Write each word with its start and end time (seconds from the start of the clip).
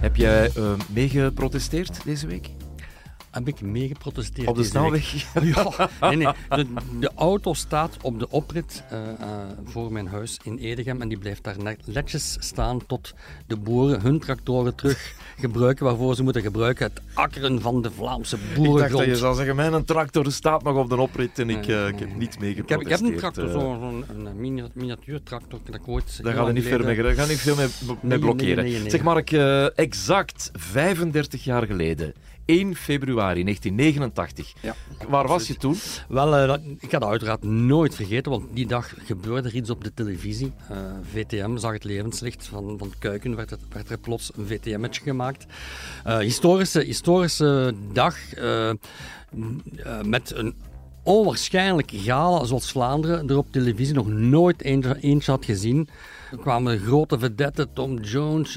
Heb 0.00 0.16
jij 0.16 0.50
uh, 0.56 0.72
meegeprotesteerd 0.88 2.04
deze 2.04 2.26
week? 2.26 2.50
Heb 3.30 3.48
ik 3.48 3.60
meegeprotesteerd. 3.60 4.48
Op 4.48 4.56
de 4.56 4.64
snelweg? 4.64 5.12
Ja, 5.42 5.88
nee, 6.08 6.16
nee. 6.16 6.34
De, 6.48 6.66
de, 6.98 7.10
auto 7.14 7.54
staat 7.54 7.96
op 8.02 8.18
de 8.18 8.30
oprit 8.30 8.82
uh, 8.92 8.98
uh, 8.98 9.26
voor 9.64 9.92
mijn 9.92 10.06
huis 10.06 10.38
in 10.42 10.58
Edegem 10.58 11.00
en 11.02 11.08
die 11.08 11.18
blijft 11.18 11.44
daar 11.44 11.56
netjes 11.84 12.36
staan 12.40 12.86
tot 12.86 13.14
de 13.46 13.56
boeren 13.56 14.00
hun 14.00 14.18
tractoren 14.18 14.74
terug 14.74 15.14
gebruiken 15.38 15.84
waarvoor 15.84 16.14
ze 16.14 16.22
moeten 16.22 16.42
gebruiken. 16.42 16.86
Het 16.86 17.02
akkeren 17.14 17.60
van 17.60 17.82
de 17.82 17.90
Vlaamse 17.90 18.36
boerengrond. 18.54 18.80
Ik 18.80 18.88
dacht 18.90 18.98
dat 18.98 19.04
je 19.04 19.16
zou 19.16 19.34
zeggen, 19.34 19.56
mijn 19.56 19.84
tractor 19.84 20.32
staat 20.32 20.62
nog 20.62 20.76
op 20.76 20.88
de 20.88 21.00
oprit 21.00 21.38
en 21.38 21.50
ik, 21.50 21.66
uh, 21.66 21.88
ik 21.88 21.98
heb 21.98 22.16
niet 22.16 22.38
meegeprotesteerd. 22.38 22.60
Ik, 22.60 22.68
heb, 22.68 22.80
ik 22.80 22.88
heb 22.88 23.00
een 23.00 23.16
tractor, 23.16 23.48
zo'n 23.48 24.04
een 24.08 24.62
miniatuurtractor. 24.74 25.60
Dat 25.64 25.74
ik 25.74 25.88
ooit 25.88 26.22
daar 26.22 26.34
gaat 26.34 26.46
er 26.46 26.52
niet, 26.52 26.64
ver 26.64 26.84
mee, 26.84 27.02
daar 27.02 27.14
gaat 27.14 27.28
niet 27.28 27.38
veel 27.38 27.56
mee, 27.56 27.66
mee 28.00 28.18
blokkeren. 28.18 28.64
Nee, 28.64 28.72
nee, 28.72 28.80
nee, 28.80 28.90
zeg 28.90 29.02
Mark, 29.02 29.32
exact 29.74 30.50
35 30.54 31.44
jaar 31.44 31.66
geleden 31.66 32.14
1 32.50 32.76
februari 32.76 33.42
1989. 33.42 34.52
Ja, 34.60 34.74
Waar 35.08 35.26
was 35.26 35.46
je 35.46 35.54
toen? 35.54 35.76
Wel, 36.08 36.48
uh, 36.48 36.54
ik 36.78 36.90
ga 36.90 36.98
dat 36.98 37.08
uiteraard 37.08 37.42
nooit 37.42 37.94
vergeten, 37.94 38.30
want 38.30 38.44
die 38.52 38.66
dag 38.66 38.94
gebeurde 39.04 39.48
er 39.48 39.54
iets 39.54 39.70
op 39.70 39.84
de 39.84 39.94
televisie. 39.94 40.52
Uh, 40.70 40.76
eh, 40.76 40.84
VTM 41.12 41.56
zag 41.56 41.72
het 41.72 41.84
levenslicht 41.84 42.46
van, 42.46 42.78
van 42.78 42.92
Kuiken, 42.98 43.36
werd, 43.36 43.50
het, 43.50 43.60
werd 43.72 43.90
er 43.90 43.98
plots 43.98 44.30
een 44.36 44.46
VTM-match 44.46 45.02
gemaakt. 45.02 45.46
Uh, 46.06 46.18
historische, 46.18 46.80
historische 46.80 47.74
dag 47.92 48.16
met 50.04 50.32
een 50.34 50.54
onwaarschijnlijke 51.02 51.98
gala 51.98 52.44
zoals 52.44 52.70
Vlaanderen 52.70 53.28
er 53.28 53.36
op 53.36 53.52
televisie 53.52 53.94
nog 53.94 54.08
nooit 54.08 54.62
eentje 54.62 55.30
had 55.30 55.44
gezien. 55.44 55.88
Er 56.30 56.38
kwamen 56.38 56.78
grote 56.78 57.18
vedetten, 57.18 57.72
Tom 57.72 57.98
Jones, 57.98 58.54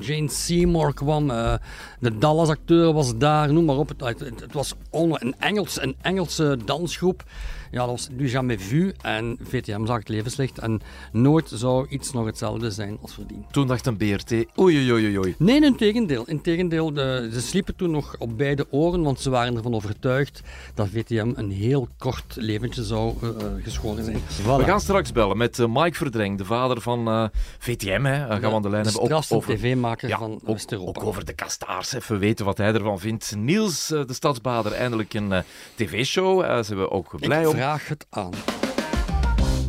Jane 0.00 0.28
Seymour 0.28 0.94
kwam, 0.94 1.30
uh, 1.30 1.54
de 2.00 2.18
Dallas-acteur 2.18 2.92
was 2.92 3.18
daar, 3.18 3.52
noem 3.52 3.64
maar 3.64 3.76
op. 3.76 3.88
Het, 3.88 4.00
het, 4.18 4.40
het 4.40 4.52
was 4.52 4.74
een, 4.90 5.34
Engels, 5.38 5.82
een 5.82 5.96
Engelse 6.00 6.58
dansgroep 6.64 7.24
ja, 7.70 7.78
dat 7.78 7.88
was 7.88 8.08
du 8.12 8.28
jamais 8.28 8.62
vu. 8.62 8.92
En 9.02 9.38
VTM 9.42 9.86
zag 9.86 9.98
het 9.98 10.08
levenslicht. 10.08 10.58
En 10.58 10.80
nooit 11.12 11.50
zou 11.54 11.86
iets 11.88 12.12
nog 12.12 12.26
hetzelfde 12.26 12.70
zijn 12.70 12.98
als 13.02 13.14
voordien. 13.14 13.44
Toen 13.50 13.66
dacht 13.66 13.86
een 13.86 13.96
BRT, 13.96 14.30
oei, 14.58 14.92
oei, 14.92 15.18
oei, 15.18 15.34
Nee, 15.38 15.64
in 15.64 15.76
tegendeel. 15.76 16.24
In 16.26 16.40
tegendeel 16.40 16.92
de, 16.92 17.28
ze 17.32 17.40
sliepen 17.40 17.76
toen 17.76 17.90
nog 17.90 18.14
op 18.18 18.38
beide 18.38 18.66
oren, 18.70 19.02
want 19.02 19.20
ze 19.20 19.30
waren 19.30 19.56
ervan 19.56 19.74
overtuigd 19.74 20.42
dat 20.74 20.88
VTM 20.88 21.32
een 21.34 21.50
heel 21.50 21.88
kort 21.98 22.36
leventje 22.36 22.84
zou 22.84 23.14
uh, 23.22 23.30
geschoren 23.62 24.04
zijn. 24.04 24.18
We 24.58 24.64
gaan 24.64 24.80
straks 24.80 25.12
bellen 25.12 25.36
met 25.36 25.58
uh, 25.58 25.66
Mike 25.68 25.96
Verdreng, 25.96 26.38
de 26.38 26.44
vader 26.44 26.80
van 26.80 27.08
uh, 27.08 27.24
VTM. 27.58 28.04
Hè. 28.04 28.26
Gaan 28.26 28.40
we 28.40 28.46
aan 28.46 28.62
de 28.62 28.70
lijn 28.70 28.82
de 28.82 28.90
hebben. 28.90 29.16
Ook 29.16 29.24
over 29.28 29.56
tv-maker 29.56 30.08
ja, 30.08 30.18
van 30.18 30.40
West-Europa. 30.44 31.00
Ook 31.00 31.06
over 31.06 31.24
de 31.24 31.32
kastaars, 31.32 31.92
even 31.92 32.18
weten 32.18 32.44
wat 32.44 32.56
hij 32.56 32.72
ervan 32.72 32.98
vindt. 32.98 33.34
Niels, 33.36 33.86
de 33.86 34.12
stadsbader, 34.12 34.72
eindelijk 34.72 35.14
een 35.14 35.32
tv-show. 35.74 36.44
Ze 36.56 36.62
zijn 36.64 36.90
ook 36.90 37.20
blij 37.20 37.46
om 37.46 37.55
vraag 37.56 37.88
het 37.88 38.06
aan. 38.10 38.32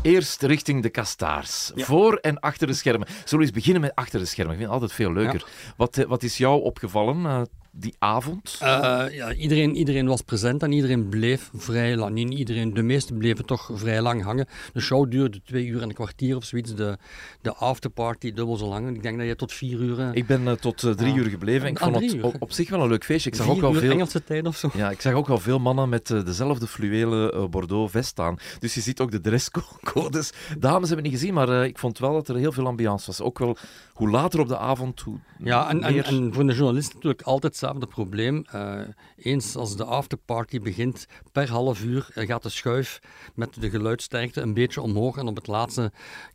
Eerst 0.01 0.41
richting 0.41 0.81
de 0.81 0.89
kastaars. 0.89 1.71
Voor 1.75 2.15
en 2.15 2.39
achter 2.39 2.67
de 2.67 2.73
schermen. 2.73 3.07
Zullen 3.07 3.37
we 3.37 3.41
eens 3.41 3.51
beginnen 3.51 3.81
met 3.81 3.95
achter 3.95 4.19
de 4.19 4.25
schermen? 4.25 4.53
Ik 4.53 4.59
vind 4.59 4.71
het 4.73 4.81
altijd 4.81 4.99
veel 4.99 5.13
leuker. 5.13 5.45
Wat, 5.77 5.97
eh, 5.97 6.05
wat 6.05 6.23
is 6.23 6.37
jou 6.37 6.61
opgevallen 6.61 7.17
uh, 7.17 7.41
die 7.79 7.95
avond? 7.99 8.59
Uh, 8.63 8.67
ja, 9.11 9.33
iedereen, 9.33 9.75
iedereen 9.75 10.07
was 10.07 10.21
present 10.21 10.63
en 10.63 10.71
iedereen 10.71 11.09
bleef 11.09 11.49
vrij 11.53 11.95
lang. 11.95 12.13
Niet 12.13 12.33
iedereen, 12.33 12.73
de 12.73 12.81
meesten 12.81 13.17
bleven 13.17 13.45
toch 13.45 13.69
vrij 13.73 14.01
lang 14.01 14.23
hangen. 14.23 14.47
De 14.73 14.79
show 14.79 15.11
duurde 15.11 15.41
twee 15.45 15.65
uur 15.65 15.81
en 15.81 15.87
een 15.87 15.95
kwartier 15.95 16.35
of 16.35 16.43
zoiets. 16.43 16.75
De, 16.75 16.97
de 17.41 17.53
afterparty 17.53 18.33
dubbel 18.33 18.57
zo 18.57 18.67
lang. 18.67 18.95
Ik 18.95 19.03
denk 19.03 19.17
dat 19.17 19.27
je 19.27 19.35
tot 19.35 19.53
vier 19.53 19.79
uur... 19.79 19.99
Uh... 19.99 20.09
Ik 20.13 20.27
ben 20.27 20.41
uh, 20.41 20.51
tot 20.51 20.97
drie 20.97 21.15
uur 21.15 21.25
gebleven. 21.29 21.67
Ik 21.67 21.79
ah, 21.79 21.93
vond 21.93 22.11
het 22.11 22.21
op, 22.21 22.35
op, 22.39 22.51
zich 22.51 22.69
wel 22.69 22.81
een 22.81 22.89
leuk 22.89 23.05
feestje. 23.05 23.29
Ik 23.29 23.35
zag 23.35 23.49
ook 23.49 23.61
al 23.61 23.73
veel... 23.73 23.91
Engelse 23.91 24.23
tijd 24.23 24.47
of 24.47 24.57
zo. 24.57 24.69
Ja, 24.73 24.89
ik 24.89 25.01
zag 25.01 25.13
ook 25.13 25.29
al 25.29 25.39
veel 25.39 25.59
mannen 25.59 25.89
met 25.89 26.07
dezelfde 26.07 26.67
fluwelen 26.67 27.49
Bordeaux 27.49 27.91
vest 27.91 28.19
aan. 28.19 28.37
Dus 28.59 28.73
je 28.73 28.81
ziet 28.81 28.99
ook 28.99 29.11
de 29.11 29.21
dresscodes. 29.21 30.31
Dames 30.59 30.87
hebben 30.87 31.05
niet 31.05 31.19
gezien, 31.19 31.33
maar 31.33 31.65
ik 31.65 31.77
vond 31.77 31.99
wel 31.99 32.13
dat 32.13 32.27
er 32.27 32.35
heel 32.35 32.51
veel 32.51 32.67
ambiance 32.67 33.05
was. 33.05 33.21
Ook 33.21 33.39
wel 33.39 33.57
hoe 33.93 34.09
later 34.09 34.39
op 34.39 34.47
de 34.47 34.57
avond, 34.57 35.01
hoe 35.01 35.17
Ja, 35.37 35.69
en, 35.69 35.83
en, 35.83 36.03
en 36.03 36.33
voor 36.33 36.47
de 36.47 36.53
journalist 36.53 36.93
natuurlijk 36.93 37.21
altijd 37.21 37.55
hetzelfde 37.67 38.03
probleem. 38.03 38.45
Uh, 38.55 38.79
eens 39.17 39.55
als 39.55 39.75
de 39.75 39.83
afterparty 39.83 40.59
begint, 40.59 41.05
per 41.31 41.49
half 41.49 41.83
uur 41.83 42.09
gaat 42.13 42.43
de 42.43 42.49
schuif 42.49 42.99
met 43.35 43.61
de 43.61 43.69
geluidsterkte 43.69 44.41
een 44.41 44.53
beetje 44.53 44.81
omhoog. 44.81 45.17
En 45.17 45.27
op 45.27 45.35
het 45.35 45.47
laatste 45.47 45.91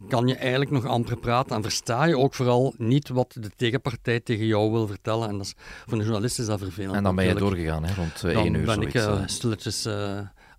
kan 0.09 0.27
je 0.27 0.35
eigenlijk 0.35 0.71
nog 0.71 0.87
amper 0.87 1.17
praten. 1.17 1.57
En 1.57 1.63
versta 1.63 2.05
je 2.05 2.19
ook 2.19 2.35
vooral 2.35 2.75
niet 2.79 3.09
wat 3.09 3.37
de 3.41 3.51
tegenpartij 3.57 4.21
tegen 4.21 4.47
jou 4.47 4.71
wil 4.71 4.87
vertellen. 4.87 5.29
En 5.29 5.37
dat 5.37 5.47
is, 5.47 5.55
voor 5.87 5.99
de 5.99 6.05
journalist 6.05 6.39
is 6.39 6.47
dat 6.47 6.59
vervelend. 6.59 6.95
En 6.95 7.03
dan 7.03 7.15
ben 7.15 7.27
je 7.27 7.35
doorgegaan, 7.35 7.85
hè, 7.85 7.95
rond 7.95 8.23
uh, 8.25 8.37
één 8.37 8.55
uur. 8.55 8.67
Dan 8.67 8.79
ben 8.79 8.89
ik 8.89 8.95
uh, 8.95 9.23
stilletjes 9.27 9.89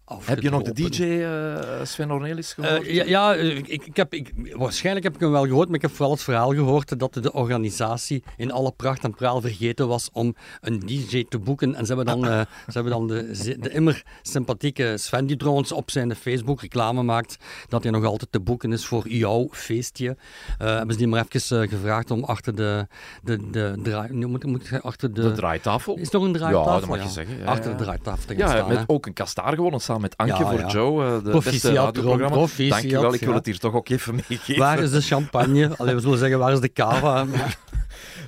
heb 0.05 0.41
je 0.41 0.49
nog 0.49 0.61
de 0.61 0.73
DJ 0.73 1.01
uh, 1.01 1.79
eh, 1.79 1.85
Sven 1.85 2.11
Ornelis 2.11 2.53
gehoord? 2.53 2.87
Uh, 2.87 2.93
ja, 2.93 3.03
ja 3.03 3.33
ik, 3.33 3.67
ik 3.67 3.95
heb, 3.95 4.13
ik, 4.13 4.33
waarschijnlijk 4.53 5.05
heb 5.05 5.15
ik 5.15 5.19
hem 5.21 5.31
wel 5.31 5.45
gehoord, 5.45 5.67
maar 5.67 5.75
ik 5.75 5.81
heb 5.81 5.91
vooral 5.91 6.11
het 6.11 6.23
verhaal 6.23 6.53
gehoord 6.53 6.99
dat 6.99 7.13
de 7.13 7.33
organisatie 7.33 8.23
in 8.37 8.51
alle 8.51 8.71
pracht 8.71 9.03
en 9.03 9.15
praal 9.15 9.41
vergeten 9.41 9.87
was 9.87 10.09
om 10.13 10.35
een 10.61 10.79
DJ 10.79 11.25
te 11.29 11.39
boeken. 11.39 11.75
En 11.75 11.85
ze 11.85 11.95
hebben 11.95 12.19
dan, 12.19 12.31
uh, 12.31 12.39
ze 12.67 12.71
hebben 12.71 12.91
dan 12.91 13.07
de, 13.07 13.57
de 13.59 13.69
immer 13.69 14.03
sympathieke 14.21 14.97
Sven, 14.97 15.25
die 15.25 15.37
trouwens 15.37 15.71
op 15.71 15.91
zijn 15.91 16.15
Facebook 16.15 16.61
reclame 16.61 17.03
maakt, 17.03 17.37
dat 17.69 17.83
hij 17.83 17.91
nog 17.91 18.05
altijd 18.05 18.31
te 18.31 18.39
boeken 18.39 18.71
is 18.71 18.85
voor 18.85 19.09
jouw 19.09 19.47
feestje. 19.51 20.17
hebben 20.57 20.91
ze 20.91 20.97
die 20.97 21.07
maar 21.07 21.25
even 21.29 21.69
gevraagd 21.69 22.11
om 22.11 22.23
achter 22.23 22.55
de, 22.55 22.87
de, 23.23 23.49
de, 23.49 23.79
draai, 23.83 24.13
moet, 24.13 24.43
moet, 24.43 24.81
achter 24.81 25.13
de, 25.13 25.21
de 25.21 25.31
draaitafel? 25.31 25.95
Is 25.97 26.09
toch 26.09 26.23
een 26.23 26.33
draaitafel? 26.33 26.73
Ja, 26.73 26.79
dat 26.79 26.89
mag 26.89 27.03
je 27.03 27.09
zeggen. 27.09 27.37
Ja, 27.37 27.45
achter 27.45 27.77
de 27.77 27.83
draaitafel 27.83 28.25
te 28.25 28.35
gaan 28.35 28.47
ja, 28.47 28.55
staan. 28.55 28.67
met 28.67 28.83
ook 28.87 29.05
een 29.05 29.13
kastaar 29.13 29.53
gewonnen 29.53 29.81
met 29.99 30.17
Anke 30.17 30.45
voor 30.45 30.65
Joe, 30.69 31.05
uh, 31.05 31.23
de 31.23 31.29
proficiat, 31.29 31.61
beste 31.61 31.73
radioprogramma. 31.73 32.47
Dankjewel, 32.69 33.13
ik 33.13 33.19
wil 33.19 33.33
het 33.33 33.45
hier 33.45 33.59
toch 33.59 33.73
ook 33.73 33.89
even 33.89 34.15
meegeven. 34.15 34.57
Waar 34.57 34.79
is 34.79 34.91
de 34.91 35.01
champagne? 35.01 35.71
Allee, 35.77 35.95
we 35.95 36.01
zullen 36.01 36.17
zeggen, 36.17 36.39
waar 36.39 36.51
is 36.51 36.59
de 36.59 36.73
cava? 36.73 37.25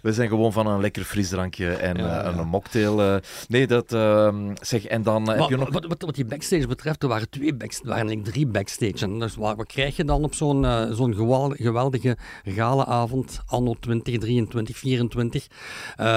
We 0.06 0.14
zijn 0.14 0.30
gewoon 0.30 0.54
van 0.54 0.68
een 0.68 0.82
lekker 0.82 1.04
frisdrankje 1.04 1.70
en 1.70 1.98
ja, 1.98 2.32
uh, 2.32 2.38
een 2.38 2.48
mocktail. 2.48 3.02
Uh, 3.02 3.16
nee, 3.48 3.68
dat 3.68 3.94
uh, 3.94 4.36
zeg. 4.62 4.86
En 4.86 5.04
dan 5.04 5.24
maar, 5.24 5.38
heb 5.38 5.50
je 5.50 5.58
nog. 5.58 5.70
Wat, 5.70 5.86
wat, 5.86 6.02
wat, 6.02 6.16
die 6.16 6.26
backstage 6.26 6.68
betreft, 6.68 7.04
er 7.04 7.10
waren 7.10 7.30
twee 7.30 7.54
backstage, 7.54 7.88
waren 7.88 8.08
eigenlijk 8.08 8.34
drie 8.34 8.48
backstage. 8.48 9.06
En 9.06 9.20
dus 9.20 9.36
wat, 9.36 9.56
wat 9.56 9.68
krijg 9.68 9.96
je 9.96 10.04
dan 10.04 10.24
op 10.24 10.34
zo'n 10.34 10.66
zo'n 10.92 11.16
geweldige 11.60 12.18
galaavond, 12.44 13.40
anno 13.46 13.76
2023, 13.80 14.78
2024? 14.78 15.48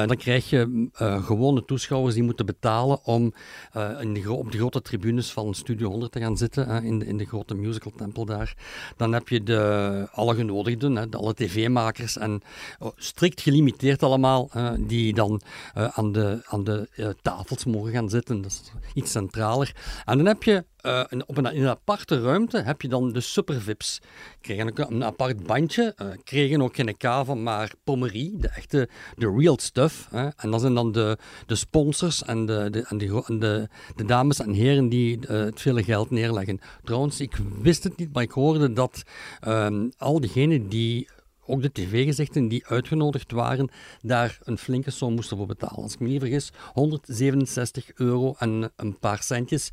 dan 0.06 0.16
krijg 0.16 0.50
je 0.50 0.88
gewone 1.24 1.64
toeschouwers 1.64 2.14
die 2.14 2.22
moeten 2.22 2.46
betalen 2.46 3.04
om 3.04 3.32
in 4.00 4.14
de, 4.14 4.32
op 4.32 4.52
de 4.52 4.58
grote 4.58 4.82
tribunes 4.82 5.30
van 5.30 5.54
Studio 5.54 5.90
100 5.90 6.12
te 6.12 6.20
gaan 6.20 6.36
zitten, 6.36 6.84
in, 6.84 6.98
de, 6.98 7.06
in 7.06 7.16
de 7.16 7.26
grote 7.26 7.54
musical 7.54 7.92
tempel 7.96 8.24
daar. 8.24 8.56
Dan 8.96 9.12
heb 9.12 9.28
je 9.28 9.42
de, 9.42 10.08
alle 10.12 10.34
genodigden, 10.34 10.96
hè, 10.96 11.08
de, 11.08 11.16
alle 11.16 11.34
tv-makers 11.34 12.18
en 12.18 12.42
oh, 12.78 12.90
strikt 12.96 13.40
gelimiteerd 13.40 13.76
allemaal, 13.98 14.50
uh, 14.56 14.70
die 14.78 15.14
dan 15.14 15.40
uh, 15.76 15.84
aan 15.84 16.12
de, 16.12 16.40
aan 16.44 16.64
de 16.64 16.88
uh, 16.96 17.08
tafels 17.22 17.64
mogen 17.64 17.92
gaan 17.92 18.08
zitten. 18.08 18.42
Dat 18.42 18.50
is 18.50 18.72
iets 18.94 19.10
centraler. 19.10 19.74
En 20.04 20.16
dan 20.16 20.26
heb 20.26 20.42
je 20.42 20.64
een, 20.80 21.28
op 21.28 21.36
een, 21.36 21.52
in 21.52 21.62
een 21.62 21.68
aparte 21.68 22.20
ruimte 22.20 22.58
heb 22.58 22.82
je 22.82 22.88
dan 22.88 23.12
de 23.12 23.20
supervips. 23.20 24.00
Kregen 24.40 24.66
een, 24.66 24.92
een 24.92 25.04
apart 25.04 25.46
bandje, 25.46 25.94
kregen 26.24 26.62
ook 26.62 26.74
geen 26.74 26.96
kava, 26.96 27.34
maar 27.34 27.72
pommerie, 27.84 28.36
de 28.36 28.48
echte, 28.48 28.88
de 29.16 29.34
real 29.36 29.58
stuff. 29.58 30.08
En 30.36 30.50
dat 30.50 30.60
zijn 30.60 30.74
dan 30.74 30.92
de, 30.92 31.18
de 31.46 31.54
sponsors 31.54 32.22
en, 32.22 32.46
de, 32.46 32.68
de, 32.70 32.84
en, 32.88 32.98
de, 32.98 33.22
de, 33.38 33.68
de 33.96 34.04
dames 34.04 34.40
en 34.40 34.52
heren 34.52 34.88
die 34.88 35.18
het 35.26 35.60
vele 35.60 35.84
geld 35.84 36.10
neerleggen. 36.10 36.60
Trouwens, 36.84 37.20
ik 37.20 37.36
wist 37.60 37.84
het 37.84 37.96
niet, 37.96 38.12
maar 38.12 38.22
ik 38.22 38.32
hoorde 38.32 38.72
dat 38.72 39.02
ehm, 39.40 39.88
al 39.98 40.20
diegenen 40.20 40.68
die 40.68 41.08
ook 41.48 41.62
de 41.62 41.72
tv-gezichten 41.72 42.48
die 42.48 42.66
uitgenodigd 42.66 43.32
waren, 43.32 43.70
daar 44.00 44.38
een 44.42 44.58
flinke 44.58 44.90
som 44.90 45.14
moesten 45.14 45.36
voor 45.36 45.46
betalen. 45.46 45.82
Als 45.82 45.92
ik 45.92 46.00
me 46.00 46.08
niet 46.08 46.20
vergis, 46.20 46.52
167 46.72 47.90
euro 47.94 48.34
en 48.38 48.72
een 48.76 48.98
paar 48.98 49.22
centjes 49.22 49.70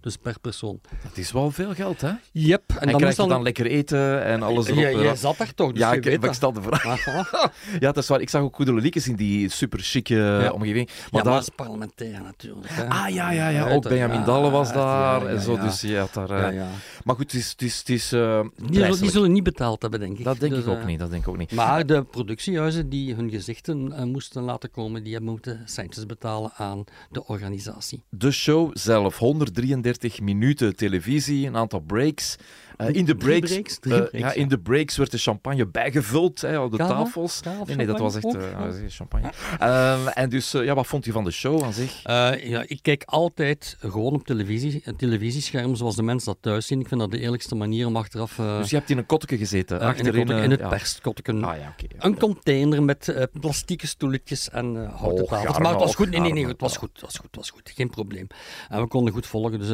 dus 0.00 0.16
per 0.16 0.40
persoon. 0.40 0.80
Dat 1.02 1.16
is 1.16 1.32
wel 1.32 1.50
veel 1.50 1.74
geld, 1.74 2.00
hè? 2.00 2.12
Yep. 2.32 2.62
En, 2.66 2.78
en 2.80 2.88
dan 2.88 2.96
krijg 2.96 3.16
je 3.16 3.20
dan... 3.20 3.28
dan 3.28 3.42
lekker 3.42 3.66
eten 3.66 4.24
en 4.24 4.42
alles 4.42 4.66
erop. 4.66 4.78
Jij 4.78 5.16
zat 5.16 5.36
daar 5.36 5.54
toch, 5.54 5.72
dus 5.72 5.80
Ja, 5.80 5.92
ik, 5.92 6.04
ik 6.06 6.32
stel 6.32 6.52
de 6.52 6.62
vraag. 6.62 7.04
ja, 7.84 7.92
dat 7.92 7.96
is 7.96 8.08
waar. 8.08 8.20
Ik 8.20 8.30
zag 8.30 8.42
ook 8.42 8.54
goede 8.54 8.74
liekjes 8.74 9.08
in 9.08 9.16
die 9.16 9.48
super 9.48 9.78
chique 9.78 10.16
ja. 10.16 10.50
omgeving. 10.50 10.90
Maar 11.10 11.24
ja, 11.24 11.30
dat 11.30 11.42
is 11.42 11.48
parlementair 11.48 12.22
natuurlijk. 12.22 12.66
Hè. 12.68 12.88
Ah, 12.88 13.08
ja, 13.08 13.30
ja, 13.30 13.48
ja. 13.48 13.70
Ook 13.70 13.88
Benjamin 13.88 14.24
Dalle 14.24 14.50
was 14.50 14.72
daar 14.72 15.26
en 15.26 15.40
zo, 15.40 15.58
dus 15.58 15.80
je 15.80 15.96
had 15.96 16.14
daar... 16.14 16.54
Uh... 16.54 16.62
Maar 17.04 17.16
goed, 17.16 17.32
het 17.32 17.40
is... 17.40 17.50
Het 17.50 17.62
is, 17.62 17.78
het 17.78 17.88
is 17.88 18.12
uh, 18.12 18.40
die, 18.56 19.10
zullen 19.10 19.32
niet 19.32 19.42
betaald 19.42 19.82
hebben, 19.82 20.00
denk 20.00 20.18
ik. 20.18 20.24
Dat 20.24 20.40
denk 20.40 20.52
dus, 20.52 20.64
ik 20.64 20.70
ook 20.70 20.84
niet, 20.84 20.98
dat 20.98 21.10
denk 21.10 21.22
ik 21.22 21.28
ook 21.28 21.36
niet. 21.36 21.52
Maar 21.52 21.86
de 21.86 22.04
productiehuizen 22.04 22.88
die 22.88 23.14
hun 23.14 23.30
gezichten 23.30 23.86
uh, 23.86 24.02
moesten 24.02 24.42
laten 24.42 24.70
komen, 24.70 25.02
die 25.02 25.12
hebben 25.12 25.30
moeten 25.30 25.62
centjes 25.64 26.06
betalen 26.06 26.52
aan 26.56 26.84
de 27.10 27.26
organisatie. 27.26 28.02
De 28.08 28.30
show 28.30 28.70
zelf, 28.72 29.16
133 29.28 30.20
minuten 30.20 30.76
televisie, 30.76 31.46
een 31.46 31.56
aantal 31.56 31.80
breaks. 31.80 32.36
Uh, 32.80 32.88
in 32.92 33.04
de 33.04 33.14
breaks, 33.14 33.50
breaks, 33.50 33.78
uh, 33.82 33.96
breaks, 33.96 34.10
ja, 34.12 34.32
in 34.32 34.48
de 34.48 34.58
breaks 34.58 34.96
werd 34.96 35.10
de 35.10 35.18
champagne 35.18 35.66
bijgevuld 35.66 36.40
hè, 36.40 36.58
op 36.58 36.70
de 36.70 36.76
Kava? 36.76 36.92
tafels. 36.92 37.40
Kava, 37.40 37.64
nee, 37.64 37.76
nee, 37.76 37.86
dat 37.86 37.98
was 37.98 38.16
echt 38.16 38.36
champagne. 38.88 39.30
Ehm, 39.58 40.06
en 40.06 40.28
dus, 40.28 40.50
ja, 40.50 40.74
wat 40.74 40.86
vond 40.86 41.04
je 41.04 41.12
van 41.12 41.24
de 41.24 41.30
show 41.30 41.62
aan 41.62 41.72
zich? 41.72 42.02
ja, 42.42 42.64
ik 42.66 42.78
kijk 42.82 43.02
altijd 43.06 43.76
gewoon 43.80 44.14
op 44.14 44.26
televisie, 44.26 44.82
een 44.84 44.96
televisiescherm 44.96 45.74
zoals 45.74 45.96
de 45.96 46.02
mensen 46.02 46.32
dat 46.32 46.42
thuis 46.42 46.66
zien. 46.66 46.80
Ik 46.80 46.88
vind 46.88 47.00
dat 47.00 47.10
de 47.10 47.18
eerlijkste 47.20 47.54
manier 47.54 47.86
om 47.86 47.96
achteraf... 47.96 48.34
dus 48.36 48.70
je 48.70 48.76
hebt 48.76 48.90
in 48.90 48.98
een 48.98 49.06
kotteke 49.06 49.36
gezeten? 49.36 49.80
achterin, 49.80 50.12
in, 50.14 50.18
kotteke, 50.18 50.42
in 50.42 50.50
het 50.50 50.60
ja. 50.60 50.68
perskotteke. 50.68 51.32
Ah, 51.32 51.40
ja, 51.40 51.48
okay, 51.50 51.66
ja, 51.78 52.04
een 52.04 52.18
container 52.18 52.82
met 52.82 53.28
plastieke 53.40 53.86
stoeltjes 53.86 54.50
en 54.50 54.90
houten 54.96 55.24
oh, 55.24 55.30
tafels. 55.30 55.58
Maar 55.58 55.70
het 55.70 55.80
was 55.80 55.94
goed. 55.94 56.10
Nee, 56.10 56.20
nee, 56.20 56.32
nee, 56.32 56.46
het 56.46 56.60
was 56.60 56.76
goed. 56.76 56.90
Het 56.92 57.00
was 57.00 57.14
goed, 57.14 57.26
het 57.26 57.36
was 57.36 57.50
goed. 57.50 57.70
Geen 57.74 57.90
probleem. 57.90 58.26
En 58.68 58.80
we 58.80 58.86
konden 58.86 59.12
goed 59.12 59.26
volgen. 59.26 59.58
Dus, 59.58 59.68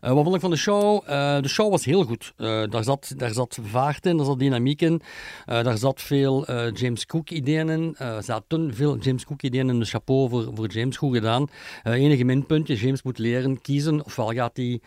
wat 0.00 0.24
vond 0.24 0.34
ik 0.34 0.40
van 0.40 0.50
de 0.50 0.56
show? 0.56 1.06
de 1.42 1.48
show 1.48 1.70
was 1.70 1.84
heel 1.84 2.04
goed. 2.04 2.36
Daar, 2.70 2.84
zat, 2.84 3.12
daar 3.16 3.32
zat 3.32 3.58
vaart 3.62 4.06
in, 4.06 4.16
daar 4.16 4.26
zat 4.26 4.38
dynamiek 4.38 4.80
in. 4.80 4.92
Uh, 4.92 5.62
daar 5.62 5.78
zat 5.78 6.02
veel 6.02 6.50
uh, 6.50 6.72
James 6.72 7.06
Cook-ideeën 7.06 7.68
in. 7.68 7.96
Er 7.96 8.22
zaten 8.22 8.74
veel 8.74 8.98
James 8.98 9.24
Cook-ideeën 9.24 9.68
in 9.68 9.78
de 9.78 9.84
chapeau 9.84 10.28
voor, 10.28 10.50
voor 10.54 10.66
James. 10.66 10.96
Goed 10.96 11.14
gedaan. 11.14 11.46
enige 11.82 12.24
minpuntje, 12.24 12.76
James 12.76 13.02
moet 13.02 13.18
leren 13.18 13.60
kiezen. 13.60 14.04
Ofwel 14.04 14.32
gaat 14.32 14.56
hij 14.56 14.80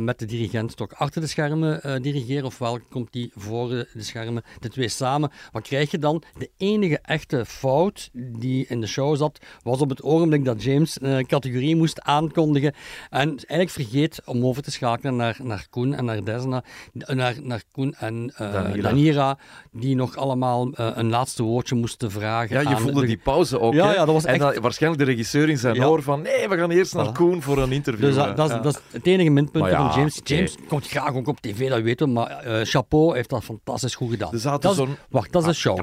met 0.00 0.18
de 0.18 0.26
dirigent 0.26 0.76
toch 0.76 0.94
achter 0.94 1.20
de 1.20 1.26
schermen 1.26 2.02
dirigeren, 2.02 2.44
ofwel 2.44 2.78
komt 2.90 3.14
hij 3.14 3.30
voor 3.34 3.68
de 3.68 3.86
schermen, 3.96 4.42
de 4.60 4.68
twee 4.68 4.88
samen. 4.88 5.30
Wat 5.52 5.62
krijg 5.62 5.90
je 5.90 5.98
dan? 5.98 6.22
De 6.38 6.50
enige 6.56 6.98
echte 7.02 7.44
fout 7.46 8.10
die 8.12 8.66
in 8.68 8.80
de 8.80 8.86
show 8.86 9.16
zat, 9.16 9.38
was 9.62 9.80
op 9.80 9.88
het 9.88 10.02
ogenblik 10.02 10.44
dat 10.44 10.62
James 10.62 11.00
een 11.00 11.26
categorie 11.26 11.76
moest 11.76 12.00
aankondigen 12.00 12.74
en 13.10 13.28
eigenlijk 13.28 13.70
vergeet 13.70 14.22
om 14.24 14.44
over 14.44 14.62
te 14.62 14.70
schakelen 14.70 15.16
naar, 15.16 15.38
naar 15.42 15.66
Koen 15.70 15.94
en 15.94 16.04
naar 16.04 16.24
Desna, 16.24 16.64
naar, 16.92 17.34
naar 17.42 17.62
Koen 17.72 17.94
en 17.98 18.32
uh, 18.32 18.52
Danira. 18.52 18.82
Danira. 18.82 19.38
die 19.72 19.94
nog 19.96 20.16
allemaal 20.16 20.68
uh, 20.68 20.90
een 20.94 21.08
laatste 21.08 21.42
woordje 21.42 21.74
moesten 21.74 22.10
vragen. 22.10 22.62
Ja, 22.62 22.70
je 22.70 22.76
voelde 22.76 23.00
de... 23.00 23.06
die 23.06 23.16
pauze 23.16 23.60
ook. 23.60 23.74
Ja, 23.74 23.86
hè? 23.86 23.92
ja, 23.92 24.04
dat 24.04 24.14
was 24.14 24.24
en 24.24 24.34
echt... 24.34 24.40
dan, 24.40 24.62
waarschijnlijk 24.62 25.02
de 25.04 25.10
regisseur 25.10 25.48
in 25.48 25.58
zijn 25.58 25.74
Ja. 25.74 25.86
oor 25.86 26.02
van 26.02 26.22
nee, 26.22 26.48
we 26.48 26.56
gaan 26.56 26.70
eerst 26.70 26.94
naar 26.94 27.08
Voilà. 27.08 27.12
Koen 27.12 27.42
voor 27.42 27.58
een 27.58 27.72
interview. 27.72 28.04
Dus 28.04 28.14
dat, 28.14 28.36
dat, 28.36 28.50
is, 28.50 28.56
dat 28.62 28.74
is 28.74 28.80
het 28.92 29.06
enige 29.06 29.30
minpunt 29.30 29.68
van 29.68 29.90
James. 29.94 30.20
James 30.24 30.54
komt 30.68 30.86
graag 30.88 31.14
ook 31.14 31.26
op 31.28 31.40
tv, 31.40 31.68
dat 31.68 31.80
weten 31.82 32.06
we, 32.06 32.12
maar 32.12 32.28
eh, 32.28 32.60
chapeau 32.66 33.14
heeft 33.14 33.28
dat 33.30 33.44
fantastisch 33.44 33.94
goed 33.94 34.10
gedaan. 34.10 34.30
Dat 34.30 34.78
is- 34.78 34.94
wacht, 35.08 35.32
dat 35.32 35.42
is 35.42 35.48
een 35.48 35.54
Ah, 35.54 35.76
show. 35.76 35.78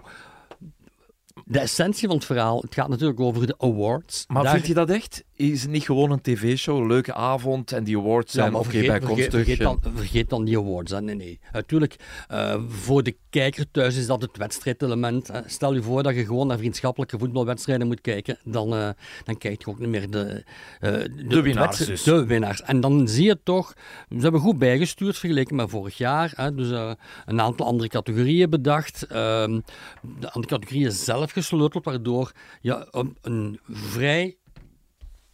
De 1.45 1.59
essentie 1.59 2.07
van 2.07 2.15
het 2.15 2.25
verhaal, 2.25 2.61
het 2.61 2.73
gaat 2.73 2.87
natuurlijk 2.89 3.19
over 3.19 3.47
de 3.47 3.55
awards. 3.57 4.25
Maar 4.27 4.43
Daar- 4.43 4.53
vind 4.53 4.67
je 4.67 4.73
dat 4.73 4.89
echt? 4.89 5.23
Is 5.37 5.61
het 5.61 5.71
niet 5.71 5.83
gewoon 5.83 6.11
een 6.11 6.21
tv-show, 6.21 6.87
leuke 6.87 7.13
avond 7.13 7.71
en 7.71 7.83
die 7.83 7.97
awards 7.97 8.33
Ja, 8.33 8.39
zijn 8.39 8.51
maar 8.51 8.61
oké 8.61 8.69
vergeet, 8.69 8.87
bijkomstig? 8.87 9.29
vergeet, 9.31 9.57
vergeet, 9.57 9.83
dan, 9.83 9.93
vergeet 9.95 10.29
dan 10.29 10.45
die 10.45 10.57
awards. 10.57 10.91
Hè. 10.91 11.01
Nee, 11.01 11.15
nee. 11.15 11.39
Natuurlijk, 11.51 11.95
eh, 12.27 12.61
voor 12.67 13.03
de 13.03 13.15
kijker 13.29 13.71
thuis 13.71 13.95
is 13.97 14.07
dat 14.07 14.21
het 14.21 14.37
wedstrijdelement. 14.37 15.27
hè. 15.27 15.39
Stel 15.45 15.73
je 15.73 15.81
voor 15.81 16.03
dat 16.03 16.15
je 16.15 16.25
gewoon 16.25 16.47
naar 16.47 16.57
vriendschappelijke 16.57 17.17
voetbalwedstrijden 17.17 17.87
moet 17.87 18.01
kijken. 18.01 18.37
Dan, 18.43 18.73
eh, 18.75 18.89
dan 19.23 19.37
kijk 19.37 19.63
je 19.63 19.67
ook 19.67 19.79
niet 19.79 19.89
meer 19.89 20.09
de, 20.09 20.43
eh, 20.79 20.91
de, 21.27 21.41
winnaars 21.41 21.77
dus. 21.77 22.03
De 22.03 22.25
winnaars. 22.25 22.61
En 22.61 22.79
dan 22.79 23.07
zie 23.07 23.25
je 23.25 23.39
toch, 23.43 23.73
ze 24.09 24.17
hebben 24.19 24.41
goed 24.41 24.57
bijgestuurd 24.57 25.17
vergeleken 25.17 25.55
met 25.55 25.69
vorig 25.69 25.97
jaar. 25.97 26.31
Hè. 26.35 26.55
Dus 26.55 26.69
een 27.25 27.41
aantal 27.41 27.65
andere 27.65 27.89
categorieën 27.89 28.49
bedacht. 28.49 29.03
Ehm, 29.03 29.59
de 30.19 30.31
andere 30.31 30.47
categorieën 30.47 30.91
zelf 30.91 31.31
gesleuteld, 31.31 31.85
waardoor 31.85 32.31
je 32.61 32.87
een, 32.91 33.17
een 33.21 33.59
vrij 33.69 34.37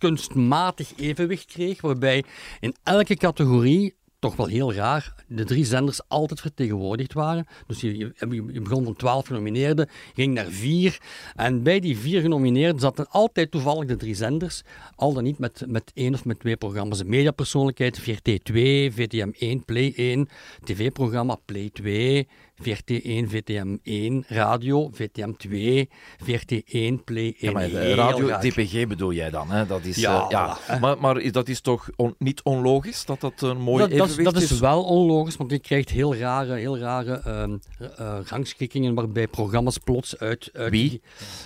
kunstmatig 0.03 0.93
evenwicht 0.97 1.45
kreeg, 1.45 1.81
waarbij 1.81 2.23
in 2.59 2.75
elke 2.83 3.15
categorie, 3.15 3.95
toch 4.19 4.35
wel 4.35 4.45
heel 4.45 4.73
raar, 4.73 5.13
de 5.27 5.43
drie 5.43 5.65
zenders 5.65 6.01
altijd 6.07 6.41
vertegenwoordigd 6.41 7.13
waren. 7.13 7.47
Dus 7.67 7.81
je, 7.81 7.97
je, 7.97 8.61
begon 8.61 8.83
van 8.83 8.95
twaalf 8.95 9.27
genomineerden, 9.27 9.89
ging 10.13 10.33
naar 10.33 10.45
vier. 10.45 10.97
En 11.35 11.63
bij 11.63 11.79
die 11.79 11.97
vier 11.97 12.21
genomineerden 12.21 12.79
zaten 12.79 13.09
altijd 13.09 13.51
toevallig 13.51 13.85
de 13.85 13.95
drie 13.95 14.15
zenders, 14.15 14.61
al 14.95 15.13
dan 15.13 15.23
niet 15.23 15.37
met, 15.37 15.63
met 15.67 15.91
één 15.93 16.13
of 16.13 16.25
met 16.25 16.39
twee 16.39 16.57
programma's. 16.57 16.99
Een 16.99 17.09
mediapersoonlijkheid, 17.09 17.99
VRT 17.99 18.45
2, 18.45 18.91
VTM 18.91 19.31
1, 19.37 19.65
Play 19.65 19.93
1, 19.95 20.29
tv-programma 20.63 21.37
Play 21.45 21.69
2, 21.73 22.27
VRT 22.63 23.01
1, 23.03 23.29
VTM 23.29 23.77
1, 23.83 24.23
radio, 24.27 24.89
VTM 24.93 25.31
2, 25.37 25.89
VRT 26.23 26.63
1, 26.65 27.03
Play 27.03 27.23
1. 27.23 27.35
Ja, 27.37 27.51
maar 27.51 27.69
de 27.69 27.93
radio. 27.93 28.37
DPG 28.37 28.87
bedoel 28.87 29.13
jij 29.13 29.29
dan? 29.29 29.51
Hè? 29.51 29.65
Dat 29.65 29.83
is, 29.83 29.95
Ja, 29.95 30.21
eh, 30.23 30.25
ja. 30.29 30.57
voilà, 30.57 30.65
hè. 30.65 30.95
Maar, 30.95 31.31
dat 31.31 31.47
is 31.47 31.61
toch 31.61 31.89
on- 31.95 32.15
niet 32.17 32.41
onlogisch 32.43 33.05
dat 33.05 33.21
dat 33.21 33.41
een 33.41 33.61
mooi 33.61 33.79
dat, 33.79 33.89
dat, 33.89 34.07
is, 34.07 34.11
evenwicht 34.13 34.33
dat 34.33 34.43
is 34.51 34.59
wel 34.59 34.83
onlogisch, 34.83 35.35
want 35.37 35.51
je 35.51 35.59
krijgt 35.59 35.89
heel 35.89 36.15
rare, 36.15 36.53
heel 36.55 36.77
rare 36.77 37.13
ehm, 37.25 37.57
eh, 37.97 38.17
rangschikkingen 38.25 38.93
waarbij 38.93 39.27
programma's 39.27 39.77
plots 39.77 40.17
uit... 40.17 40.49
uit 40.53 40.71
Wie? 40.71 41.01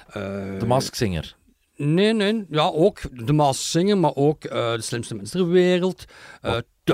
eh, 0.07 0.13
De 0.59 0.65
Mask 0.65 0.95
Singer. 0.95 1.35
Nee, 1.75 2.13
nee. 2.13 2.45
Ja, 2.49 2.65
ook 2.69 3.01
De 3.25 3.33
Maas 3.33 3.71
Zingen, 3.71 3.99
maar 3.99 4.15
ook 4.15 4.41
De 4.41 4.77
Slimste 4.79 5.15
Mens 5.15 5.29
ter 5.29 5.47
Wereld. 5.49 6.05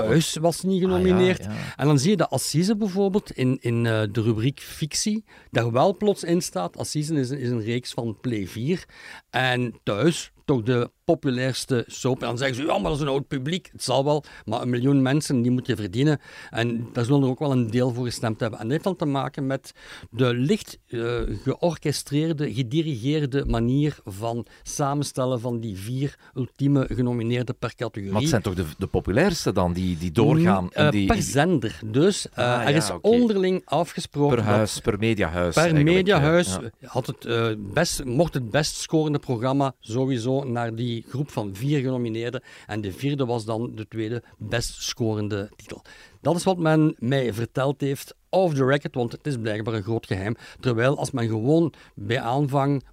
Thuis 0.02 0.36
was 0.36 0.60
niet 0.62 0.80
genomineerd. 0.82 1.40
Ah, 1.40 1.46
ja, 1.46 1.52
ja. 1.52 1.74
En 1.76 1.86
dan 1.86 1.98
zie 1.98 2.10
je 2.10 2.16
dat 2.16 2.30
Assise 2.30 2.76
bijvoorbeeld 2.76 3.30
in, 3.32 3.58
in 3.60 3.86
eh, 3.86 4.02
de 4.12 4.22
rubriek 4.22 4.60
fictie 4.60 5.24
daar 5.50 5.72
wel 5.72 5.96
plots 5.96 6.24
in 6.24 6.40
staat. 6.42 6.76
Assise 6.76 7.14
is, 7.14 7.30
een- 7.30 7.38
is 7.38 7.48
een 7.50 7.62
reeks 7.62 7.92
van 7.92 8.18
Play 8.20 8.46
4. 8.46 8.84
En 9.30 9.74
Thuis, 9.82 10.32
toch 10.44 10.62
de 10.62 10.90
populairste 11.04 11.84
soap. 11.86 12.20
En 12.20 12.26
dan 12.26 12.38
zeggen 12.38 12.56
ze, 12.56 12.62
ja, 12.62 12.72
maar 12.72 12.82
dat 12.82 12.94
is 12.94 13.00
een 13.00 13.08
oud 13.08 13.28
publiek. 13.28 13.68
Het 13.72 13.82
zal 13.82 14.04
wel, 14.04 14.24
maar 14.44 14.62
een 14.62 14.70
miljoen 14.70 15.02
mensen, 15.02 15.42
die 15.42 15.50
moet 15.50 15.66
je 15.66 15.76
verdienen. 15.76 16.20
En 16.50 16.88
daar 16.92 17.04
zullen 17.04 17.22
er 17.22 17.28
ook 17.28 17.38
wel 17.38 17.52
een 17.52 17.70
deel 17.70 17.92
voor 17.92 18.04
gestemd 18.04 18.40
hebben. 18.40 18.58
En 18.58 18.64
dat 18.64 18.72
heeft 18.72 18.84
dan 18.84 18.96
te 18.96 19.04
maken 19.04 19.46
met 19.46 19.72
de 20.10 20.34
licht 20.34 20.78
eh, 20.86 21.20
georchestreerde, 21.42 22.54
gedirigeerde 22.54 23.44
manier 23.46 23.98
van 24.04 24.46
samenstellen 24.62 25.40
van 25.40 25.60
die 25.60 25.76
vier 25.78 26.18
ultieme 26.34 26.86
genomineerden 26.92 27.56
per 27.58 27.74
categorie. 27.74 28.12
Maar 28.12 28.20
het 28.20 28.30
zijn 28.30 28.42
toch 28.42 28.54
de, 28.54 28.64
de 28.78 28.86
populairste 28.86 29.52
dan, 29.52 29.72
die, 29.72 29.98
die 29.98 30.12
doorgaan? 30.12 30.72
Eh, 30.72 30.84
en 30.84 30.90
die, 30.90 31.06
per 31.06 31.22
zender. 31.22 31.78
Dus 31.84 32.28
eh, 32.28 32.44
Ah, 32.54 32.62
er 32.62 32.70
ja, 32.70 32.76
is 32.76 32.90
onderling 33.00 33.62
afgesproken 33.64 34.36
per 34.36 34.44
huis, 34.44 34.80
per 34.80 34.98
mediahuis. 34.98 35.54
per 35.54 35.82
mediahuis 35.84 36.56
eh, 36.56 36.62
ja. 36.80 36.88
had 36.88 37.06
het, 37.06 37.24
eh, 37.24 37.46
best, 37.58 38.04
mocht 38.04 38.34
het 38.34 38.50
best 38.50 38.76
scorende 38.76 39.18
programma 39.18 39.74
sowieso 39.80 40.44
naar 40.44 40.74
die 40.74 40.93
groep 41.02 41.30
van 41.30 41.54
vier 41.54 41.80
genomineerden. 41.80 42.42
En 42.66 42.80
de 42.80 42.92
vierde 42.92 43.26
was 43.26 43.44
dan 43.44 43.70
de 43.74 43.88
tweede 43.88 44.22
best 44.38 44.82
scorende 44.82 45.50
titel. 45.56 45.82
Dat 46.20 46.36
is 46.36 46.44
wat 46.44 46.58
men 46.58 46.94
mij 46.98 47.32
verteld 47.32 47.80
heeft 47.80 48.14
off 48.28 48.54
the 48.54 48.64
record, 48.64 48.94
want 48.94 49.12
het 49.12 49.26
is 49.26 49.36
blijkbaar 49.36 49.74
een 49.74 49.82
groot 49.82 50.06
geheim. 50.06 50.36
Terwijl 50.60 50.98
als 50.98 51.10
men 51.10 51.28
gewoon 51.28 51.72
bij 51.94 52.20
aanvang 52.20 52.84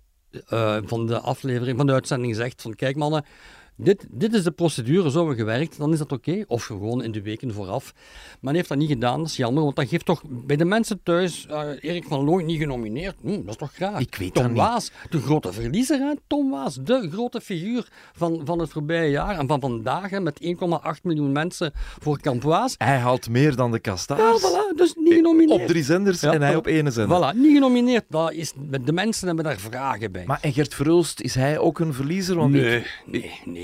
eh, 0.48 0.78
van 0.84 1.06
de 1.06 1.20
aflevering, 1.20 1.78
van 1.78 1.88
de 1.88 1.94
uitzending 1.94 2.36
zegt 2.36 2.62
van 2.62 2.76
kijk 2.76 2.96
mannen, 2.96 3.26
dit, 3.76 4.08
dit 4.10 4.34
is 4.34 4.44
de 4.44 4.52
procedure, 4.52 5.12
zo 5.12 5.18
hebben 5.18 5.36
we 5.36 5.42
gewerkt, 5.42 5.78
dan 5.78 5.92
is 5.94 5.98
dat 5.98 6.12
oké. 6.12 6.44
Of 6.48 6.64
gewoon 6.64 7.04
in 7.04 7.12
de 7.12 7.22
weken 7.22 7.54
vooraf. 7.54 7.94
Men 8.42 8.56
heeft 8.56 8.70
dat 8.70 8.78
niet 8.78 8.90
gedaan, 8.90 9.18
dat 9.20 9.28
is 9.28 9.36
jammer, 9.36 9.64
want 9.64 9.76
dat 9.76 9.88
geeft 9.88 10.06
toch 10.06 10.22
bij 10.28 10.56
de 10.56 10.66
mensen 10.66 11.00
thuis, 11.04 11.46
eh, 11.50 11.62
Erik 11.80 12.04
van 12.04 12.24
Looy 12.24 12.44
niet 12.44 12.60
genomineerd, 12.60 13.16
Hm, 13.22 13.30
dat 13.30 13.48
is 13.48 13.56
toch 13.56 13.74
graag. 13.74 14.00
Ik 14.00 14.16
weet 14.16 14.34
Tom 14.34 14.44
dat 14.44 14.52
niet. 14.52 14.62
Waas, 14.62 14.92
de 15.10 15.20
grote 15.20 15.54
verliezer, 15.54 16.00
hè? 16.00 16.14
Tom 16.28 16.50
Waas, 16.52 16.76
de 16.76 17.10
grote 17.12 17.42
figuur 17.42 17.88
van, 18.14 18.42
van 18.46 18.60
het 18.60 18.70
voorbije 18.70 19.10
jaar 19.10 19.38
en 19.38 19.48
van 19.48 19.60
vandaag, 19.60 20.10
hè, 20.10 20.20
met 20.20 20.40
1,8 20.42 21.04
miljoen 21.04 21.32
mensen 21.32 21.72
voor 21.76 22.20
Kamp 22.20 22.44
Waas. 22.44 22.76
Hij 22.78 22.98
haalt 22.98 23.30
meer 23.30 23.56
dan 23.56 23.72
de 23.72 23.80
kastaars. 23.80 24.42
Ja, 24.42 24.50
voilà, 24.50 24.76
dus 24.76 24.94
niet 24.96 25.14
genomineerd. 25.14 25.62
Op 25.62 25.68
drie 25.68 25.84
zenders 25.84 26.22
Ja, 26.22 26.34
en 26.34 26.42
hij 26.42 26.56
op 26.56 26.68
één 26.68 26.92
zender. 26.92 27.18
Voilà, 27.18 27.38
niet 27.38 27.54
genomineerd. 27.54 28.06
Dat 28.10 28.34
is, 28.34 28.54
de 28.82 28.94
mensen 28.94 29.28
hebben 29.28 29.46
daar 29.46 29.60
vragen 29.60 30.12
bij. 30.12 30.26
Maar 30.26 30.40
en 30.42 30.54
Gert 30.54 30.74
Verhulst, 30.74 31.22
is 31.22 31.36
hij 31.36 31.58
ook 31.60 31.80
een 31.80 31.94
verliezer? 31.94 32.36
Want 32.36 32.52
nee, 32.52 32.78
ik, 32.78 33.02
nee, 33.06 33.32
nee. 33.46 33.61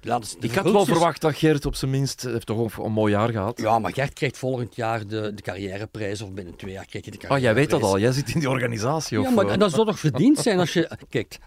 Laat 0.00 0.36
ik 0.40 0.54
had 0.54 0.70
wel 0.70 0.84
verwacht 0.84 1.20
dat 1.20 1.34
Gert 1.34 1.66
op 1.66 1.74
zijn 1.74 1.90
minst 1.90 2.22
heeft 2.22 2.46
toch 2.46 2.58
ook 2.58 2.84
een 2.84 2.92
mooi 2.92 3.12
jaar 3.12 3.28
gehad. 3.28 3.60
Ja, 3.60 3.78
maar 3.78 3.92
Gert 3.92 4.12
krijgt 4.12 4.38
volgend 4.38 4.76
jaar 4.76 5.06
de, 5.06 5.34
de 5.34 5.42
carrièreprijs, 5.42 6.20
of 6.22 6.32
binnen 6.32 6.56
twee 6.56 6.72
jaar 6.72 6.86
krijg 6.86 7.04
je 7.04 7.10
de 7.10 7.16
Oh, 7.16 7.22
carrièreprijs. 7.22 7.42
jij 7.42 7.54
weet 7.54 7.80
dat 7.80 7.90
al. 7.90 7.98
Jij 7.98 8.12
zit 8.12 8.34
in 8.34 8.40
die 8.40 8.50
organisatie. 8.50 9.20
Of, 9.20 9.24
Ja, 9.24 9.30
maar 9.30 9.48
eh? 9.48 9.58
dat 9.58 9.72
zou 9.72 9.86
toch 9.86 9.98
verdiend 9.98 10.38
zijn 10.38 10.58
als 10.58 10.72
je... 10.72 10.90
Kijk, 11.08 11.38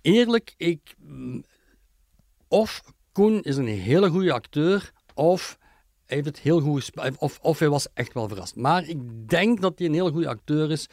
eerlijk, 0.00 0.54
ik... 0.56 0.94
Of 2.48 2.82
Koen 3.12 3.42
is 3.42 3.56
een 3.56 3.66
hele 3.66 4.08
goede 4.08 4.32
acteur, 4.32 4.90
of 5.14 5.58
hij 6.06 6.16
heeft 6.16 6.28
het 6.28 6.38
heel 6.38 6.60
goed 6.60 6.76
gespeeld, 6.76 7.18
of, 7.18 7.38
of 7.42 7.58
hij 7.58 7.68
was 7.68 7.86
echt 7.94 8.12
wel 8.12 8.28
verrast. 8.28 8.56
Maar 8.56 8.88
ik 8.88 9.28
denk 9.28 9.60
dat 9.60 9.72
hij 9.76 9.86
een 9.86 9.94
hele 9.94 10.10
goede 10.10 10.28
acteur 10.28 10.70
is. 10.70 10.86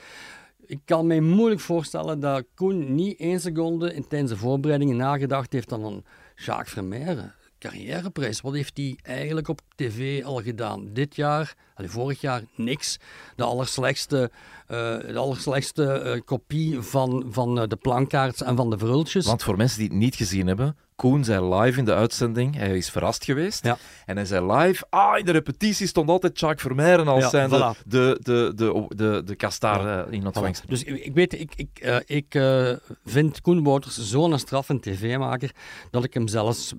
Ik 0.70 0.80
kan 0.86 1.08
mij 1.08 1.20
moeilijk 1.20 1.62
voorstellen 1.62 2.20
dat 2.20 2.46
Koen 2.56 2.96
niet 2.96 3.20
één 3.20 3.40
seconde 3.40 3.94
in, 3.94 4.08
tijdens 4.08 4.32
de 4.32 4.38
voorbereidingen 4.38 4.98
nagedacht 4.98 5.54
heeft 5.54 5.72
aan 5.72 5.84
een 5.84 6.06
Jacques 6.36 6.74
Vermeire. 6.74 7.32
Carrièreprijs, 7.60 8.42
wat 8.42 8.54
heeft 8.54 8.78
hij 8.78 8.98
eigenlijk 9.02 9.48
op 9.48 9.62
tv 9.76 10.24
al 10.24 10.42
gedaan? 10.42 10.94
Dit 10.94 11.16
jaar, 11.16 11.56
vorig 11.76 12.22
jaar, 12.22 12.44
niks. 12.56 12.98
De 13.36 13.44
allerslechtste, 13.44 14.32
eh, 14.68 14.78
de 15.00 15.18
allerslechtste 15.18 15.92
eh, 15.92 16.22
kopie 16.26 16.82
van, 16.82 17.28
van 17.30 17.60
eh, 17.60 17.68
de 17.68 17.76
plankaarts 17.76 18.44
en 18.44 18.56
van 18.56 18.70
de 18.70 18.78
verhultjes. 18.78 19.26
Want 19.26 19.44
voor 19.44 19.58
mensen 19.58 19.80
die 19.80 19.88
het 19.88 19.98
niet 19.98 20.16
gezien 20.16 20.48
hebben, 20.48 20.78
Koen 21.00 21.24
zei 21.24 21.56
live 21.56 21.80
in 21.80 21.86
de 21.86 21.94
uitzending, 21.94 22.56
hij 22.56 22.78
is 22.78 22.90
verrast 22.90 23.24
geweest. 23.24 23.64
Ja. 23.64 23.78
En 24.06 24.16
hij 24.16 24.26
zei 24.26 24.52
live, 24.52 24.86
ah, 24.90 25.18
in 25.18 25.26
de 25.26 25.32
repetitie 25.32 25.88
stond 25.88 26.10
altijd 26.10 26.40
Jacques 26.40 26.62
Vermeijren 26.62 27.08
als 27.08 27.24
Ja, 27.24 27.30
zijn 27.30 27.50
voilà. 27.50 27.84
de, 27.86 28.18
de, 28.22 28.52
de, 28.56 28.56
de, 28.56 28.86
de, 28.96 29.22
de 29.26 29.36
kastaar 29.36 29.82
Ja. 29.82 30.04
eh, 30.06 30.12
in 30.14 30.26
ontvangst. 30.26 30.64
Dus 30.68 30.84
ik, 30.84 31.14
weet, 31.14 31.40
ik, 31.40 31.52
ik, 31.56 31.70
eh, 31.82 31.98
ik 32.06 32.36
eh, 32.36 32.72
vind 33.06 33.42
Koen 33.42 33.64
Wouters 33.64 33.98
zo'n 34.10 34.40
straffend 34.40 34.82
tv-maker 34.82 35.52
dat 35.92 36.04
ik 36.04 36.14
hem 36.14 36.28
zelfs, 36.28 36.74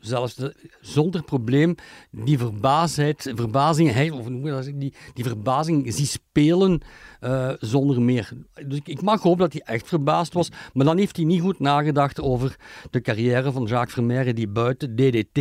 zelfs 0.00 0.34
de- 0.34 0.54
zonder 0.80 1.22
probleem 1.22 1.74
die 2.10 2.38
verbaasheid, 2.38 3.32
verbazing, 3.34 3.92
hij, 3.92 4.10
of 4.10 4.26
je 4.28 4.40
dat 4.50 4.64
die, 4.64 4.94
die 5.14 5.24
verbazing 5.24 5.94
zie 5.94 6.06
spelen 6.06 6.80
eh, 7.20 7.50
zonder 7.58 8.02
meer. 8.02 8.32
Dus 8.66 8.80
ik, 8.84 9.02
mag 9.02 9.22
hopen 9.22 9.38
dat 9.38 9.52
hij 9.52 9.62
echt 9.74 9.88
verbaasd 9.88 10.32
was, 10.32 10.48
maar 10.72 10.86
dan 10.86 10.98
heeft 10.98 11.16
hij 11.16 11.24
niet 11.24 11.40
goed 11.40 11.58
nagedacht 11.58 12.20
over 12.20 12.56
de 12.90 13.00
carrière 13.00 13.52
van 13.52 13.64
Jacques 13.64 13.92
Vermeijren 13.94 14.34
die 14.34 14.48
buiten 14.48 14.94
DDT 14.96 15.38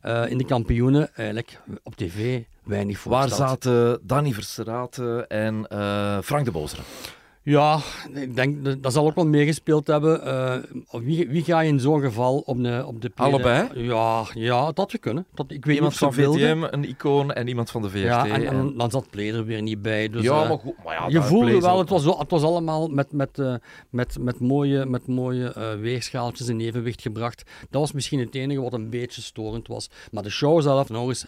eh, 0.00 0.30
in 0.30 0.38
de 0.38 0.44
kampioenen 0.44 1.14
eigenlijk 1.14 1.60
op 1.82 1.94
tv 1.96 2.42
weinig 2.64 2.98
voor 2.98 3.12
Waar 3.12 3.28
zaten 3.28 4.00
Danny 4.02 4.32
Verstraeten 4.32 5.28
en 5.28 5.66
eh, 5.66 6.18
Frank 6.22 6.44
de 6.44 6.50
Bozere? 6.50 6.82
Ja, 7.42 7.78
ik 8.14 8.36
denk 8.36 8.64
dat, 8.64 8.82
dat 8.82 8.92
zal 8.92 9.06
ook 9.06 9.14
wel 9.14 9.26
meegespeeld 9.26 9.86
hebben. 9.86 10.24
Eh, 10.24 10.56
wie, 10.90 11.28
wie 11.28 11.44
ga 11.44 11.60
je 11.60 11.68
in 11.68 11.80
zo'n 11.80 12.00
geval 12.00 12.38
op 12.38 12.62
de, 12.62 12.84
op 12.86 13.02
de 13.02 13.10
Allebei? 13.14 13.68
Ja, 13.74 14.24
ja, 14.34 14.64
dat 14.64 14.76
had 14.76 14.98
kunnen. 14.98 15.26
Dat, 15.34 15.50
ik 15.50 15.64
weet 15.64 15.74
Iemand 15.76 15.96
van. 15.96 16.12
VTM, 16.12 16.66
een 16.70 16.84
icoon, 16.88 17.32
en 17.32 17.48
iemand 17.48 17.70
van 17.70 17.82
de 17.82 17.90
VRT. 17.90 18.02
Ja, 18.02 18.26
en, 18.26 18.46
en 18.46 18.46
en- 18.46 18.76
dan 18.76 18.90
zat 18.90 19.10
Play 19.10 19.34
er 19.34 19.44
weer 19.44 19.62
niet 19.62 19.82
bij. 19.82 20.08
Dus, 20.08 20.22
ja, 20.22 20.42
eh, 20.42 20.48
maar 20.48 20.58
goed. 20.58 20.74
Maar 20.84 20.94
ja, 20.94 21.08
je 21.08 21.22
voelde 21.22 21.60
wel, 21.60 21.78
het 21.78 21.88
was, 21.88 22.04
het 22.04 22.30
was 22.30 22.42
allemaal 22.42 22.88
met, 22.88 23.12
met, 23.12 23.38
eh, 23.38 23.54
met, 23.90 24.16
met 24.20 24.40
mooie, 24.40 24.86
met 24.86 25.06
mooie 25.06 25.52
eh, 25.52 25.74
weegschaaltjes 25.80 26.48
in 26.48 26.60
evenwicht 26.60 27.02
gebracht. 27.02 27.42
Dat 27.70 27.80
was 27.80 27.92
misschien 27.92 28.18
het 28.20 28.34
enige 28.34 28.60
wat 28.60 28.72
een 28.72 28.90
beetje 28.90 29.22
storend 29.22 29.68
was. 29.68 29.90
Maar 30.10 30.22
de 30.22 30.30
show 30.30 30.62
zelf, 30.62 30.88
nog 30.88 31.08
eens, 31.08 31.26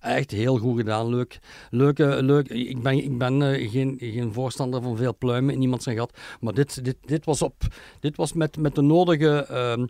echt 0.00 0.30
heel 0.30 0.56
goed 0.58 0.76
gedaan. 0.76 1.08
Leuk. 1.08 1.38
Leuke, 1.70 2.22
leuk. 2.22 2.48
Ik 2.48 2.82
ben, 2.82 3.04
ik 3.04 3.18
ben 3.18 3.42
geen, 3.70 3.96
geen 3.98 4.32
voorstander 4.32 4.82
van 4.82 4.96
veel 4.96 5.12
pluimen 5.42 5.54
in 5.54 5.62
iemand 5.62 5.82
zijn 5.82 5.96
gat. 5.96 6.18
Maar 6.40 6.54
dit, 6.54 6.84
dit, 6.84 6.96
dit 7.00 7.24
was, 7.24 7.42
op, 7.42 7.54
dit 8.00 8.16
was 8.16 8.32
met, 8.32 8.56
met 8.56 8.74
de 8.74 8.82
nodige 8.82 9.46
ehm, 9.46 9.86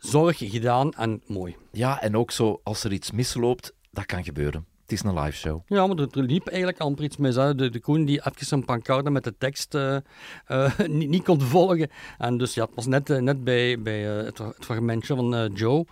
zorg 0.00 0.38
gedaan 0.38 0.92
en 0.92 1.22
mooi. 1.26 1.56
Ja, 1.72 2.00
en 2.00 2.16
ook 2.16 2.30
zo, 2.30 2.60
als 2.62 2.84
er 2.84 2.92
iets 2.92 3.10
misloopt, 3.10 3.72
dat 3.90 4.06
kan 4.06 4.24
gebeuren. 4.24 4.66
Het 4.82 4.92
is 4.92 5.02
een 5.02 5.18
live 5.18 5.36
show. 5.36 5.60
Ja, 5.66 5.86
maar 5.86 5.96
er, 5.96 6.08
liep 6.22 6.46
eigenlijk 6.46 6.78
amper 6.78 7.04
iets 7.04 7.16
mis. 7.16 7.34
Hè. 7.34 7.54
De, 7.54 7.70
de 7.70 7.80
Koen 7.80 8.04
die 8.04 8.20
even 8.24 8.56
een 8.58 8.64
pancarte 8.64 9.10
met 9.10 9.24
de 9.24 9.34
tekst 9.38 9.74
eh, 9.74 9.96
eh, 10.46 10.78
niet, 10.88 11.08
niet 11.08 11.24
kon 11.24 11.40
volgen. 11.40 11.90
En 12.18 12.38
dus 12.38 12.54
ja, 12.54 12.64
het 12.64 12.74
was 12.74 12.86
net, 12.86 13.10
eh, 13.10 13.20
net 13.20 13.44
bij, 13.44 13.82
bij 13.82 14.00
het, 14.00 14.38
het 14.38 14.64
fragmentje 14.64 15.14
van 15.14 15.52
Joe. 15.54 15.86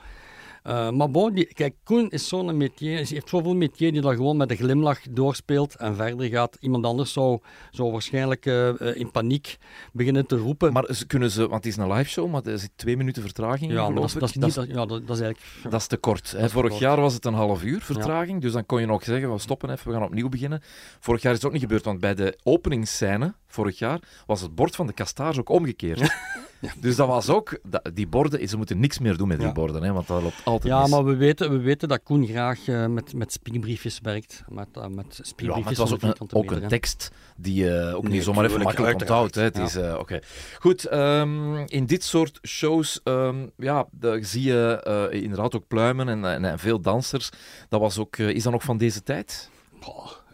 Eh, 0.63 0.91
maar 0.91 1.11
bon, 1.11 1.35
die, 1.35 1.47
kijk, 1.55 1.75
Koen 1.85 2.11
is 2.11 2.29
zo'n 2.29 2.57
métier, 2.57 2.95
hij 2.97 3.07
heeft 3.09 3.29
zoveel 3.29 3.55
métier 3.55 3.93
die 3.93 4.01
dat 4.01 4.15
gewoon 4.15 4.37
met 4.37 4.51
een 4.51 4.57
glimlach 4.57 5.01
doorspeelt 5.11 5.77
en 5.77 5.97
verder 5.97 6.29
gaat. 6.29 6.57
Iemand 6.61 6.85
anders 6.85 7.13
zou, 7.13 7.39
zou 7.71 7.93
waarschijnlijk 7.93 8.47
eh, 8.47 8.69
eh, 8.69 8.97
in 8.97 9.11
paniek 9.11 9.57
beginnen 9.93 10.27
te 10.27 10.37
roepen. 10.37 10.73
Maar 10.73 10.95
ze 10.95 11.07
kunnen 11.07 11.31
ze, 11.31 11.41
want 11.41 11.65
het 11.65 11.67
is 11.67 11.77
een 11.77 11.93
live 11.93 12.11
show, 12.11 12.31
maar 12.31 12.43
er 12.43 12.59
zit 12.59 12.71
twee 12.77 12.97
minuten 12.97 13.23
vertraging. 13.23 13.73
ja, 13.73 13.91
dat, 13.91 14.15
dat, 14.19 14.33
dat, 14.39 14.67
ja, 14.69 14.87
dat, 14.87 15.01
is 15.03 15.21
eigenlijk... 15.21 15.41
Dat 15.63 15.81
is 15.81 15.87
te 15.87 15.97
kort. 15.97 16.31
Hè. 16.31 16.43
te 16.43 16.49
Vorig 16.49 16.71
kort. 16.71 16.83
jaar 16.83 17.01
was 17.01 17.15
het 17.15 17.25
een 17.25 17.35
half 17.35 17.63
uur 17.63 17.81
vertraging, 17.81 18.41
dus 18.41 18.53
dan 18.53 18.67
kon 18.67 18.81
je 18.81 18.87
nog 18.87 19.05
zeggen, 19.05 19.33
we 19.33 19.39
stoppen 19.39 19.71
even, 19.71 19.87
we 19.87 19.93
gaan 19.93 20.07
opnieuw 20.07 20.29
beginnen. 20.29 20.61
Vorig 21.01 21.23
jaar 21.23 21.33
is 21.33 21.39
het 21.39 21.47
ook 21.47 21.53
niet 21.53 21.63
gebeurd, 21.63 21.85
want 21.85 22.01
bij 22.01 22.15
de 22.15 22.39
openingsscène, 22.43 23.35
vorig 23.47 23.79
jaar, 23.79 24.01
was 24.27 24.41
het 24.41 24.55
bord 24.55 24.77
van 24.77 24.87
de 24.87 24.93
kastaars 24.93 25.39
ook 25.39 25.49
omgekeerd. 25.49 26.01
Dus 26.81 26.97
dat 26.97 27.07
was 27.09 27.29
ook, 27.29 27.59
dat- 27.63 27.91
die 27.95 28.07
borden, 28.07 28.49
ze 28.49 28.57
moeten 28.57 28.81
niks 28.81 28.99
meer 28.99 29.17
doen 29.17 29.29
met 29.29 29.39
die 29.39 29.47
Ja. 29.47 29.53
borden, 29.53 29.83
hè, 29.83 29.93
want 29.93 30.07
dat 30.07 30.23
loopt 30.23 30.41
altijd 30.45 30.73
Ja, 30.73 30.81
mis. 30.81 30.91
maar 30.91 31.05
we 31.05 31.17
weten, 31.17 31.51
we 31.51 31.59
weten 31.59 31.89
dat 31.89 32.01
Koen 32.03 32.27
graag 32.27 32.69
eh, 32.69 32.87
met, 32.87 33.15
met 33.15 33.33
spiekbriefjes 33.33 33.99
werkt. 34.03 34.45
Met, 34.49 34.69
eh, 34.73 34.87
met 34.87 35.05
Ja, 35.17 35.25
spiekbriefjes 35.25 35.65
maar 35.65 35.69
het 35.69 35.79
was 35.79 35.93
ook 35.93 36.03
een, 36.03 36.37
ook 36.37 36.51
een 36.51 36.69
tekst 36.69 37.11
die 37.37 37.55
je 37.65 37.93
ook 37.97 38.03
Nee, 38.03 38.13
niet 38.13 38.23
zomaar 38.25 38.45
even 38.45 38.63
makkelijk 38.63 39.01
onthoudt. 39.01 39.35
Hè. 39.35 39.43
Het 39.43 39.57
ja. 39.57 39.63
is, 39.63 39.77
eh, 39.77 39.97
oké. 39.99 40.19
Goed, 40.59 40.85
ehm, 40.85 41.57
in 41.67 41.87
dit 41.87 42.05
soort 42.05 42.39
shows 42.47 43.01
ehm, 43.05 43.47
ja, 43.57 43.87
zie 44.21 44.43
je 44.43 44.81
eh, 45.11 45.23
inderdaad 45.23 45.55
ook 45.57 45.67
pluimen 45.69 46.09
en, 46.09 46.25
en, 46.25 46.45
en 46.45 46.59
veel 46.59 46.81
dansers. 46.81 47.31
Dat 47.69 47.81
was 47.81 47.99
ook, 47.99 48.17
is 48.17 48.43
dat 48.43 48.53
nog 48.53 48.63
van 48.63 48.77
deze 48.77 49.03
tijd? 49.03 49.51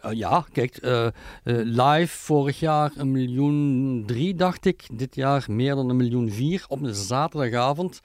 Eh, 0.01 0.11
ja, 0.11 0.45
kijk, 0.51 0.77
eh, 0.77 1.05
eh, 1.05 1.11
live 1.43 2.17
vorig 2.17 2.59
jaar 2.59 2.91
een 2.95 3.11
miljoen 3.11 4.03
drie, 4.05 4.35
dacht 4.35 4.65
ik. 4.65 4.87
Dit 4.93 5.15
jaar 5.15 5.45
meer 5.47 5.75
dan 5.75 5.89
een 5.89 5.95
miljoen 5.95 6.31
vier 6.31 6.65
op 6.67 6.81
een 6.81 6.95
zaterdagavond. 6.95 8.01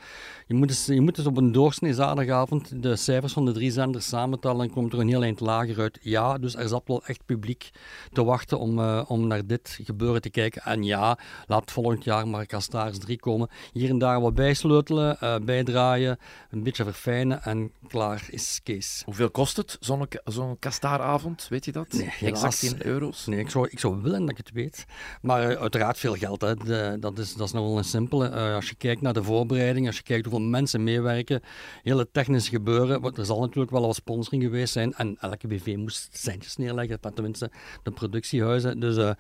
Je 0.46 0.54
moet, 0.54 0.68
eens, 0.68 0.86
je 0.86 1.00
moet 1.00 1.18
eens 1.18 1.26
op 1.26 1.36
een 1.36 1.52
doorsnee 1.52 1.94
zaterdagavond 1.94 2.82
de 2.82 2.96
cijfers 2.96 3.32
van 3.32 3.44
de 3.44 3.52
drie 3.52 3.70
zenders 3.70 4.08
samentellen 4.08 4.60
en 4.60 4.70
komt 4.70 4.92
er 4.92 4.98
een 4.98 5.08
heel 5.08 5.22
eind 5.22 5.40
lager 5.40 5.80
uit. 5.80 5.98
Ja, 6.02 6.38
dus 6.38 6.56
er 6.56 6.68
zat 6.68 6.82
wel 6.86 7.04
echt 7.04 7.24
publiek 7.26 7.70
te 8.12 8.24
wachten 8.24 8.58
om, 8.58 8.78
om 9.00 9.26
naar 9.26 9.46
dit 9.46 9.78
gebeuren 9.82 10.20
te 10.20 10.30
kijken. 10.30 10.62
En 10.62 10.82
ja, 10.82 11.18
laat 11.46 11.72
volgend 11.72 12.04
jaar 12.04 12.28
maar 12.28 12.46
Kastaars 12.46 12.98
3 12.98 13.18
komen. 13.18 13.48
Hier 13.72 13.90
en 13.90 13.98
daar 13.98 14.20
wat 14.20 14.34
bijsleutelen, 14.34 15.18
bijdraaien, 15.44 16.18
een 16.50 16.62
beetje 16.62 16.84
verfijnen 16.84 17.42
en 17.42 17.72
klaar 17.88 18.26
is 18.30 18.60
Kees. 18.62 19.02
Hoeveel 19.04 19.30
kost 19.30 19.56
het, 19.56 19.76
zo'n 20.24 20.58
kastaaravond? 20.58 21.46
Weet 21.48 21.64
je 21.64 21.72
dat? 21.72 21.83
Nee, 21.92 22.12
exact 22.20 22.62
in 22.62 22.76
euro's? 22.82 23.26
Nee, 23.26 23.38
ik 23.38 23.50
zou, 23.50 23.68
ik 23.70 23.78
zou 23.78 24.02
willen 24.02 24.20
dat 24.20 24.30
ik 24.30 24.36
het 24.36 24.50
weet. 24.52 24.84
Maar 25.22 25.50
eh, 25.50 25.60
uiteraard 25.60 25.98
veel 25.98 26.14
geld. 26.14 26.40
Hè. 26.40 26.54
De- 26.54 26.96
dat, 27.00 27.18
is, 27.18 27.34
dat 27.34 27.46
is 27.46 27.52
nog 27.52 27.64
wel 27.64 27.78
een 27.78 27.84
simpele. 27.84 28.28
Eh, 28.28 28.54
als 28.54 28.68
je 28.68 28.74
kijkt 28.74 29.00
naar 29.00 29.12
de 29.12 29.22
voorbereiding, 29.22 29.86
als 29.86 29.96
je 29.96 30.02
kijkt 30.02 30.24
hoeveel 30.26 30.46
mensen 30.48 30.82
meewerken, 30.84 31.40
hele 31.82 32.08
technische 32.12 32.50
gebeuren. 32.50 33.00
want 33.00 33.18
Er 33.18 33.24
zal 33.24 33.40
natuurlijk 33.40 33.70
wel 33.70 33.86
wat 33.86 33.94
sponsoring 33.94 34.42
geweest 34.42 34.72
zijn. 34.72 34.92
En 34.94 35.16
elke 35.20 35.46
BV 35.46 35.74
moest 35.76 36.08
centjes 36.12 36.56
neerleggen, 36.56 36.98
maar 37.00 37.12
tenminste 37.12 37.50
de 37.82 37.90
productiehuizen. 37.90 38.80
Dus, 38.80 38.96
eh, 38.96 39.08
eh, 39.08 39.14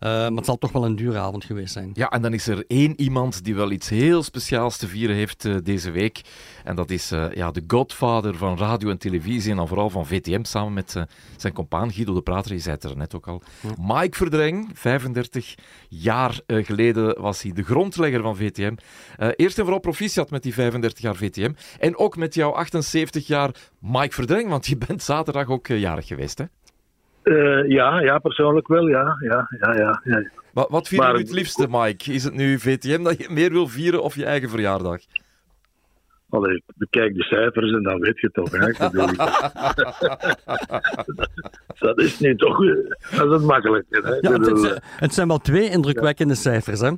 maar 0.00 0.30
het 0.30 0.44
zal 0.44 0.58
toch 0.58 0.72
wel 0.72 0.84
een 0.84 0.96
dure 0.96 1.18
avond 1.18 1.44
geweest 1.44 1.72
zijn. 1.72 1.90
Ja, 1.94 2.08
en 2.08 2.22
dan 2.22 2.32
is 2.32 2.46
er 2.46 2.64
één 2.66 3.00
iemand 3.00 3.44
die 3.44 3.54
wel 3.54 3.70
iets 3.70 3.88
heel 3.88 4.22
speciaals 4.22 4.76
te 4.76 4.86
vieren 4.88 5.16
heeft 5.16 5.64
deze 5.64 5.90
week. 5.90 6.20
En 6.64 6.76
dat 6.76 6.90
is 6.90 7.10
eh, 7.10 7.32
ja, 7.34 7.50
de 7.50 7.64
godfather 7.66 8.34
van 8.36 8.58
radio 8.58 8.90
en 8.90 8.98
televisie 8.98 9.50
en 9.50 9.56
dan 9.56 9.68
vooral 9.68 9.90
van 9.90 10.06
VTM 10.06 10.44
samen 10.44 10.72
met 10.72 11.04
zijn 11.36 11.52
compaan 11.52 11.92
Guido 11.92 12.09
de 12.14 12.22
Prater. 12.22 12.52
Je 12.52 12.58
zei 12.58 12.74
het 12.74 12.84
er 12.84 12.96
net 12.96 13.14
ook 13.14 13.26
al. 13.26 13.42
Mike 13.80 14.16
Verdreng, 14.16 14.70
35 14.74 15.54
jaar 15.88 16.40
eh, 16.46 16.64
geleden 16.64 17.20
was 17.20 17.42
hij 17.42 17.52
de 17.52 17.62
grondlegger 17.62 18.22
van 18.22 18.36
VTM. 18.36 18.74
Eh, 19.16 19.28
eerst 19.36 19.58
en 19.58 19.62
vooral 19.62 19.80
proficiat 19.80 20.30
met 20.30 20.42
die 20.42 20.54
35 20.54 21.02
jaar 21.02 21.16
VTM. 21.16 21.52
En 21.78 21.98
ook 21.98 22.16
met 22.16 22.34
jouw 22.34 22.50
78 22.50 23.26
jaar 23.26 23.50
Mike 23.78 24.14
Verdreng, 24.14 24.48
want 24.48 24.66
je 24.66 24.76
bent 24.86 25.02
zaterdag 25.02 25.48
ook 25.48 25.68
eh, 25.68 25.80
jarig 25.80 26.06
geweest. 26.06 26.38
Hè? 26.38 26.44
Ja, 27.66 28.00
ja, 28.00 28.18
persoonlijk 28.18 28.68
wel, 28.68 28.86
ja. 28.86 29.16
ja, 29.20 29.48
ja, 29.60 29.74
ja, 29.74 30.00
ja. 30.04 30.30
Wat, 30.52 30.70
wat 30.70 30.88
vier 30.88 31.06
je 31.06 31.12
nu 31.12 31.18
het 31.18 31.30
liefste, 31.30 31.66
Mike? 31.70 32.12
Is 32.12 32.24
het 32.24 32.34
nu 32.34 32.58
VTM 32.58 33.02
dat 33.02 33.18
je 33.18 33.28
meer 33.30 33.50
wil 33.50 33.68
vieren 33.68 34.02
of 34.02 34.14
je 34.14 34.24
eigen 34.24 34.48
verjaardag? 34.48 35.00
Allee, 36.30 36.62
bekijk 36.76 37.14
de 37.14 37.22
cijfers 37.22 37.72
en 37.72 37.82
dan 37.82 38.00
weet 38.00 38.20
je 38.20 38.30
het 38.32 38.34
toch. 38.34 38.50
Hè? 38.50 38.68
Dat 41.78 41.98
is 41.98 42.18
niet 42.18 42.38
toch... 42.38 42.64
eh, 42.64 42.74
Dat 43.16 43.26
is 43.26 43.32
het 43.32 43.42
makkelijke. 43.42 44.00
Hè? 44.02 44.14
Ja, 44.30 44.38
het, 44.38 44.46
het- 44.46 44.80
het 44.96 45.14
zijn 45.14 45.28
wel 45.28 45.38
twee 45.38 45.70
indrukwekkende 45.70 46.34
cijfers. 46.34 46.80
Hè? 46.80 46.90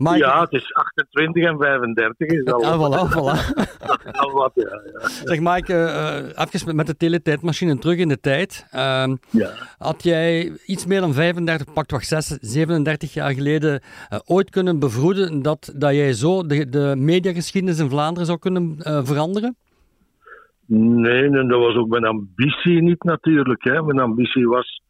Maar 0.00 0.16
ja, 0.18 0.40
het 0.40 0.52
is 0.52 0.74
28 0.74 1.44
en 1.44 1.58
35 1.58 2.28
is 2.28 2.44
al, 2.44 2.60
Ja, 2.60 2.76
voilà, 2.76 3.12
voilà. 3.12 3.36
al 4.22 4.32
wat. 4.32 4.52
Ja, 4.54 4.80
ja. 4.92 5.08
Zeg 5.08 5.40
Mike, 5.40 5.72
eh, 5.74 6.18
eh, 6.18 6.46
even 6.52 6.76
met- 6.76 6.86
de 6.86 6.96
teletijdmachine 6.96 7.78
terug 7.78 7.96
in 7.96 8.08
de 8.08 8.20
tijd. 8.20 8.66
Ehm, 8.70 9.16
ja. 9.30 9.50
had 9.78 10.02
jij 10.02 10.52
iets 10.66 10.86
meer 10.86 11.00
dan 11.00 11.12
35, 11.12 11.72
pak 11.72 11.86
toch 11.86 12.04
6, 12.04 12.26
37 12.40 13.14
jaar 13.14 13.32
geleden 13.32 13.80
eh, 14.08 14.18
ooit 14.24 14.50
kunnen 14.50 14.78
bevroeden 14.78 15.42
dat, 15.42 15.72
dat 15.76 15.94
jij 15.94 16.12
zo 16.12 16.46
de, 16.46 16.68
de 16.68 16.94
mediageschiedenis 16.96 17.78
in 17.78 17.90
Vlaanderen 17.90 18.26
zou 18.26 18.38
kunnen 18.38 18.76
eh, 18.78 19.00
veranderen? 19.04 19.56
Nee, 20.66 21.22
en 21.22 21.48
dat 21.48 21.60
was 21.60 21.76
ook 21.76 21.88
mijn 21.88 22.04
ambitie 22.04 22.82
niet 22.82 23.02
natuurlijk. 23.02 23.64
Hè. 23.64 23.82
Mijn 23.82 23.98
ambitie 23.98 24.48
was 24.48 24.82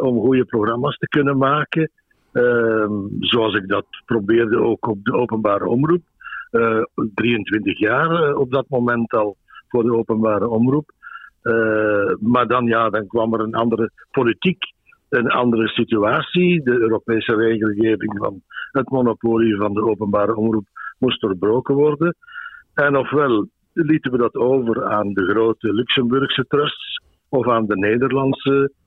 om 0.00 0.20
goede 0.20 0.44
programma's 0.44 0.96
te 0.96 1.08
kunnen 1.08 1.36
maken. 1.38 1.90
Ehm, 2.36 2.92
zoals 3.20 3.54
ik 3.54 3.68
dat 3.68 3.86
probeerde 4.04 4.58
ook 4.58 4.88
op 4.88 5.04
de 5.04 5.12
openbare 5.12 5.66
omroep. 5.68 6.02
Eh, 6.50 6.82
23 7.14 7.78
jaar 7.78 8.10
eh, 8.10 8.38
op 8.38 8.50
dat 8.52 8.68
moment 8.68 9.12
al 9.12 9.36
voor 9.68 9.82
de 9.82 9.94
openbare 9.94 10.48
omroep. 10.48 10.90
Eh, 11.42 12.14
maar 12.20 12.46
dan, 12.46 12.66
ja, 12.66 12.90
dan 12.90 13.06
kwam 13.06 13.34
er 13.34 13.40
een 13.40 13.54
andere 13.54 13.90
politiek, 14.10 14.58
een 15.08 15.30
andere 15.30 15.68
situatie. 15.68 16.62
De 16.62 16.78
Europese 16.78 17.34
regelgeving 17.34 18.18
van 18.18 18.42
het 18.70 18.90
monopolie 18.90 19.56
van 19.56 19.74
de 19.74 19.84
openbare 19.84 20.36
omroep 20.36 20.66
moest 20.98 21.20
doorbroken 21.20 21.74
worden. 21.74 22.16
En 22.74 22.96
ofwel 22.96 23.48
lieten 23.72 24.12
we 24.12 24.18
dat 24.18 24.34
over 24.34 24.84
aan 24.84 25.12
de 25.12 25.24
grote 25.24 25.72
Luxemburgse 25.72 26.44
trusts 26.48 27.00
of 27.28 27.48
aan 27.48 27.66
de 27.66 27.76
Nederlandse 27.76 28.54
eh, 28.62 28.84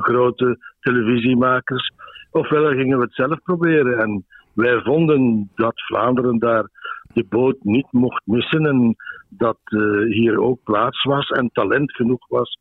grote 0.00 0.58
televisiemakers. 0.80 1.92
Ofwel 2.30 2.70
gingen 2.70 2.98
we 2.98 3.04
het 3.04 3.14
zelf 3.14 3.42
proberen. 3.42 3.98
En 3.98 4.24
wij 4.52 4.80
vonden 4.80 5.50
dat 5.54 5.82
Vlaanderen 5.86 6.38
daar 6.38 6.68
de 7.14 7.24
boot 7.28 7.56
niet 7.60 7.86
mocht 7.90 8.22
missen 8.24 8.66
en 8.66 8.96
dat 9.28 9.58
hier 10.08 10.40
ook 10.40 10.58
plaats 10.64 11.02
was 11.02 11.28
en 11.28 11.50
talent 11.52 11.92
genoeg 11.92 12.28
was 12.28 12.58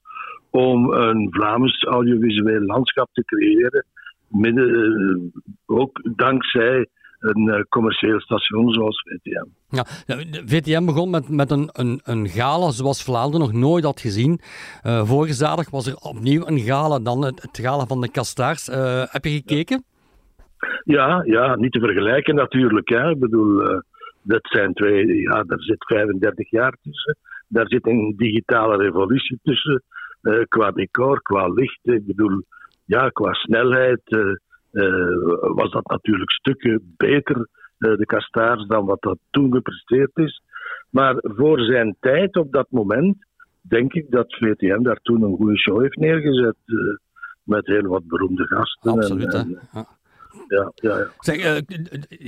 om 0.50 0.92
een 0.92 1.28
Vlaams 1.32 1.84
audiovisueel 1.84 2.62
landschap 2.62 3.10
te 3.14 3.24
creëren. 3.26 3.86
Midden, 4.28 5.32
ook 5.66 6.00
dankzij 6.16 6.88
een 7.26 7.48
uh, 7.48 7.62
commercieel 7.70 8.20
station 8.20 8.74
zoals 8.74 9.02
VTM. 9.02 9.46
Ja, 9.70 9.86
VTM 10.46 10.86
begon 10.86 11.10
met, 11.10 11.30
met 11.30 11.52
een, 11.52 11.70
een, 11.72 12.02
een 12.04 12.28
gala 12.28 12.72
zoals 12.72 13.04
Vlaanderen 13.04 13.40
nog 13.40 13.54
nooit 13.54 13.84
had 13.84 14.00
gezien. 14.00 14.40
Uh, 14.84 15.06
vorige 15.06 15.34
zaterdag 15.34 15.70
was 15.70 15.88
er 15.88 15.96
opnieuw 15.96 16.48
een 16.48 16.60
gala, 16.60 17.00
dan 17.00 17.26
het, 17.26 17.42
het 17.42 17.60
gala 17.62 17.86
van 17.86 18.02
de 18.02 18.12
Kastaars. 18.12 18.70
Uh, 18.70 19.04
heb 19.06 19.24
je 19.24 19.30
gekeken? 19.30 19.84
Ja, 20.84 21.24
ja, 21.26 21.56
niet 21.56 21.72
te 21.72 21.80
vergelijken 21.80 22.36
natuurlijk. 22.36 22.90
Hè. 22.90 23.10
Ik 23.10 23.20
bedoel, 23.20 23.82
dat 24.22 24.42
zijn 24.42 24.74
twee, 24.74 25.22
ja, 25.22 25.44
daar 25.44 25.62
zit 25.62 25.86
35 25.86 26.50
jaar 26.50 26.78
tussen. 26.82 27.18
Daar 27.48 27.68
zit 27.68 27.88
een 27.88 28.14
digitale 28.18 28.78
revolutie 28.78 29.40
tussen. 29.44 29.84
qua 30.48 30.72
decor, 30.72 31.22
qua 31.22 31.48
licht. 31.48 31.80
Ik 31.82 32.06
bedoel, 32.06 32.42
ja, 32.86 33.10
qua 33.10 33.34
snelheid 33.34 34.02
was 35.56 35.72
dat 35.72 35.88
natuurlijk 35.88 36.32
stukken 36.32 36.94
beter, 36.98 37.38
uh, 37.38 37.98
de 37.98 38.06
Kastaars, 38.06 38.68
dan 38.68 38.86
wat 38.86 39.02
dat 39.02 39.18
toen 39.32 39.54
gepresteerd 39.54 40.12
is. 40.18 40.42
Maar 40.90 41.16
voor 41.20 41.60
zijn 41.60 41.96
tijd 42.00 42.36
op 42.36 42.52
dat 42.52 42.68
moment, 42.70 43.18
denk 43.62 43.94
ik 43.94 44.12
dat 44.12 44.36
VTM 44.36 44.82
daar 44.82 45.00
toen 45.02 45.22
een 45.24 45.36
goede 45.36 45.58
show 45.58 45.82
heeft 45.82 45.96
neergezet. 45.98 46.56
Uh, 46.66 46.78
met 47.44 47.66
heel 47.66 47.82
wat 47.82 48.08
beroemde 48.08 48.48
gasten. 48.48 48.92
Absoluut, 48.92 49.34
en, 49.34 49.40
en, 49.40 49.60
ja. 49.74 49.88
Ja, 50.48 50.72
ja, 50.76 50.98
ja. 50.98 51.08
Zeg, 51.20 51.62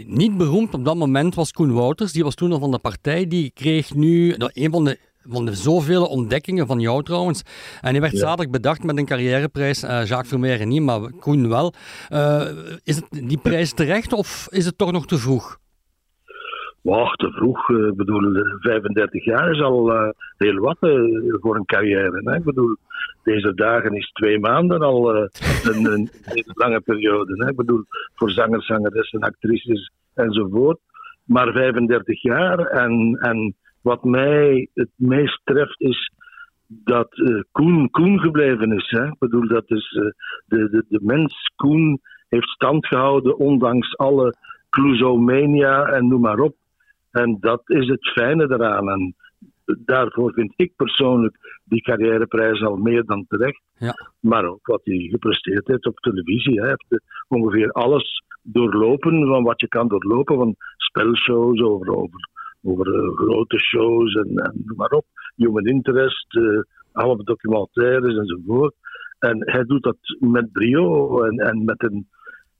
niet 0.05 0.37
beroemd 0.37 0.73
op 0.73 0.85
dat 0.85 0.95
moment 0.95 1.35
was 1.35 1.51
Koen 1.51 1.73
Wouters. 1.73 2.11
Die 2.11 2.23
was 2.23 2.35
toen 2.35 2.51
al 2.51 2.59
van 2.59 2.71
de 2.71 2.79
partij. 2.79 3.27
Die 3.27 3.51
kreeg 3.53 3.93
nu 3.95 4.35
een 4.37 4.71
van 4.71 4.83
de 4.83 4.97
van 5.29 5.45
de 5.45 5.53
zoveel 5.53 6.05
ontdekkingen 6.05 6.67
van 6.67 6.79
jou 6.79 7.03
trouwens. 7.03 7.43
En 7.81 7.91
hij 7.91 8.01
werd 8.01 8.13
ja. 8.13 8.19
zaterdag 8.19 8.49
bedacht 8.49 8.83
met 8.83 8.97
een 8.97 9.05
carrièreprijs. 9.05 9.83
Uh, 9.83 9.89
Jacques 9.89 10.27
Vermeer 10.27 10.65
niet, 10.65 10.81
maar 10.81 11.11
Koen 11.19 11.49
wel. 11.49 11.73
Uh, 12.09 12.41
is 12.83 12.95
het 12.95 13.07
die 13.27 13.39
prijs 13.43 13.73
terecht 13.73 14.13
of 14.13 14.47
is 14.49 14.65
het 14.65 14.77
toch 14.77 14.91
nog 14.91 15.05
te 15.05 15.17
vroeg? 15.17 15.57
Wacht, 16.81 17.19
te 17.19 17.31
vroeg. 17.31 17.69
Ik 17.69 17.95
bedoel, 17.95 18.31
35 18.59 19.25
jaar 19.25 19.51
is 19.51 19.61
al 19.61 19.93
uh, 19.93 20.09
heel 20.37 20.59
wat 20.59 20.77
voor 21.41 21.55
een 21.55 21.65
carrière. 21.65 22.21
Hè? 22.23 22.35
Ik 22.35 22.43
bedoel, 22.43 22.75
deze 23.23 23.53
dagen 23.53 23.93
is 23.93 24.11
twee 24.13 24.39
maanden 24.39 24.81
al 24.81 25.15
een, 25.15 25.29
een, 25.85 26.09
hele 26.21 26.51
lange 26.53 26.79
periode. 26.79 27.33
Hè? 27.43 27.49
Ik 27.49 27.55
bedoel, 27.55 27.83
voor 28.15 28.31
zangers, 28.31 28.65
zangeressen, 28.65 29.19
actrices 29.19 29.91
enzovoort. 30.13 30.79
Maar 31.23 31.51
35 31.51 32.21
jaar 32.21 32.59
en, 32.59 33.17
en 33.21 33.55
wat 33.81 34.03
mij 34.03 34.69
het 34.73 34.89
meest 34.95 35.41
treft 35.43 35.81
is 35.81 36.11
dat 36.67 37.17
uh, 37.17 37.41
Koen 37.51 37.89
Koen 37.89 38.19
gebleven 38.19 38.71
is. 38.71 38.89
Hè? 38.89 39.05
Ik 39.07 39.19
bedoel, 39.19 39.47
dat 39.47 39.71
is 39.71 39.91
uh, 39.91 40.03
de, 40.45 40.69
de, 40.69 40.85
de 40.89 40.99
mens 41.01 41.51
Koen 41.55 42.01
heeft 42.29 42.49
stand 42.49 42.87
gehouden 42.87 43.37
ondanks 43.37 43.97
alle 43.97 44.35
Clusomania 44.69 45.85
en 45.85 46.07
noem 46.07 46.21
maar 46.21 46.39
op. 46.39 46.55
En 47.11 47.37
dat 47.39 47.61
is 47.65 47.87
het 47.87 48.11
fijne 48.11 48.43
eraan. 48.43 48.89
En 48.89 49.15
daarvoor 49.65 50.33
vind 50.33 50.53
ik 50.55 50.75
persoonlijk 50.75 51.61
die 51.63 51.81
carrièreprijs 51.81 52.61
al 52.61 52.75
meer 52.75 53.05
dan 53.05 53.25
terecht. 53.27 53.61
Ja. 53.77 53.93
Maar 54.19 54.45
ook 54.45 54.67
wat 54.67 54.81
hij 54.83 55.07
gepresteerd 55.11 55.67
heeft 55.67 55.85
op 55.85 55.99
televisie. 55.99 56.59
Hij 56.59 56.69
heeft 56.69 57.03
ongeveer 57.27 57.71
alles 57.71 58.23
doorlopen 58.41 59.27
van 59.27 59.43
wat 59.43 59.61
je 59.61 59.67
kan 59.67 59.87
doorlopen, 59.87 60.35
van 60.35 60.55
spelshows 60.77 61.61
over, 61.61 61.95
over 61.95 62.29
over 62.63 62.87
uh, 62.87 63.15
grote 63.15 63.59
shows 63.59 64.13
en, 64.13 64.37
en 64.37 64.61
noem 64.65 64.77
maar 64.77 64.91
op. 64.91 65.05
Human 65.35 65.65
interest, 65.65 66.35
uh, 66.35 67.15
documentaires 67.23 68.15
enzovoort. 68.17 68.75
En 69.19 69.51
hij 69.51 69.63
doet 69.63 69.83
dat 69.83 69.97
met 70.19 70.51
brio 70.51 71.23
en, 71.23 71.37
en 71.37 71.65
met 71.65 71.83
een 71.83 72.07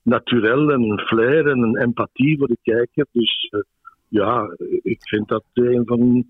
naturel 0.02 0.72
en 0.72 0.82
een 0.82 1.00
flair 1.00 1.48
en 1.48 1.60
een 1.60 1.78
empathie 1.78 2.38
voor 2.38 2.48
de 2.48 2.58
kijker. 2.62 3.06
Dus 3.12 3.50
uh, 3.52 3.62
ja, 4.08 4.56
ik 4.82 5.08
vind 5.08 5.28
dat 5.28 5.44
een 5.54 5.86
van 5.86 6.26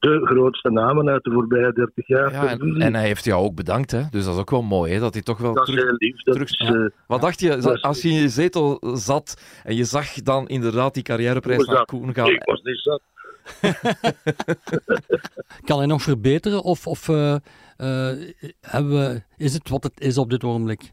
de 0.00 0.20
grootste 0.26 0.70
namen 0.70 1.08
uit 1.08 1.24
de 1.24 1.30
voorbije 1.30 1.72
30 1.72 2.06
jaar. 2.06 2.32
Ja, 2.32 2.48
en, 2.48 2.80
en, 2.80 2.94
hij 2.94 3.06
heeft 3.06 3.24
jou 3.24 3.44
ook 3.44 3.54
bedankt, 3.54 3.90
hè? 3.90 4.02
dus 4.10 4.24
dat 4.24 4.34
is 4.34 4.40
ook 4.40 4.50
wel 4.50 4.62
mooi, 4.62 4.92
hè? 4.92 5.00
dat 5.00 5.14
hij 5.14 5.22
toch 5.22 5.38
wel 5.38 5.54
dat 5.54 5.64
terug... 5.64 5.80
Is 5.80 5.86
heel 5.86 5.96
lief, 5.96 6.22
dat 6.22 6.34
terug... 6.34 6.50
is, 6.50 6.70
uh, 6.70 6.86
Wat 7.06 7.20
dacht 7.20 7.40
je, 7.40 7.80
als 7.80 8.02
je 8.02 8.08
in 8.08 8.14
je 8.14 8.28
zetel 8.28 8.82
zat 8.94 9.60
en 9.64 9.76
je 9.76 9.84
zag 9.84 10.12
dan 10.12 10.48
inderdaad 10.48 10.94
die 10.94 11.02
carrièreprijs 11.02 11.66
naar 11.66 11.84
Koen 11.84 12.14
gaan? 12.14 12.28
Ik 12.28 12.44
was 12.44 12.62
niet 12.62 12.78
zat. 12.78 13.02
kan 15.66 15.78
hij 15.78 15.86
nog 15.86 16.02
verbeteren 16.02 16.62
of, 16.62 16.86
of 16.86 17.08
uh, 17.08 17.36
uh, 17.78 18.12
hebben 18.60 19.24
is 19.36 19.54
het 19.54 19.68
wat 19.68 19.82
het 19.82 20.00
is 20.00 20.18
op 20.18 20.30
dit 20.30 20.44
ogenblik? 20.44 20.90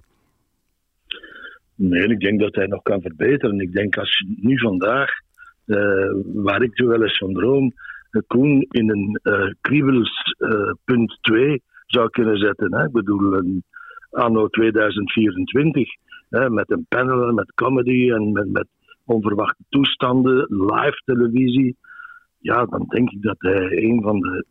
Nee, 1.76 2.08
ik 2.08 2.20
denk 2.20 2.40
dat 2.40 2.56
hij 2.56 2.68
nog 2.68 2.82
kan 2.82 3.02
verbeteren. 3.02 3.60
Ik 3.60 3.74
denk 3.74 3.98
als 3.98 4.26
nu 4.38 4.60
vandaag, 4.60 5.10
uh, 5.66 6.12
waar 6.34 6.62
ik 6.62 6.72
zo 6.74 6.88
wel 6.88 7.04
eens 7.04 7.18
van 7.18 7.34
droom, 7.34 7.74
Koen 8.28 8.66
in 8.70 8.90
een 8.90 9.20
kriebels 9.62 10.36
punt 10.86 11.18
2 11.22 11.62
zou 11.86 12.10
kunnen 12.10 12.38
zetten. 12.38 12.76
Hè? 12.76 12.86
Ik 12.86 12.92
bedoel, 12.92 13.34
een 13.34 13.64
anno 14.10 14.48
2024, 14.48 15.90
hè, 16.30 16.50
met 16.50 16.72
een 16.72 16.86
panel, 16.90 17.34
met 17.34 17.52
comedy 17.56 18.12
en 18.12 18.32
met, 18.32 18.52
met 18.52 18.68
onverwachte 19.06 19.64
toestanden, 19.70 20.46
live 20.50 21.02
televisie 21.06 21.78
ja, 22.40 22.66
dan 22.66 22.86
denk 22.88 23.10
ik 23.10 23.22
dat 23.22 23.36
hij 23.38 23.84
een 23.84 24.02
van 24.02 24.20
de, 24.20 24.46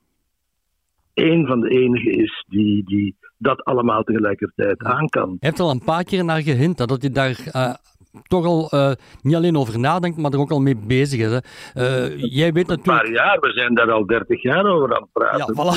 een 1.15 1.47
van 1.47 1.61
de 1.61 1.69
enigen 1.69 2.13
is 2.13 2.45
die, 2.49 2.85
die 2.85 3.17
dat 3.39 3.65
allemaal 3.65 4.03
tegelijkertijd 4.03 4.83
aan 4.83 5.09
kan. 5.09 5.37
Je 5.41 5.47
hebt 5.47 5.61
al 5.61 5.71
een 5.71 5.85
paar 5.85 6.05
keer 6.05 6.25
naar 6.25 6.43
gehint 6.43 6.79
dat 6.79 7.01
hij 7.01 7.11
daar 7.11 7.37
uh, 7.57 7.75
toch 8.23 8.45
al 8.45 8.71
uh, 8.75 8.93
niet 9.23 9.35
alleen 9.35 9.57
over 9.57 9.79
nadenkt, 9.79 10.17
maar 10.17 10.33
er 10.33 10.39
ook 10.39 10.51
al 10.51 10.61
mee 10.61 10.77
bezig 10.87 11.21
is. 11.21 11.31
Hè. 11.31 11.41
Uh, 11.75 12.23
jij 12.23 12.53
weet 12.53 12.67
natuurlijk... 12.67 13.07
Een 13.07 13.13
paar 13.13 13.27
jaar, 13.27 13.41
we 13.41 13.53
zijn 13.53 13.75
daar 13.75 13.91
al 13.91 14.07
dertig 14.07 14.43
jaar 14.43 14.65
over 14.67 14.95
aan 14.95 15.03
het 15.03 15.13
praten. 15.13 15.55
Ja, 15.55 15.63
voilà. 15.63 15.77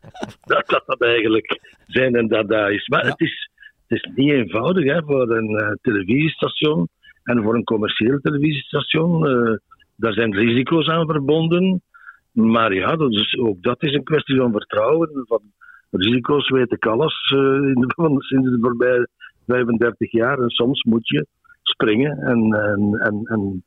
dat, 0.52 0.66
dat 0.66 0.82
dat 0.86 1.02
eigenlijk 1.02 1.60
zijn 1.86 2.14
en 2.14 2.28
dat 2.28 2.48
dat 2.48 2.70
is. 2.70 2.88
Maar 2.88 3.04
ja. 3.04 3.10
het, 3.10 3.20
is, 3.20 3.50
het 3.86 3.98
is 3.98 4.10
niet 4.14 4.32
eenvoudig 4.32 4.84
hè, 4.84 5.02
voor 5.02 5.30
een 5.30 5.78
televisiestation 5.82 6.88
en 7.22 7.42
voor 7.42 7.54
een 7.54 7.64
commercieel 7.64 8.20
televisiestation 8.20 9.24
daar 9.96 10.12
zijn 10.12 10.34
risico's 10.34 10.88
aan 10.88 11.06
verbonden. 11.06 11.82
Maar 12.32 12.74
ja, 12.74 12.96
dat 12.96 13.12
ook 13.38 13.62
dat 13.62 13.82
is 13.82 13.92
een 13.92 14.04
kwestie 14.04 14.36
van 14.36 14.52
vertrouwen. 14.52 15.24
Van 15.26 15.42
risico's 15.90 16.48
weet 16.48 16.72
ik 16.72 16.86
alles 16.86 17.32
uh, 17.34 17.40
in 17.72 17.80
de, 17.80 18.14
sinds 18.18 18.50
de 18.50 18.58
voorbije 18.60 19.08
35 19.46 20.12
jaar. 20.12 20.38
En 20.38 20.50
soms 20.50 20.82
moet 20.82 21.08
je 21.08 21.26
springen 21.62 22.18
en, 22.18 22.52
en, 22.52 22.94
en, 22.94 23.20
en 23.24 23.64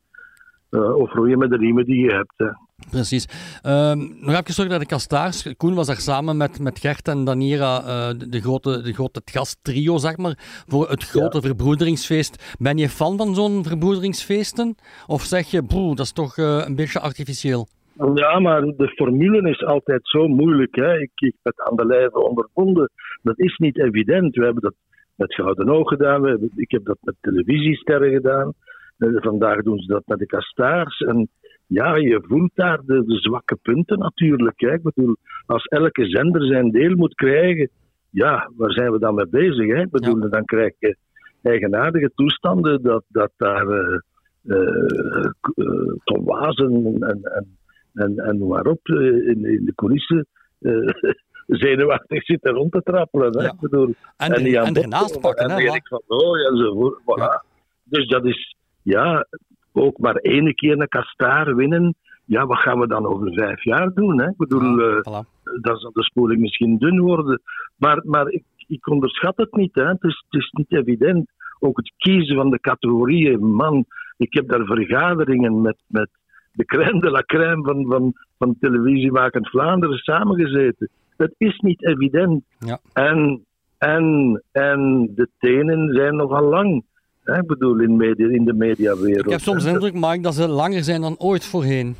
uh, 0.70 0.96
of 0.96 1.12
roeien 1.12 1.38
met 1.38 1.50
de 1.50 1.56
riemen 1.56 1.84
die 1.84 2.00
je 2.00 2.14
hebt. 2.14 2.34
Hè. 2.36 2.46
Precies. 2.90 3.28
Um, 3.66 3.98
nog 4.20 4.30
even 4.30 4.44
terug 4.44 4.68
naar 4.68 4.78
de 4.78 4.86
Kastaars. 4.86 5.56
Koen 5.56 5.74
was 5.74 5.86
daar 5.86 5.96
samen 5.96 6.36
met, 6.36 6.60
met 6.60 6.78
Gert 6.78 7.08
en 7.08 7.24
Danira 7.24 7.80
uh, 7.80 8.18
de, 8.18 8.28
de, 8.28 8.40
grote, 8.40 8.82
de 8.82 8.92
grote 8.92 9.22
gasttrio, 9.24 9.96
zeg 9.96 10.16
maar, 10.16 10.64
voor 10.66 10.88
het 10.88 11.04
grote 11.04 11.36
ja. 11.36 11.46
verbroederingsfeest. 11.46 12.56
Ben 12.58 12.78
je 12.78 12.88
fan 12.88 13.16
van 13.16 13.34
zo'n 13.34 13.64
verbroederingsfeesten? 13.64 14.76
Of 15.06 15.22
zeg 15.22 15.50
je, 15.50 15.64
broer, 15.64 15.96
dat 15.96 16.06
is 16.06 16.12
toch 16.12 16.36
uh, 16.36 16.64
een 16.66 16.76
beetje 16.76 17.00
artificieel? 17.00 17.66
Ja, 18.14 18.38
maar 18.38 18.60
de 18.60 18.88
formule 18.88 19.50
is 19.50 19.64
altijd 19.64 20.00
zo 20.02 20.28
moeilijk. 20.28 20.74
Hè. 20.74 20.98
Ik, 20.98 21.10
ik 21.14 21.34
heb 21.42 21.54
het 21.54 21.68
aan 21.68 21.76
de 21.76 21.86
lijve 21.86 22.28
ondervonden. 22.28 22.90
Dat 23.22 23.38
is 23.38 23.56
niet 23.56 23.78
evident. 23.78 24.34
We 24.34 24.44
hebben 24.44 24.62
dat 24.62 24.74
met 25.14 25.34
Gouden 25.34 25.68
Oog 25.68 25.88
gedaan. 25.88 26.20
We 26.22 26.28
hebben, 26.28 26.50
ik 26.54 26.70
heb 26.70 26.84
dat 26.84 26.98
met 27.00 27.14
televisiesterren 27.20 28.10
gedaan. 28.10 28.52
Uh, 29.00 29.22
vandaag 29.22 29.62
doen 29.62 29.78
ze 29.78 29.86
dat 29.86 30.02
met 30.06 30.18
de 30.18 30.26
Kastaars. 30.26 30.98
En 30.98 31.28
ja, 31.66 31.96
je 31.96 32.24
voelt 32.28 32.50
daar 32.54 32.80
de, 32.84 33.04
de, 33.04 33.16
zwakke 33.16 33.56
punten 33.62 33.98
natuurlijk. 33.98 34.60
Hè. 34.60 34.72
Ik 34.72 34.82
bedoel, 34.82 35.16
als 35.46 35.64
elke 35.64 36.04
zender 36.04 36.46
zijn 36.46 36.70
deel 36.70 36.96
moet 36.96 37.14
krijgen, 37.14 37.70
ja, 38.10 38.50
waar 38.56 38.72
zijn 38.72 38.92
we 38.92 38.98
dan 38.98 39.14
mee 39.14 39.28
bezig? 39.28 39.66
Hè? 39.66 39.80
Ik 39.80 39.90
bedoel, 39.90 40.22
ja. 40.22 40.28
dan 40.28 40.44
krijg 40.44 40.72
je 40.78 40.96
eigenaardige 41.42 42.10
toestanden 42.14 42.82
dat, 42.82 43.04
dat 43.08 43.30
daar 43.36 43.66
uh, 43.68 43.98
uh, 44.44 45.30
uh, 45.54 45.92
Tom 46.04 46.24
Wazen 46.24 46.96
en, 47.00 47.22
en, 47.22 47.58
en, 47.94 48.18
en 48.18 48.38
noem 48.38 48.48
maar 48.48 48.66
op 48.66 48.88
in, 48.88 49.44
in 49.44 49.64
de 49.64 49.72
coulissen 49.74 50.26
zenuwachtig 51.46 52.24
zitten 52.24 52.52
rond 52.52 52.72
te 52.72 52.82
trappelen. 52.82 53.38
Hè? 53.38 53.44
Ja. 53.44 53.52
Ik 53.52 53.60
bedoel, 53.60 53.94
en, 54.16 54.32
en, 54.32 54.54
en 54.54 54.74
ernaast 54.74 55.20
pakken. 55.20 55.50
En 55.50 55.58
Erik 55.58 55.88
van 55.88 56.02
Looy 56.06 56.40
enzovoort. 56.40 57.00
Voilà. 57.00 57.22
Ja. 57.22 57.44
Dus 57.84 58.06
dat 58.08 58.26
is, 58.26 58.56
ja, 58.82 59.26
ook 59.72 59.98
maar 59.98 60.14
één 60.14 60.54
keer 60.54 60.80
een 60.80 60.88
kastaar 60.88 61.56
winnen, 61.56 61.94
ja, 62.24 62.46
wat 62.46 62.58
gaan 62.58 62.78
we 62.78 62.86
dan 62.86 63.06
over 63.06 63.32
vijf 63.32 63.64
jaar 63.64 63.92
doen? 63.94 64.20
Hè? 64.20 64.28
Ik 64.28 64.36
bedoel, 64.36 64.78
ja, 64.78 64.98
voilà. 64.98 65.60
dan 65.60 65.76
zal 65.76 65.92
de 65.92 66.04
spoeling 66.04 66.40
misschien 66.40 66.78
dun 66.78 67.00
worden. 67.00 67.40
Maar, 67.76 68.02
maar 68.04 68.28
ik, 68.28 68.42
ik 68.66 68.88
onderschat 68.88 69.36
het 69.36 69.54
niet. 69.54 69.74
Hè? 69.74 69.84
Het, 69.86 70.02
is, 70.02 70.24
het 70.28 70.40
is 70.40 70.50
niet 70.50 70.72
evident. 70.72 71.30
Ook 71.58 71.76
het 71.76 71.92
kiezen 71.96 72.36
van 72.36 72.50
de 72.50 72.60
categorieën, 72.60 73.52
man, 73.52 73.84
Ik 74.16 74.34
heb 74.34 74.48
daar 74.48 74.64
vergaderingen 74.64 75.60
met, 75.60 75.76
met 75.86 76.08
de 76.52 76.64
crème 76.64 77.00
de 77.00 77.10
la 77.10 77.22
crème 77.22 77.62
van, 77.62 77.86
van, 77.86 78.14
van 78.38 78.56
televisiemakend 78.60 79.48
Vlaanderen 79.48 79.98
samengezeten. 79.98 80.88
Het 81.16 81.34
is 81.36 81.58
niet 81.58 81.86
evident. 81.86 82.44
Ja. 82.58 82.78
En, 82.92 83.44
en, 83.78 84.42
en 84.52 85.10
de 85.14 85.28
tenen 85.38 85.94
zijn 85.94 86.16
nogal 86.16 86.48
lang. 86.48 86.84
Hè, 87.30 87.38
Ik 87.38 87.46
bedoel, 87.46 87.80
in, 87.80 87.96
media, 87.96 88.28
in 88.28 88.44
de 88.44 88.54
mediawereld. 88.54 89.24
Ik 89.24 89.30
heb 89.30 89.40
soms 89.40 89.64
de 89.64 89.70
indruk, 89.70 89.94
Mike, 89.94 90.20
dat 90.20 90.34
ze 90.34 90.48
langer 90.48 90.84
zijn 90.84 91.00
dan 91.00 91.18
ooit 91.18 91.46
voorheen. 91.46 91.96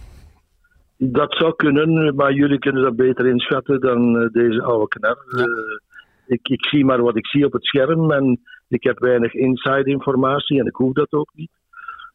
Dat 0.96 1.34
zou 1.34 1.54
kunnen, 1.56 2.14
maar 2.14 2.32
jullie 2.32 2.58
kunnen 2.58 2.82
dat 2.82 2.96
beter 2.96 3.26
inschatten 3.26 3.80
dan 3.80 4.18
eh, 4.18 4.32
deze 4.32 4.62
oude 4.62 4.88
knar. 4.88 5.18
Ja. 5.36 5.42
Eh, 5.42 5.78
ik, 6.26 6.48
ik 6.48 6.66
zie 6.66 6.84
maar 6.84 7.02
wat 7.02 7.16
ik 7.16 7.26
zie 7.26 7.44
op 7.44 7.52
het 7.52 7.64
scherm 7.64 8.10
en 8.10 8.40
ik 8.68 8.82
heb 8.82 8.98
weinig 8.98 9.34
inside 9.34 9.90
informatie 9.90 10.60
en 10.60 10.66
ik 10.66 10.74
hoef 10.74 10.92
dat 10.92 11.12
ook 11.12 11.30
niet. 11.34 11.50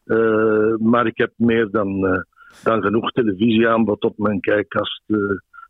Eh, 0.04 0.74
maar 0.78 1.06
ik 1.06 1.16
heb 1.16 1.32
meer 1.36 1.70
dan, 1.70 2.06
eh, 2.06 2.20
dan 2.62 2.82
genoeg 2.82 3.10
televisieaanbod 3.10 4.04
op 4.04 4.18
mijn 4.18 4.40
kijkkast 4.40 5.02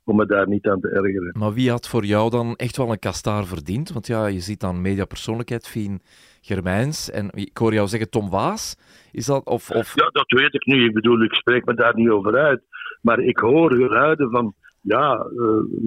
om 0.05 0.17
me 0.17 0.27
daar 0.27 0.49
niet 0.49 0.67
aan 0.67 0.81
te 0.81 0.89
ergeren. 0.89 1.37
Maar 1.39 1.53
wie 1.53 1.71
had 1.71 1.89
voor 1.89 2.05
jou 2.05 2.31
dan 2.31 2.57
echt 2.57 2.77
wel 2.77 2.91
een 2.91 2.99
kastaar 2.99 3.45
verdiend? 3.45 3.93
Want 3.93 4.07
ja, 4.07 4.27
je 4.27 4.41
ziet 4.41 4.61
dan 4.61 4.81
mediapersoonlijkheid 4.81 5.69
Fien 5.69 6.01
Germijns 6.47 7.11
en 7.11 7.31
ik 7.33 7.57
hoor 7.57 7.73
jou 7.75 7.89
zeggen 7.89 8.11
Tom 8.11 8.31
Waas. 8.31 8.77
Is 9.13 9.27
dat, 9.27 9.45
of, 9.45 9.71
of... 9.71 9.95
Ja, 9.95 10.09
dat 10.13 10.31
weet 10.31 10.55
ik 10.55 10.67
nu. 10.67 10.85
Ik 10.85 10.93
bedoel, 10.95 11.23
ik 11.23 11.35
spreek 11.35 11.65
me 11.65 11.75
daar 11.75 11.95
niet 11.95 12.09
over 12.09 12.37
uit. 12.37 12.63
Maar 13.01 13.21
ik 13.21 13.39
hoor 13.39 13.73
geluiden 13.75 14.31
van, 14.31 14.55
ja, 14.81 15.15
eh, 15.15 15.27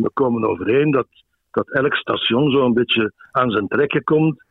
we 0.04 0.10
komen 0.14 0.50
overeen 0.50 0.92
dat, 0.92 1.08
dat 1.52 1.70
elk 1.72 1.96
station 1.96 2.52
zo'n 2.52 2.74
beetje 2.74 3.12
aan 3.32 3.50
zijn 3.52 3.68
trekken 3.68 4.04
komt. 4.04 4.44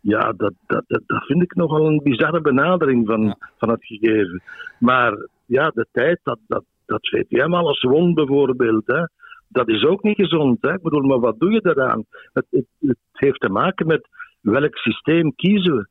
Ja, 0.00 0.32
dat, 0.36 0.52
dat, 0.66 0.84
dat, 0.86 1.02
dat 1.06 1.24
vind 1.24 1.42
ik 1.42 1.54
nogal 1.54 1.86
een 1.86 2.00
bizarre 2.02 2.40
benadering 2.40 3.06
van, 3.06 3.22
Ja. 3.22 3.36
van 3.58 3.70
het 3.70 3.84
gegeven. 3.86 4.42
Maar 4.78 5.28
ja, 5.46 5.70
de 5.74 5.86
tijd 5.92 6.20
dat, 6.22 6.38
dat, 6.46 6.64
dat 6.86 7.08
VTM 7.08 7.52
alles 7.54 7.82
won 7.82 8.14
bijvoorbeeld, 8.14 8.86
hè, 8.86 9.02
dat 9.48 9.68
is 9.68 9.84
ook 9.84 10.02
niet 10.02 10.16
gezond. 10.16 10.62
Hè. 10.62 10.72
Ik 10.74 10.82
bedoel, 10.82 11.02
maar 11.02 11.20
wat 11.20 11.38
doe 11.38 11.52
je 11.52 11.60
daaraan? 11.60 12.04
Het, 12.32 12.46
het, 12.50 12.66
het 12.80 12.98
heeft 13.12 13.40
te 13.40 13.48
maken 13.48 13.86
met 13.86 14.08
welk 14.44 14.76
systeem 14.76 15.34
kiezen 15.34 15.76
we. 15.76 15.86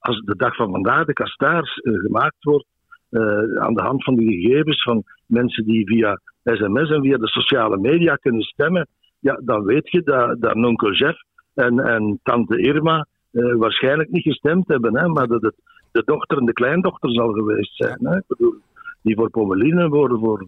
Als 0.00 0.20
de 0.20 0.36
dag 0.36 0.56
van 0.56 0.70
vandaag 0.70 1.04
de 1.06 1.12
kastaars 1.12 1.76
eh, 1.76 1.92
gemaakt 1.94 2.44
wordt 2.44 2.66
eh, 3.10 3.56
aan 3.56 3.74
de 3.74 3.82
hand 3.82 4.04
van 4.04 4.14
de 4.14 4.24
gegevens 4.24 4.82
van 4.82 5.02
mensen 5.26 5.64
die 5.64 5.86
via 5.86 6.20
sms 6.44 6.90
en 6.90 7.02
via 7.02 7.16
de 7.16 7.28
sociale 7.28 7.78
media 7.78 8.14
kunnen 8.14 8.42
stemmen, 8.42 8.88
ja, 9.18 9.40
dan 9.44 9.64
weet 9.64 9.90
je 9.90 10.02
dat, 10.02 10.40
dat 10.40 10.96
Jeff 10.98 11.22
en, 11.54 11.80
en 11.80 12.20
tante 12.22 12.58
Irma 12.58 13.06
eh, 13.30 13.54
waarschijnlijk 13.54 14.10
niet 14.10 14.22
gestemd 14.22 14.68
hebben, 14.68 14.98
hè, 14.98 15.08
maar 15.08 15.26
dat 15.26 15.42
het 15.42 15.54
de 15.92 16.02
dochter 16.04 16.38
en 16.38 16.44
de 16.44 16.52
kleindochter 16.52 17.10
zal 17.10 17.32
geweest 17.32 17.76
zijn. 17.76 17.98
Hè. 18.00 18.18
Bedoel, 18.26 18.54
die 19.02 19.16
voor 19.16 19.30
Pommeline 19.30 19.82
en 19.82 19.90
voor, 19.90 20.18
voor, 20.18 20.46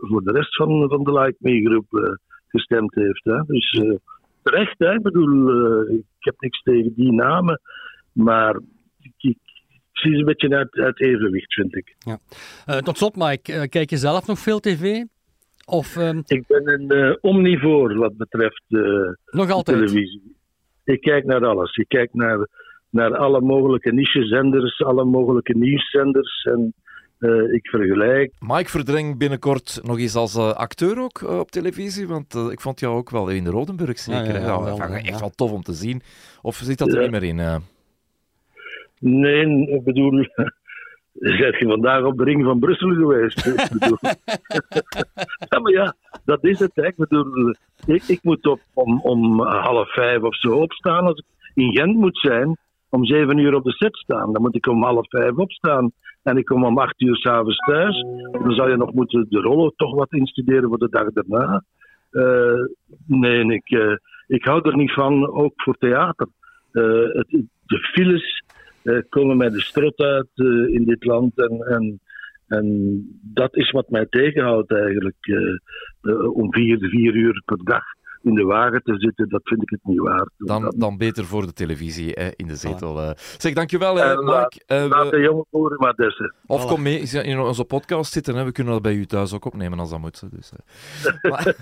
voor, 0.00 0.22
de 0.24 0.32
rest 0.32 0.56
van, 0.56 0.88
de 0.88 1.12
Like 1.12 1.36
Me 1.38 1.64
groep 1.64 1.86
eh, 1.90 2.12
gestemd 2.48 2.94
heeft. 2.94 3.24
Hè. 3.24 3.42
Dus 3.46 3.82
terecht, 4.50 4.78
hè. 4.78 4.94
ik 4.94 5.02
bedoel, 5.02 5.50
eh, 5.50 5.94
ik 5.94 6.04
heb 6.18 6.34
niks 6.38 6.62
tegen 6.62 6.92
die 6.94 7.12
namen, 7.12 7.60
maar 8.12 8.60
ik, 9.18 9.36
zie 9.98 10.12
ze 10.12 10.18
een 10.18 10.24
beetje 10.24 10.56
uit, 10.56 10.74
uit 10.74 11.00
evenwicht, 11.00 11.52
vind 11.52 11.76
ik. 11.76 11.96
Eh, 12.66 12.76
tot 12.76 12.96
slot, 12.96 13.16
Mike, 13.16 13.52
eh, 13.52 13.68
kijk 13.68 13.90
je 13.90 13.96
zelf 13.96 14.26
nog 14.26 14.38
veel 14.38 14.60
tv? 14.60 15.04
Of 15.66 15.96
ehm, 15.96 16.20
Ik 16.26 16.46
ben 16.46 16.68
een 16.68 16.90
eh, 16.90 17.16
omnivoor 17.20 17.94
wat 17.94 18.16
betreft 18.16 18.64
nog 19.30 19.50
altijd? 19.50 19.78
televisie. 19.78 20.34
Ik 20.84 21.00
kijk 21.00 21.24
naar 21.24 21.46
alles. 21.46 21.76
Ik 21.76 21.88
kijk 21.88 22.14
naar, 22.14 22.48
naar 22.90 23.16
alle 23.16 23.40
mogelijke 23.40 23.92
nichezenders, 23.92 24.82
alle 24.82 25.04
mogelijke 25.04 25.56
nieuwszenders. 25.56 26.42
En 26.44 26.74
eh, 27.18 27.52
ik 27.52 27.66
vergelijk. 27.66 28.32
Mike 28.38 28.70
verdring 28.70 29.18
binnenkort 29.18 29.80
nog 29.82 29.98
eens 29.98 30.14
als 30.14 30.34
eh, 30.34 30.52
acteur 30.52 31.00
ook 31.00 31.22
eh, 31.22 31.38
op 31.38 31.50
televisie, 31.50 32.08
want 32.08 32.34
ik 32.34 32.60
vond 32.60 32.80
jou 32.80 32.96
ook 32.96 33.10
wel 33.10 33.28
in 33.28 33.44
de 33.44 33.50
Rodenburg 33.50 33.98
zeker. 33.98 34.24
Ja, 34.24 34.32
ja, 34.32 34.38
hè? 34.38 34.46
ja, 34.46 34.46
Ja, 34.46 34.62
wel, 34.62 34.76
van, 34.76 34.90
ja. 34.90 35.02
echt 35.02 35.20
wel 35.20 35.30
tof 35.30 35.52
om 35.52 35.62
te 35.62 35.72
zien. 35.72 36.02
Of 36.42 36.56
zit 36.56 36.78
dat 36.78 36.92
er 36.92 37.00
niet 37.00 37.10
meer 37.10 37.22
in? 37.22 37.62
Nee, 38.98 39.66
ik 39.68 39.84
bedoel. 39.84 40.26
Zijn 41.12 41.56
je 41.58 41.66
vandaag 41.66 42.04
op 42.04 42.18
de 42.18 42.24
ring 42.24 42.44
van 42.44 42.58
Brussel 42.58 42.94
geweest? 42.94 43.44
ja, 45.50 45.58
maar 45.60 45.72
ja, 45.72 45.94
dat 46.24 46.44
is 46.44 46.58
het. 46.58 46.70
Hè. 46.74 46.86
Ik 46.86 46.96
bedoel, 46.96 47.54
ik, 47.86 48.02
ik 48.02 48.18
moet 48.22 48.46
op, 48.46 48.60
om, 48.72 49.00
om 49.00 49.40
half 49.40 49.92
vijf 49.92 50.22
of 50.22 50.36
zo 50.36 50.50
opstaan. 50.50 51.06
Als 51.06 51.18
ik 51.18 51.24
in 51.54 51.72
Gent 51.72 51.96
moet 51.96 52.18
zijn, 52.18 52.56
om 52.90 53.04
zeven 53.04 53.38
uur 53.38 53.54
op 53.54 53.64
de 53.64 53.72
set 53.72 53.96
staan. 53.96 54.32
Dan 54.32 54.42
moet 54.42 54.56
ik 54.56 54.66
om 54.66 54.82
half 54.82 55.08
vijf 55.08 55.36
opstaan. 55.36 55.92
En 56.22 56.36
ik 56.36 56.44
kom 56.44 56.64
om 56.64 56.78
acht 56.78 57.00
uur 57.00 57.16
s'avonds 57.16 57.56
thuis. 57.56 58.04
Dan 58.32 58.54
zou 58.54 58.70
je 58.70 58.76
nog 58.76 58.92
moeten 58.92 59.26
de 59.28 59.40
rollen 59.40 59.72
toch 59.76 59.94
wat 59.94 60.12
instuderen 60.12 60.68
voor 60.68 60.78
de 60.78 60.88
dag 60.88 61.12
daarna. 61.12 61.62
Eh, 62.10 62.64
nee, 63.06 63.54
ik, 63.54 63.70
eh, 63.70 63.96
ik 64.26 64.44
hou 64.44 64.68
er 64.68 64.76
niet 64.76 64.92
van, 64.92 65.30
ook 65.30 65.52
voor 65.56 65.76
theater. 65.78 66.26
Eh, 66.70 66.82
het, 67.12 67.42
de 67.66 67.78
files 67.78 68.44
komen 69.08 69.36
mij 69.36 69.50
de 69.50 69.60
strot 69.60 69.98
uit 69.98 70.30
in 70.70 70.84
dit 70.84 71.04
land. 71.04 71.38
En, 71.38 71.60
en, 71.60 72.00
en 72.46 73.06
dat 73.22 73.56
is 73.56 73.70
wat 73.70 73.90
mij 73.90 74.06
tegenhoudt 74.06 74.72
eigenlijk. 74.72 75.16
om 76.32 76.52
vier, 76.52 76.78
vier 76.78 77.14
uur 77.14 77.42
per 77.44 77.64
dag 77.64 77.84
in 78.26 78.34
de 78.34 78.44
wagen 78.44 78.82
te 78.82 78.94
zitten, 78.98 79.28
dat 79.28 79.40
vind 79.44 79.62
ik 79.62 79.70
het 79.70 79.80
niet 79.82 79.98
waard. 79.98 80.30
Dan, 80.36 80.74
dan 80.76 80.96
beter 80.96 81.24
voor 81.24 81.46
de 81.46 81.52
televisie 81.52 82.10
hè, 82.14 82.28
in 82.36 82.46
de 82.46 82.56
zetel. 82.56 83.00
eh. 83.02 83.10
Zeg, 83.38 83.52
dankjewel 83.52 83.98
eh, 84.00 84.10
En 84.10 84.16
laat- 84.24 84.42
Mike. 84.52 84.64
Eh, 84.66 84.84
Laat 84.88 85.04
we- 85.04 85.16
de 85.16 85.22
jonge 85.22 85.44
boeren 85.50 85.78
maar 85.78 85.94
dessen. 85.94 86.34
of 86.46 86.64
Voilà. 86.64 86.68
kom 86.68 86.82
mee 86.82 86.98
in 87.00 87.38
onze 87.40 87.64
podcast 87.64 88.12
zitten. 88.12 88.34
Hè. 88.36 88.44
We 88.44 88.52
kunnen 88.52 88.72
dat 88.72 88.82
bij 88.82 88.94
u 88.94 89.06
thuis 89.06 89.32
ook 89.34 89.44
opnemen 89.44 89.78
als 89.78 89.90
dat 89.90 89.98
moet. 90.00 90.22
Dus, 90.32 90.52
eh. 90.52 91.12
Maar- 91.30 91.54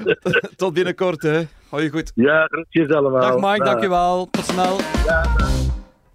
Tot 0.56 0.74
binnenkort, 0.74 1.22
hè. 1.22 1.42
Hou 1.70 1.82
je 1.82 1.90
goed. 1.90 2.12
Ja, 2.14 2.44
groetjes 2.46 2.88
allemaal. 2.88 3.20
Dag 3.40 3.52
Mike, 3.52 3.64
dankjewel. 3.64 4.28
Tot 4.30 4.44
snel. 4.44 4.76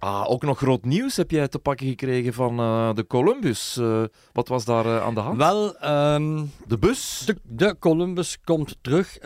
Ah, 0.04 0.24
ook 0.30 0.42
nog 0.42 0.58
groot 0.58 0.84
nieuws 0.84 1.16
heb 1.16 1.30
jij 1.30 1.48
te 1.48 1.58
pakken 1.58 1.86
gekregen 1.86 2.32
van 2.34 2.58
eh, 2.58 2.94
de 2.94 3.06
Columbus. 3.06 3.76
Eh, 3.76 4.02
wat 4.32 4.48
was 4.48 4.64
daar 4.64 4.86
eh, 4.86 5.02
aan 5.02 5.14
de 5.14 5.20
hand? 5.20 5.36
Wel, 5.36 5.76
ehm, 5.78 6.44
De 6.66 6.78
bus? 6.78 7.22
de, 7.26 7.36
de 7.42 7.76
Columbus 7.78 8.38
komt 8.44 8.76
terug, 8.80 9.18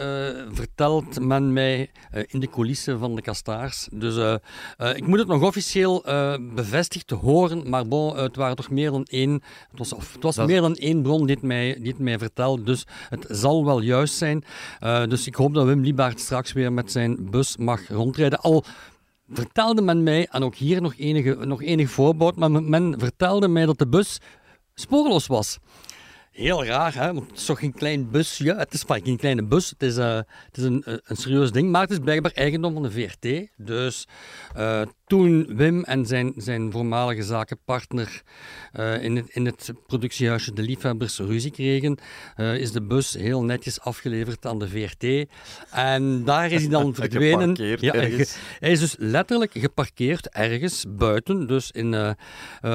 vertelt 0.53 1.21
men 1.21 1.53
mij 1.53 1.91
in 2.27 2.41
de 2.41 2.49
coulissen 2.49 2.99
van 2.99 3.15
de 3.15 3.23
Kastaars. 3.23 3.89
Dus 3.93 4.39
ik 4.95 5.07
moet 5.07 5.19
het 5.19 5.29
nog 5.29 5.43
officieel 5.43 6.05
bevestigd 6.55 7.11
horen, 7.11 7.69
maar 7.71 7.87
bon, 7.89 8.17
het 8.17 8.37
waren 8.37 8.57
toch 8.57 8.71
meer 8.71 8.91
dan 8.91 9.05
één, 9.05 9.33
het 9.71 9.79
was, 9.79 9.93
of, 9.93 10.13
het 10.13 10.23
was 10.23 10.35
Dat- 10.37 10.47
meer 10.47 10.61
dan 10.61 10.75
één 10.75 11.03
bron 11.03 11.27
die 11.27 11.35
het 11.35 11.45
mij, 11.45 11.75
die 11.81 11.93
het 11.93 11.99
mij 12.01 12.19
vertelt, 12.19 12.67
dus 12.67 12.87
het 13.09 13.27
zal 13.29 13.65
wel 13.65 13.81
juist 13.81 14.15
zijn. 14.15 14.45
Dus 15.09 15.27
ik 15.27 15.35
hoop 15.35 15.55
dat 15.55 15.67
Wim 15.67 15.81
Liebaert 15.83 16.21
straks 16.21 16.53
weer 16.53 16.73
met 16.73 16.93
zijn 16.93 17.31
bus 17.31 17.57
mag 17.57 17.89
rondrijden. 17.89 18.39
Al 18.41 18.65
vertelde 19.31 19.83
men 19.83 20.03
mij, 20.03 20.27
en 20.31 20.43
ook 20.43 20.55
hier 20.55 20.83
nog 20.83 20.95
enige, 20.97 21.35
nog 21.35 21.63
enig 21.63 21.91
voorbehoud, 21.91 22.37
maar 22.37 22.51
men- 22.51 22.95
vertelde 22.99 23.49
mij 23.49 23.67
dat 23.67 23.79
de 23.79 23.89
bus 23.89 24.19
spoorloos 24.75 25.27
was. 25.27 25.59
Heel 26.31 26.65
raar, 26.65 26.95
hè? 26.95 27.13
Want 27.15 27.27
het 27.31 27.39
is 27.39 27.45
toch 27.45 27.59
geen 27.59 27.73
klein 27.73 28.11
busje. 28.11 28.55
Het 28.55 28.75
is 28.75 28.83
vaak 28.83 29.05
geen 29.05 29.17
kleine 29.17 29.45
bus. 29.45 29.71
Het 29.71 29.83
is, 29.83 29.97
eh, 29.97 30.15
het 30.17 30.57
is 30.57 30.65
een, 30.65 30.83
een 30.85 31.01
een 31.05 31.17
serieus 31.17 31.53
ding. 31.53 31.71
Maar 31.71 31.83
het 31.83 31.91
is 31.91 31.99
blijkbaar 31.99 32.33
eigendom 32.33 32.73
van 32.73 32.83
de 32.83 32.91
VRT. 32.91 33.49
Dus 33.57 34.07
eh, 34.55 34.83
toen 35.07 35.57
Wim 35.57 35.83
en 35.85 36.07
zijn, 36.07 36.33
zijn 36.37 36.73
voormalige 36.73 37.23
zakenpartner 37.23 38.23
eh, 38.73 39.03
in, 39.03 39.17
het, 39.17 39.29
in 39.29 39.47
het 39.47 39.73
productiehuisje 39.87 40.53
De 40.53 40.63
Liefhebbers 40.63 41.19
ruzie 41.19 41.51
kregen, 41.51 41.99
eh, 42.37 42.55
is 42.55 42.73
de 42.73 42.83
bus 42.83 43.15
heel 43.15 43.43
netjes 43.43 43.81
afgeleverd 43.81 44.47
aan 44.47 44.59
de 44.59 44.69
VRT. 44.69 45.29
En 45.71 46.25
daar 46.25 46.51
is 46.51 46.61
hij 46.61 46.71
dan 46.71 46.95
verdwenen. 46.95 47.57
Geparkeerd 47.57 47.81
Ja, 47.81 47.93
ergens. 47.93 48.37
hij 48.59 48.71
is 48.71 48.81
dus 48.81 48.95
letterlijk 48.99 49.53
geparkeerd 49.55 50.29
ergens 50.29 50.85
buiten, 50.89 51.47
dus 51.47 51.71
in, 51.71 51.95
eh, 51.95 52.11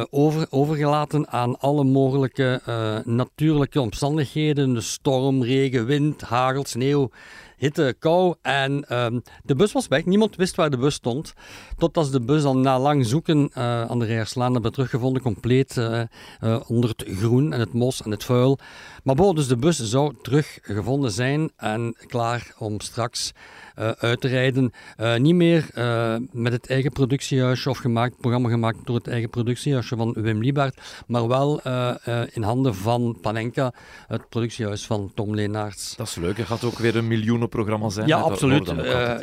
over, 0.10 0.48
overgelaten 0.50 1.28
aan 1.28 1.60
alle 1.60 1.84
mogelijke 1.84 2.62
natuurlijke 3.06 3.82
omstandigheden. 3.82 4.74
De 4.74 4.82
storm, 4.82 5.44
regen, 5.44 5.86
wind, 5.86 6.22
hagel, 6.22 6.66
sneeuw, 6.66 7.10
hitte, 7.62 7.96
kou. 8.00 8.36
En 8.42 8.86
ehm, 8.88 9.20
de 9.44 9.56
bus 9.56 9.72
was 9.72 9.88
weg. 9.88 10.06
Niemand 10.06 10.36
wist 10.36 10.56
waar 10.56 10.70
de 10.70 10.78
bus 10.78 10.94
stond. 10.94 11.34
Totdat 11.78 12.06
ze 12.06 12.12
de 12.12 12.22
bus 12.22 12.42
dan 12.42 12.62
na 12.62 12.80
lang 12.80 13.06
zoeken 13.06 13.50
eh, 13.54 13.82
aan 13.82 14.00
de 14.00 14.06
Rijerslaan 14.06 14.54
hebben 14.54 14.72
teruggevonden, 14.72 15.22
compleet 15.22 15.78
eh, 15.78 16.02
eh, 16.40 16.60
onder 16.68 16.90
het 16.90 17.04
groen 17.08 17.54
en 17.54 17.60
het 17.60 17.74
mos 17.74 18.02
en 18.02 18.12
het 18.12 18.24
vuil. 18.24 18.58
Maar 19.04 19.16
bon, 19.16 19.36
dus 19.36 19.48
de 19.48 19.58
bus 19.58 19.78
zou 19.78 20.14
teruggevonden 20.22 21.12
zijn 21.12 21.52
en 21.58 21.96
klaar 22.08 22.54
om 22.58 22.80
straks 22.80 23.34
eh, 23.76 23.90
uit 23.90 24.22
te 24.22 24.28
rijden. 24.28 24.72
Eh, 24.98 25.16
niet 25.16 25.36
meer 25.36 25.70
eh, 25.74 26.16
met 26.32 26.52
het 26.52 26.70
eigen 26.70 26.92
productiehuisje 26.92 27.70
of 27.70 27.78
gemaakt, 27.78 28.18
programma 28.18 28.50
gemaakt 28.50 28.78
door 28.86 28.96
het 28.96 29.08
eigen 29.08 29.30
productiehuisje 29.30 29.96
van 29.96 30.14
Wim 30.14 30.42
Liebaert, 30.42 30.82
maar 31.08 31.28
wel 31.28 31.62
in 32.34 32.42
handen 32.42 32.76
van 32.76 33.18
Panenka, 33.22 33.74
het 34.08 34.30
productiehuis 34.30 34.86
van 34.86 35.12
Tom 35.16 35.36
Leenaerts. 35.36 35.96
Dat 35.96 36.08
is 36.08 36.16
leuk. 36.16 36.38
Hij 36.38 36.46
gaat 36.46 36.64
ook 36.64 36.78
weer 36.78 36.96
een 36.96 37.08
miljoenen 37.08 37.50
programma 37.50 37.90
zijn. 37.90 38.08
Ja, 38.08 38.18
hè, 38.18 38.24
absoluut. 38.24 38.74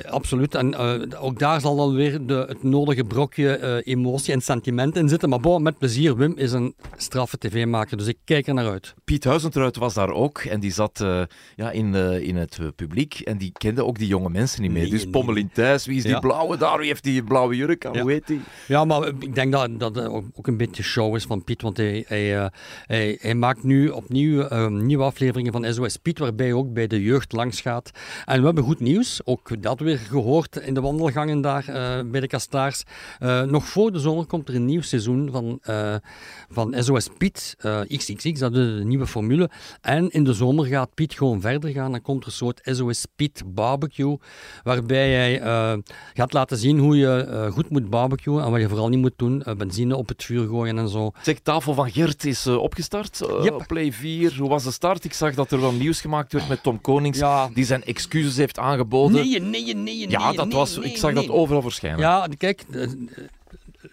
absoluut. 0.06 0.54
En 0.54 0.76
ook 1.16 1.38
daar 1.38 1.60
zal 1.60 1.76
dan 1.76 1.94
weer 1.94 2.26
de, 2.26 2.44
het 2.48 2.62
nodige 2.62 3.04
brokje 3.04 3.82
emotie 3.84 4.34
en 4.34 4.40
sentiment 4.40 4.96
in 4.96 5.08
zitten. 5.08 5.28
Maar 5.28 5.40
bon, 5.40 5.62
met 5.62 5.78
plezier. 5.78 6.16
Wim 6.16 6.36
is 6.36 6.52
een 6.52 6.74
straffe 6.96 7.38
tv-maker, 7.38 7.96
dus 7.96 8.06
ik 8.06 8.18
kijk 8.24 8.46
er 8.46 8.54
naar 8.54 8.70
uit. 8.70 8.94
Piet 9.04 9.24
Huizentruid 9.68 9.76
was 9.76 9.94
daar 9.94 10.22
ook 10.22 10.38
en 10.38 10.61
die 10.61 10.72
zat 10.72 11.00
eh, 11.00 11.22
ja, 11.57 11.70
in, 11.70 11.94
eh, 11.94 12.20
in 12.20 12.37
het 12.37 12.59
eh, 12.61 12.66
publiek 12.76 13.20
en 13.20 13.38
die 13.38 13.52
kende 13.52 13.85
ook 13.85 13.98
die 13.98 14.07
jonge 14.07 14.31
mensen 14.31 14.62
niet 14.62 14.70
meer. 14.70 14.83
Nee, 14.83 14.90
dus 14.90 15.02
nee. 15.02 15.11
Pommelin 15.11 15.50
Thijs, 15.52 15.87
wie 15.87 15.96
is 15.96 16.02
die 16.02 16.12
Ja. 16.12 16.18
blauwe 16.18 16.57
daar? 16.57 16.78
Wie 16.78 16.87
heeft 16.87 17.04
die 17.04 17.22
blauwe 17.22 17.57
jurk 17.57 17.87
aan? 17.87 17.92
Ja. 17.92 18.00
Hoe 18.00 18.11
heet 18.11 18.26
die? 18.26 18.40
Ja, 18.66 18.85
maar 18.85 19.09
ik 19.09 19.35
denk 19.35 19.52
dat 19.52 19.81
dat 19.81 19.98
ook 20.35 20.46
een 20.46 20.57
beetje 20.57 20.83
show 20.83 21.16
is 21.16 21.24
van 21.24 21.44
Piet. 21.44 21.62
Want 21.62 21.76
hij, 21.76 22.04
hij, 22.07 22.50
hij, 22.87 23.18
hij 23.20 23.35
maakt 23.35 23.62
nu 23.62 23.88
opnieuw 23.88 24.42
eh, 24.42 24.66
nieuwe 24.66 25.04
afleveringen 25.04 25.52
van 25.52 25.72
SOS 25.72 25.96
Piet, 25.96 26.18
waarbij 26.18 26.46
hij 26.46 26.54
ook 26.54 26.72
bij 26.72 26.87
de 26.87 27.02
jeugd 27.02 27.33
langs 27.33 27.61
gaat. 27.61 27.90
En 28.24 28.38
we 28.38 28.46
hebben 28.46 28.64
goed 28.64 28.81
nieuws, 28.81 29.20
ook 29.24 29.62
dat 29.62 29.81
weer 29.81 29.98
gehoord 29.98 30.57
in 30.57 30.74
de 30.74 30.81
wandelgangen 30.81 31.40
daar 31.40 31.64
bij 32.11 32.20
de 32.20 32.26
Kastaars. 32.26 32.83
Nog 33.46 33.64
voor 33.64 33.92
de 33.92 33.98
zomer 33.98 34.26
komt 34.26 34.48
er 34.48 34.54
een 34.54 34.64
nieuw 34.64 34.81
seizoen 34.83 35.28
van, 35.33 35.61
van 36.50 36.74
SOS 36.78 37.09
Piet, 37.18 37.57
XXX, 37.88 38.38
dat 38.38 38.57
is 38.57 38.78
de 38.78 38.85
nieuwe 38.85 39.07
formule. 39.07 39.50
En 39.80 40.10
in 40.10 40.24
de 40.24 40.32
zomer 40.32 40.66
gaat 40.66 40.94
Piet 40.94 41.14
gewoon 41.14 41.40
verder 41.40 41.70
gaan. 41.70 41.90
Dan 41.90 42.02
komt 42.02 42.20
er 42.22 42.26
een 42.28 42.32
soort 42.34 42.60
SOS 42.64 43.06
Piet 43.16 43.42
barbecue, 43.46 44.16
waarbij 44.62 45.10
hij 45.12 45.40
eh, 45.40 45.78
gaat 46.14 46.32
laten 46.32 46.56
zien 46.56 46.78
hoe 46.78 46.96
je 46.96 47.20
eh, 47.20 47.50
goed 47.52 47.70
moet 47.70 47.90
barbecuen 47.90 48.44
en 48.44 48.50
wat 48.50 48.60
je 48.60 48.68
vooral 48.68 48.88
niet 48.88 49.00
moet 49.00 49.12
doen, 49.16 49.42
eh, 49.42 49.54
benzine 49.54 49.96
op 49.96 50.08
het 50.08 50.24
vuur 50.24 50.46
gooien 50.48 50.78
en 50.78 50.88
zo. 50.88 51.10
Zeg, 51.22 51.38
Tafel 51.38 51.74
van 51.74 51.90
Gert 51.90 52.24
is 52.24 52.46
opgestart 52.46 53.18
Yep. 53.42 53.54
op 53.54 53.64
Play 53.66 53.92
4. 53.92 54.36
Hoe 54.38 54.48
was 54.48 54.64
de 54.64 54.70
start? 54.70 55.04
Ik 55.04 55.12
zag 55.12 55.34
dat 55.34 55.50
er 55.50 55.60
wel 55.60 55.72
nieuws 55.72 56.00
gemaakt 56.00 56.32
werd 56.32 56.48
met 56.48 56.62
Tom 56.62 56.80
Konings, 56.80 57.18
Ja. 57.18 57.48
die 57.54 57.64
zijn 57.64 57.84
excuses 57.84 58.36
heeft 58.36 58.58
aangeboden. 58.58 59.22
Nee, 59.22 59.40
nee, 59.40 59.74
nee, 59.74 60.10
ja, 60.10 60.32
dat 60.32 60.52
was, 60.52 60.78
ik 60.78 60.96
zag 60.96 61.14
dat 61.14 61.28
overal 61.28 61.62
verschijnen. 61.62 62.00
Ja, 62.00 62.28
kijk, 62.38 62.64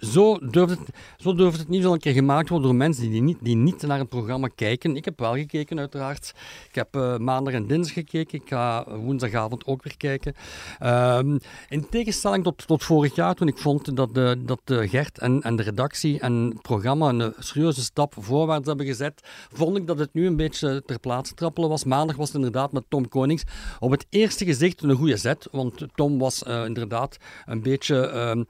zo 0.06 0.38
durft, 0.40 0.80
het, 0.80 0.90
zo 1.18 1.34
durft 1.34 1.60
het 1.60 1.68
nieuws 1.68 1.86
al 1.86 1.94
een 1.94 2.00
keer 2.00 2.14
gemaakt 2.14 2.50
worden 2.50 2.68
door 2.68 2.78
mensen 2.78 3.10
die 3.12 3.22
niet, 3.22 3.38
die 3.42 3.56
niet 3.56 3.82
naar 3.82 4.00
het 4.00 4.10
programma 4.10 4.50
kijken. 4.56 4.96
Ik 4.96 5.06
heb 5.06 5.20
wel 5.20 5.34
gekeken, 5.34 5.80
uiteraard. 5.80 6.34
Ik 6.70 6.76
heb 6.76 6.96
eh, 6.96 7.18
maandag 7.18 7.54
en 7.54 7.68
dinsdag 7.68 7.94
gekeken. 7.94 8.40
Ik 8.40 8.50
ga 8.50 8.86
woensdagavond 8.98 9.66
ook 9.66 9.84
weer 9.84 9.98
kijken. 9.98 10.34
Ehm, 10.80 11.38
in 11.70 11.90
tegenstelling 11.90 12.44
tot, 12.44 12.68
tot 12.68 12.84
vorig 12.84 13.16
jaar, 13.16 13.36
toen 13.36 13.48
ik 13.48 13.58
vond 13.58 13.96
dat, 13.96 14.14
de, 14.14 14.42
dat 14.46 14.62
de 14.64 14.88
Gert 14.88 15.20
en, 15.20 15.42
en 15.42 15.56
de 15.56 15.64
redactie 15.64 16.20
en 16.20 16.34
het 16.34 16.62
programma 16.62 17.10
een 17.10 17.34
serieuze 17.40 17.84
stap 17.84 18.14
voorwaarts 18.20 18.68
hebben 18.68 18.86
gezet, 18.86 19.22
vond 19.54 19.78
ik 19.78 19.88
dat 19.88 20.00
het 20.00 20.14
nu 20.14 20.26
een 20.26 20.36
beetje 20.36 20.84
ter 20.86 21.00
plaatse 21.00 21.34
trappelen 21.34 21.70
was. 21.70 21.84
Maandag 21.84 22.16
was 22.16 22.34
inderdaad 22.34 22.72
met 22.72 22.84
Tom 22.90 23.08
Konings 23.08 23.44
op 23.80 23.92
het 23.92 24.06
eerste 24.10 24.46
gezicht 24.46 24.84
een 24.84 24.96
goede 24.96 25.18
zet, 25.18 25.48
want 25.52 25.86
Tom 25.96 26.20
was 26.20 26.44
eh, 26.44 26.66
inderdaad 26.66 27.18
een 27.46 27.62
beetje 27.62 28.08
ehm, 28.08 28.44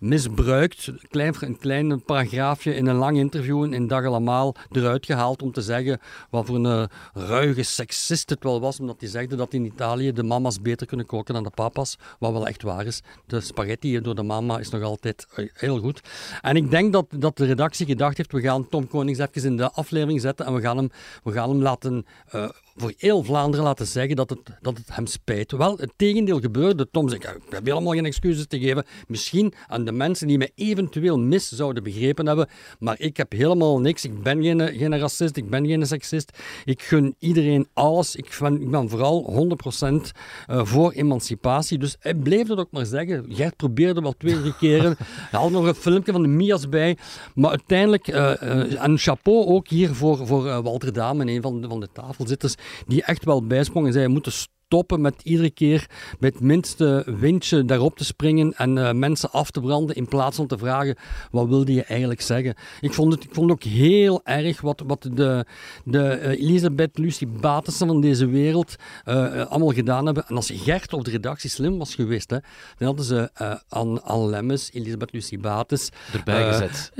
misbruikt. 0.00 0.90
Een 1.02 1.08
klein, 1.08 1.34
een 1.40 1.58
klein 1.58 2.02
paragraafje 2.02 2.74
in 2.74 2.86
een 2.86 2.96
lang 2.96 3.16
interview 3.16 3.74
in 3.74 3.86
Dag 3.86 4.04
Allemaal 4.04 4.54
eruit 4.70 5.06
gehaald 5.06 5.42
om 5.42 5.52
te 5.52 5.62
zeggen 5.62 6.00
wat 6.30 6.46
voor 6.46 6.56
een 6.56 6.66
eh, 6.66 6.84
ruige 7.28 7.62
seksist 7.62 8.30
het 8.30 8.42
wel 8.42 8.60
was, 8.60 8.80
omdat 8.80 9.00
hij 9.00 9.08
zegde 9.08 9.36
dat 9.36 9.52
in 9.52 9.64
Italië 9.64 10.12
de 10.12 10.22
mama's 10.22 10.60
beter 10.60 10.86
kunnen 10.86 11.06
koken 11.06 11.34
dan 11.34 11.42
de 11.42 11.50
papa's, 11.50 11.98
wat 12.18 12.32
wel 12.32 12.46
echt 12.46 12.62
waar 12.62 12.86
is. 12.86 13.02
De 13.26 13.40
spaghetti 13.40 14.00
door 14.00 14.14
de 14.14 14.22
mama 14.22 14.58
is 14.58 14.70
nog 14.70 14.82
altijd 14.82 15.26
eh, 15.34 15.48
heel 15.52 15.78
goed. 15.78 16.00
En 16.40 16.56
ik 16.56 16.70
denk 16.70 16.92
dat, 16.92 17.06
dat 17.10 17.36
de 17.36 17.44
redactie 17.44 17.86
gedacht 17.86 18.16
heeft, 18.16 18.32
we 18.32 18.40
gaan 18.40 18.68
Tom 18.68 18.88
Konings 18.88 19.18
even 19.18 19.44
in 19.44 19.56
de 19.56 19.70
aflevering 19.70 20.20
zetten 20.20 20.46
en 20.46 20.54
we 20.54 20.60
gaan 20.60 20.76
hem, 20.76 20.90
we 21.22 21.32
gaan 21.32 21.48
hem 21.48 21.62
laten... 21.62 22.06
eh, 22.28 22.48
voor 22.76 22.92
heel 22.96 23.22
Vlaanderen 23.22 23.64
laten 23.64 23.86
zeggen 23.86 24.16
dat 24.16 24.30
het, 24.30 24.38
dat 24.60 24.76
het 24.76 24.94
hem 24.94 25.06
spijt. 25.06 25.52
Wel, 25.52 25.76
het 25.76 25.92
tegendeel 25.96 26.40
gebeurde. 26.40 26.88
Tom 26.90 27.08
zei, 27.08 27.20
ik 27.20 27.28
heb 27.50 27.66
helemaal 27.66 27.92
geen 27.92 28.04
excuses 28.04 28.46
te 28.46 28.58
geven. 28.58 28.84
Misschien 29.06 29.52
aan 29.66 29.84
de 29.84 29.92
mensen 29.92 30.26
die 30.26 30.38
mij 30.38 30.50
eventueel 30.54 31.18
mis 31.18 31.48
zouden 31.48 31.82
begrepen 31.82 32.26
hebben. 32.26 32.48
Maar 32.78 32.94
ik 32.98 33.16
heb 33.16 33.32
helemaal 33.32 33.80
niks. 33.80 34.04
Ik 34.04 34.22
ben 34.22 34.42
geen, 34.42 34.60
geen 34.60 34.98
racist, 34.98 35.36
ik 35.36 35.50
ben 35.50 35.66
geen 35.66 35.86
seksist. 35.86 36.38
Ik 36.64 36.82
gun 36.82 37.14
iedereen 37.18 37.68
alles. 37.72 38.16
Ik 38.16 38.36
ben, 38.40 38.62
ik 38.62 38.70
ben 38.70 38.88
vooral 38.88 39.48
100% 39.82 40.10
eh, 40.46 40.64
voor 40.64 40.92
emancipatie. 40.92 41.78
Dus 41.78 41.96
hij 41.98 42.14
bleef 42.14 42.46
dat 42.46 42.58
ook 42.58 42.70
maar 42.70 42.86
zeggen. 42.86 43.24
Gert 43.28 43.56
probeerde 43.56 44.00
wel 44.00 44.14
twee, 44.18 44.40
drie 44.40 44.56
keren. 44.56 44.96
Hij 45.32 45.40
had 45.40 45.50
nog 45.50 45.66
een 45.66 45.74
filmpje 45.74 46.12
van 46.12 46.22
de 46.22 46.28
Mias 46.28 46.68
bij. 46.68 46.96
Maar 47.34 47.50
uiteindelijk, 47.50 48.08
eh, 48.08 48.42
eh, 48.42 48.82
en 48.82 48.98
chapeau 48.98 49.46
ook 49.46 49.68
hier 49.68 49.94
voor, 49.94 50.26
voor 50.26 50.48
eh, 50.48 50.58
Walter 50.58 50.92
Dame, 50.92 51.26
een 51.26 51.42
van 51.42 51.60
de, 51.60 51.68
van 51.68 51.80
de 51.80 51.88
tafelzitters, 51.92 52.54
die 52.86 53.02
echt 53.02 53.24
wel 53.24 53.46
bijsprong 53.46 53.86
en 53.86 53.92
zei, 53.92 54.06
we 54.06 54.12
moeten 54.12 54.32
stoppen 54.72 55.00
met 55.00 55.22
iedere 55.22 55.50
keer 55.50 55.86
met 56.18 56.34
het 56.34 56.42
minste 56.42 57.02
windje 57.06 57.64
daarop 57.64 57.96
te 57.96 58.04
springen 58.04 58.54
en 58.56 58.78
eh, 58.78 58.92
mensen 58.92 59.30
af 59.30 59.50
te 59.50 59.60
branden 59.60 59.96
in 59.96 60.08
plaats 60.08 60.36
van 60.36 60.46
te 60.46 60.58
vragen, 60.58 60.96
wat 61.30 61.48
wilde 61.48 61.72
je 61.72 61.84
eigenlijk 61.84 62.20
zeggen? 62.20 62.54
Ik 62.80 62.92
vond 62.92 63.12
het, 63.12 63.24
ik 63.24 63.34
vond 63.34 63.50
ook 63.50 63.62
heel 63.62 64.20
erg 64.24 64.60
wat, 64.60 64.82
wat 64.86 65.02
de, 65.12 65.46
de 65.84 66.08
eh, 66.08 66.40
Elisabeth 66.40 66.98
Lucie 66.98 67.28
van 67.64 68.00
deze 68.00 68.26
wereld 68.26 68.76
eh, 69.04 69.46
allemaal 69.46 69.72
gedaan 69.72 70.04
hebben. 70.04 70.24
En 70.26 70.36
als 70.36 70.50
Gert 70.54 70.92
of 70.92 71.02
de 71.02 71.10
redactie 71.10 71.50
slim 71.50 71.78
was 71.78 71.94
geweest, 71.94 72.30
hè, 72.30 72.38
dan 72.78 72.86
hadden 72.86 73.04
ze 73.04 73.30
eh 73.34 73.54
Anne, 73.68 74.28
Lemmes, 74.28 74.72
Elisabeth 74.72 75.12
Lucie 75.12 75.38
Bates, 75.38 75.88
Erbij 76.12 76.52
gezet. 76.52 76.92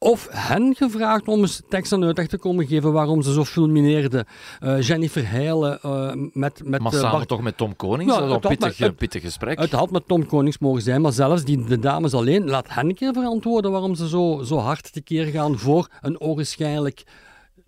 Of 0.00 0.28
hen 0.30 0.74
gevraagd 0.74 1.28
om 1.28 1.40
eens 1.40 1.62
tekst 1.68 1.92
en 1.92 2.04
uitleg 2.04 2.26
te 2.26 2.38
komen 2.38 2.66
geven 2.66 2.92
waarom 2.92 3.22
ze 3.22 3.32
zo 3.32 3.44
fulmineerden. 3.44 4.26
Eh, 4.60 4.80
Jennifer 4.80 5.30
Heijlen 5.30 5.80
eh, 5.82 6.12
met, 6.32 6.60
met 6.64 6.80
Maar 6.82 6.92
eh, 6.92 6.98
samen 6.98 7.16
Bart- 7.16 7.28
toch 7.28 7.42
met 7.42 7.56
Tom 7.56 7.76
Konings? 7.76 8.14
Ja, 8.14 8.20
dat 8.20 8.30
een 8.30 8.40
pittig, 8.50 8.78
met- 8.78 8.88
het- 8.88 8.96
pittig 8.96 9.22
gesprek. 9.22 9.58
Het 9.58 9.72
had 9.72 9.90
met 9.90 10.08
Tom 10.08 10.26
Konings 10.26 10.58
mogen 10.58 10.82
zijn, 10.82 11.00
maar 11.00 11.12
zelfs 11.12 11.44
die, 11.44 11.64
de 11.64 11.78
dames 11.78 12.14
alleen, 12.14 12.48
laat 12.48 12.66
hen 12.74 12.88
een 12.88 12.94
keer 12.94 13.12
verantwoorden 13.12 13.70
waarom 13.70 13.94
ze 13.94 14.08
zo, 14.08 14.40
zo 14.44 14.56
hard 14.56 14.92
tekeer 14.92 15.24
gaan 15.26 15.58
voor 15.58 15.88
een 16.00 16.20
ogenschijnlijk 16.20 17.02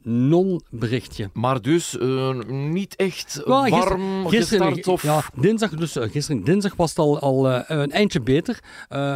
non-berichtje. 0.03 1.31
Maar 1.33 1.63
dus 1.63 1.99
eh, 1.99 2.35
niet 2.49 2.97
echt 2.97 3.43
warm 3.47 4.27
gisteren- 4.29 4.67
gestart? 4.67 4.89
Of... 4.89 5.03
Ja, 5.03 5.23
dinsdag, 5.35 5.71
dus, 5.71 5.97
eh, 5.97 6.11
gisteren, 6.11 6.45
dinsdag 6.45 6.77
was 6.77 6.89
het 6.91 6.99
al, 6.99 7.19
al 7.19 7.49
eh, 7.51 7.63
een 7.67 7.91
eindje 7.91 8.21
beter. 8.21 8.59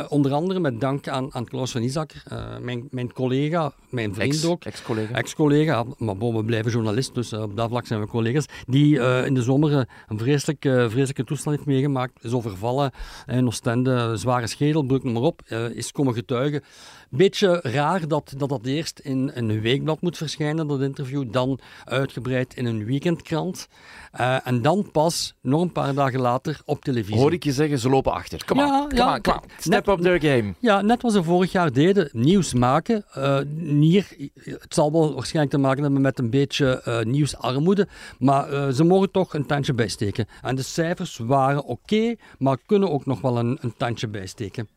Onder 0.08 0.32
andere 0.32 0.60
met 0.60 0.80
dank 0.80 1.08
aan, 1.08 1.34
aan 1.34 1.44
Klaus 1.44 1.70
van 1.70 1.82
Isakker, 1.82 2.22
mijn, 2.60 2.88
mijn 2.90 3.12
collega, 3.12 3.72
mijn 3.88 4.14
vriend 4.14 4.32
Ex- 4.34 4.44
ook. 4.44 4.64
Ex-collega. 4.64 5.14
Ex-collega, 5.14 5.84
maar 5.98 6.16
bon, 6.16 6.36
we 6.36 6.44
blijven 6.44 6.70
journalist, 6.70 7.14
dus 7.14 7.32
op 7.32 7.56
dat 7.56 7.68
vlak 7.68 7.86
zijn 7.86 8.00
we 8.00 8.06
collega's. 8.06 8.46
Die 8.66 8.98
in 9.24 9.34
de 9.34 9.42
zomer 9.42 9.88
een 10.08 10.18
vreselijk, 10.18 10.64
eh, 10.64 10.72
vreselijke 10.72 11.24
toestand 11.24 11.56
heeft 11.56 11.68
meegemaakt. 11.68 12.24
Is 12.24 12.32
overvallen 12.32 12.90
in 13.26 13.46
Oostende, 13.46 14.16
zware 14.16 14.46
schedelbreuk, 14.46 15.02
noem 15.02 15.12
maar 15.12 15.22
op. 15.22 15.42
is 15.74 15.92
komen 15.92 16.14
getuigen. 16.14 16.62
Beetje 17.10 17.60
raar 17.62 18.08
dat, 18.08 18.34
dat 18.36 18.48
dat 18.48 18.66
eerst 18.66 18.98
in 18.98 19.30
een 19.34 19.60
weekblad 19.60 20.00
moet 20.00 20.16
verschijnen, 20.16 20.66
dat 20.78 20.86
interview. 20.88 21.32
Dan 21.32 21.58
uitgebreid 21.84 22.54
in 22.54 22.66
een 22.66 22.84
weekendkrant. 22.84 23.68
Eh, 24.12 24.36
en 24.46 24.62
dan 24.62 24.88
pas, 24.92 25.34
nog 25.42 25.60
een 25.62 25.72
paar 25.72 25.94
dagen 25.94 26.20
later, 26.20 26.60
op 26.64 26.84
televisie. 26.84 27.16
Hoor 27.20 27.32
ik 27.32 27.44
je 27.44 27.52
zeggen, 27.52 27.78
ze 27.78 27.88
lopen 27.88 28.12
achter. 28.12 28.44
Kom 28.44 28.58
Ja, 28.58 28.80
on, 28.82 28.88
come 28.88 28.94
ja, 29.00 29.06
on, 29.06 29.14
on. 29.14 29.20
net- 29.22 29.52
Step 29.58 29.88
up 29.88 29.98
their 30.00 30.20
game. 30.20 30.54
Ja, 30.58 30.80
net 30.82 31.02
wat 31.02 31.12
ze 31.12 31.22
vorig 31.22 31.52
jaar 31.52 31.72
deden, 31.72 32.08
nieuws 32.12 32.54
maken. 32.54 33.04
Eh, 33.12 33.38
hier, 33.80 34.06
het 34.42 34.74
zal 34.74 34.92
wel 34.92 35.14
waarschijnlijk 35.14 35.54
te 35.54 35.60
maken 35.60 35.82
hebben 35.82 36.00
met 36.00 36.18
een 36.18 36.30
beetje 36.30 36.82
eh, 36.82 37.00
nieuwsarmoede, 37.00 37.88
maar 38.18 38.72
ze 38.72 38.84
mogen 38.84 39.10
toch 39.10 39.34
een 39.34 39.46
tandje 39.46 39.72
bijsteken. 39.74 40.26
En 40.42 40.54
de 40.54 40.62
cijfers 40.62 41.16
waren 41.18 41.64
oké, 41.64 42.14
maar 42.38 42.56
kunnen 42.66 42.90
ook 42.90 43.06
nog 43.06 43.20
wel 43.20 43.38
een, 43.38 43.58
een 43.60 43.74
tandje 43.76 44.08
bijsteken. 44.08 44.68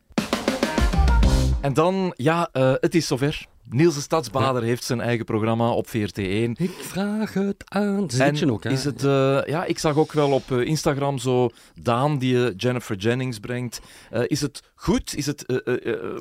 En 1.61 1.73
dan, 1.73 2.13
ja, 2.15 2.49
het 2.79 2.95
is 2.95 3.07
zover. 3.07 3.45
Niels 3.69 3.95
de 3.95 4.01
Stadsbader 4.01 4.63
heeft 4.63 4.83
zijn 4.83 5.01
eigen 5.01 5.25
programma 5.25 5.71
op 5.71 5.87
VRT1. 5.87 6.51
Ik 6.55 6.71
vraag 6.79 7.33
het 7.33 7.63
aan. 7.65 8.49
Ook, 8.49 8.63
hè? 8.63 8.69
is 8.69 8.83
het, 8.83 9.03
eh, 9.03 9.39
ja, 9.45 9.65
ik 9.65 9.79
zag 9.79 9.97
ook 9.97 10.13
wel 10.13 10.31
op 10.31 10.51
eh, 10.51 10.65
Instagram 10.65 11.17
zo 11.17 11.49
Daan 11.81 12.17
die 12.17 12.45
eh, 12.45 12.53
Jennifer 12.57 12.95
Jennings 12.95 13.39
brengt. 13.39 13.79
Is 14.11 14.41
het 14.41 14.61
goed? 14.75 15.15
Is 15.15 15.25
het, 15.25 15.45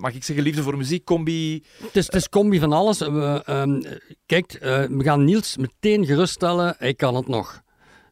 mag 0.00 0.14
ik 0.14 0.24
zeggen, 0.24 0.44
liefde 0.44 0.62
voor 0.62 0.76
muziek, 0.76 1.04
combi? 1.04 1.62
Het 1.82 1.96
is, 1.96 2.06
het 2.06 2.14
is 2.14 2.28
combi 2.28 2.59
van 2.59 2.72
alles. 2.72 2.98
We, 2.98 3.42
ehm, 3.44 3.82
kijk, 4.26 4.59
we 4.90 5.02
gaan 5.02 5.24
Niels 5.24 5.56
meteen 5.56 6.06
geruststellen. 6.06 6.74
Hij 6.78 6.94
kan 6.94 7.14
het 7.14 7.28
nog. 7.28 7.64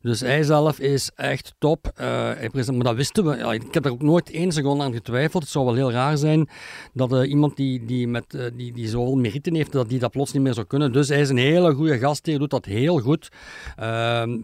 Dus 0.04 0.20
hij 0.20 0.42
zelf 0.42 0.78
is 0.78 1.10
echt 1.14 1.54
top. 1.58 1.92
Eh, 1.94 2.06
hij 2.06 2.50
maar 2.52 2.84
dat 2.84 2.94
wisten 2.94 3.24
we. 3.24 3.36
Ja, 3.36 3.52
ik 3.52 3.74
heb 3.74 3.84
er 3.84 3.90
ook 3.90 4.02
nooit 4.02 4.30
één 4.30 4.52
seconde 4.52 4.84
aan 4.84 4.92
getwijfeld. 4.92 5.42
Het 5.42 5.52
zou 5.52 5.64
wel 5.64 5.74
heel 5.74 5.92
raar 5.92 6.16
zijn 6.16 6.48
dat 6.92 7.12
eh, 7.12 7.30
iemand 7.30 7.56
die, 7.56 7.84
die, 7.84 8.08
met, 8.08 8.34
eh, 8.34 8.44
die, 8.56 8.72
die 8.72 8.88
zoveel 8.88 9.16
meriten 9.16 9.54
heeft, 9.54 9.72
dat 9.72 9.88
die 9.88 9.98
dat 9.98 10.10
plots 10.10 10.32
niet 10.32 10.42
meer 10.42 10.54
zou 10.54 10.66
kunnen. 10.66 10.92
Dus 10.92 11.08
hij 11.08 11.20
is 11.20 11.28
een 11.28 11.36
hele 11.36 11.74
goede 11.74 11.98
gastheer, 11.98 12.38
doet 12.38 12.50
dat 12.50 12.64
heel 12.64 12.98
goed. 12.98 13.28
Ehm, 13.76 14.38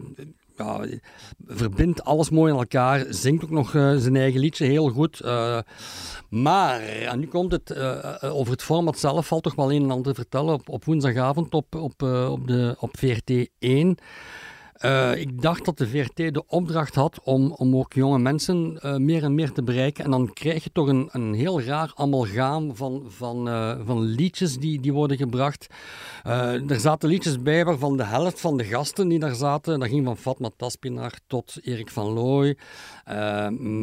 ja, 0.57 0.85
verbindt 1.45 2.03
alles 2.03 2.29
mooi 2.29 2.51
aan 2.51 2.59
elkaar. 2.59 3.05
Zingt 3.09 3.43
ook 3.43 3.49
nog 3.49 3.69
zijn 3.71 4.15
eigen 4.15 4.39
liedje 4.39 4.65
heel 4.65 4.89
goed. 4.89 5.21
Maar, 6.29 6.79
en 6.81 7.19
nu 7.19 7.27
komt 7.27 7.51
het, 7.51 7.79
over 8.21 8.51
het 8.51 8.63
format 8.63 8.99
zelf 8.99 9.27
valt 9.27 9.43
toch 9.43 9.55
wel 9.55 9.71
een 9.71 9.83
en 9.83 9.91
ander 9.91 10.13
te 10.13 10.21
vertellen. 10.21 10.53
Op, 10.53 10.69
op 10.69 10.85
woensdagavond 10.85 11.53
op, 11.53 11.75
op, 11.75 12.01
op, 12.29 12.47
de, 12.47 12.75
op 12.79 12.97
VRT 12.97 13.49
1 13.59 13.97
Uh, 14.85 15.15
ik 15.15 15.41
dacht 15.41 15.65
dat 15.65 15.77
de 15.77 15.87
VRT 15.87 16.15
de 16.15 16.43
opdracht 16.47 16.95
had 16.95 17.19
om, 17.23 17.51
om 17.51 17.75
ook 17.75 17.93
jonge 17.93 18.19
mensen 18.19 18.79
uh, 18.85 18.95
meer 18.95 19.23
en 19.23 19.35
meer 19.35 19.51
te 19.51 19.63
bereiken. 19.63 20.03
En 20.03 20.11
dan 20.11 20.33
krijg 20.33 20.63
je 20.63 20.69
toch 20.73 20.87
een, 20.87 21.09
een 21.11 21.33
heel 21.33 21.61
raar 21.61 21.91
amalgaam 21.95 22.75
van, 22.75 23.03
van, 23.07 23.47
uh, 23.47 23.79
van 23.85 24.01
liedjes 24.01 24.57
die, 24.57 24.81
die 24.81 24.93
worden 24.93 25.17
gebracht. 25.17 25.67
er 26.23 26.79
zaten 26.79 27.09
liedjes 27.09 27.41
bij 27.41 27.65
waarvan 27.65 27.97
de 27.97 28.03
helft 28.03 28.39
van 28.39 28.57
de 28.57 28.63
gasten 28.63 29.07
die 29.07 29.19
daar 29.19 29.35
zaten, 29.35 29.79
dat 29.79 29.89
ging 29.89 30.05
van 30.05 30.17
Fatma 30.17 30.49
Taspinar 30.57 31.13
tot 31.27 31.57
Erik 31.61 31.89
van 31.89 32.13
Looy. 32.13 32.57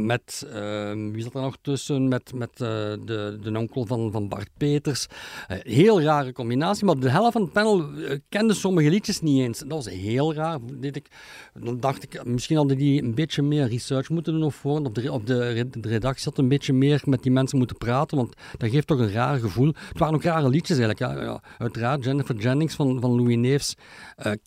Met, 0.04 0.46
wie 1.12 1.22
zat 1.22 1.34
er 1.34 1.40
nog 1.40 1.56
tussen? 1.62 2.08
Met, 2.08 2.32
met 2.34 2.56
de, 2.56 3.38
de 3.42 3.58
onkel 3.58 3.86
van, 3.86 4.12
van 4.12 4.28
Bart 4.28 4.48
Peters. 4.56 5.06
heel 5.48 6.02
rare 6.02 6.32
combinatie, 6.32 6.84
maar 6.84 6.98
de 6.98 7.10
helft 7.10 7.32
van 7.32 7.42
het 7.42 7.52
panel 7.52 7.84
kende 8.28 8.54
sommige 8.54 8.90
liedjes 8.90 9.20
niet 9.20 9.40
eens. 9.40 9.58
Dat 9.58 9.68
was 9.68 9.88
heel 9.88 10.34
raar 10.34 10.58
ik, 10.80 11.08
dan 11.54 11.80
dacht 11.80 12.02
ik, 12.02 12.24
misschien 12.24 12.56
hadden 12.56 12.76
die 12.76 13.02
een 13.02 13.14
beetje 13.14 13.42
meer 13.42 13.68
research 13.68 14.08
moeten 14.08 14.32
doen 14.32 14.42
of 14.42 14.54
voor. 14.54 14.78
Op 14.78 14.94
de, 14.94 15.12
op 15.12 15.26
de, 15.26 15.66
redactie 15.80 16.24
had 16.24 16.38
een 16.38 16.48
beetje 16.48 16.72
meer 16.72 17.02
met 17.04 17.22
die 17.22 17.32
mensen 17.32 17.58
moeten 17.58 17.76
praten, 17.76 18.16
want 18.16 18.36
dat 18.56 18.70
geeft 18.70 18.86
toch 18.86 18.98
een 18.98 19.12
raar 19.12 19.38
gevoel. 19.38 19.72
Het 19.88 19.98
waren 19.98 20.14
ook 20.14 20.22
rare 20.22 20.48
liedjes 20.48 20.78
eigenlijk. 20.78 20.98
Ja, 20.98 21.22
ja 21.22 21.42
uiteraard, 21.58 22.04
Jennifer 22.04 22.36
Jennings 22.36 22.74
van, 22.74 23.00
van 23.00 23.10
Louis 23.10 23.36
Neefs 23.36 23.74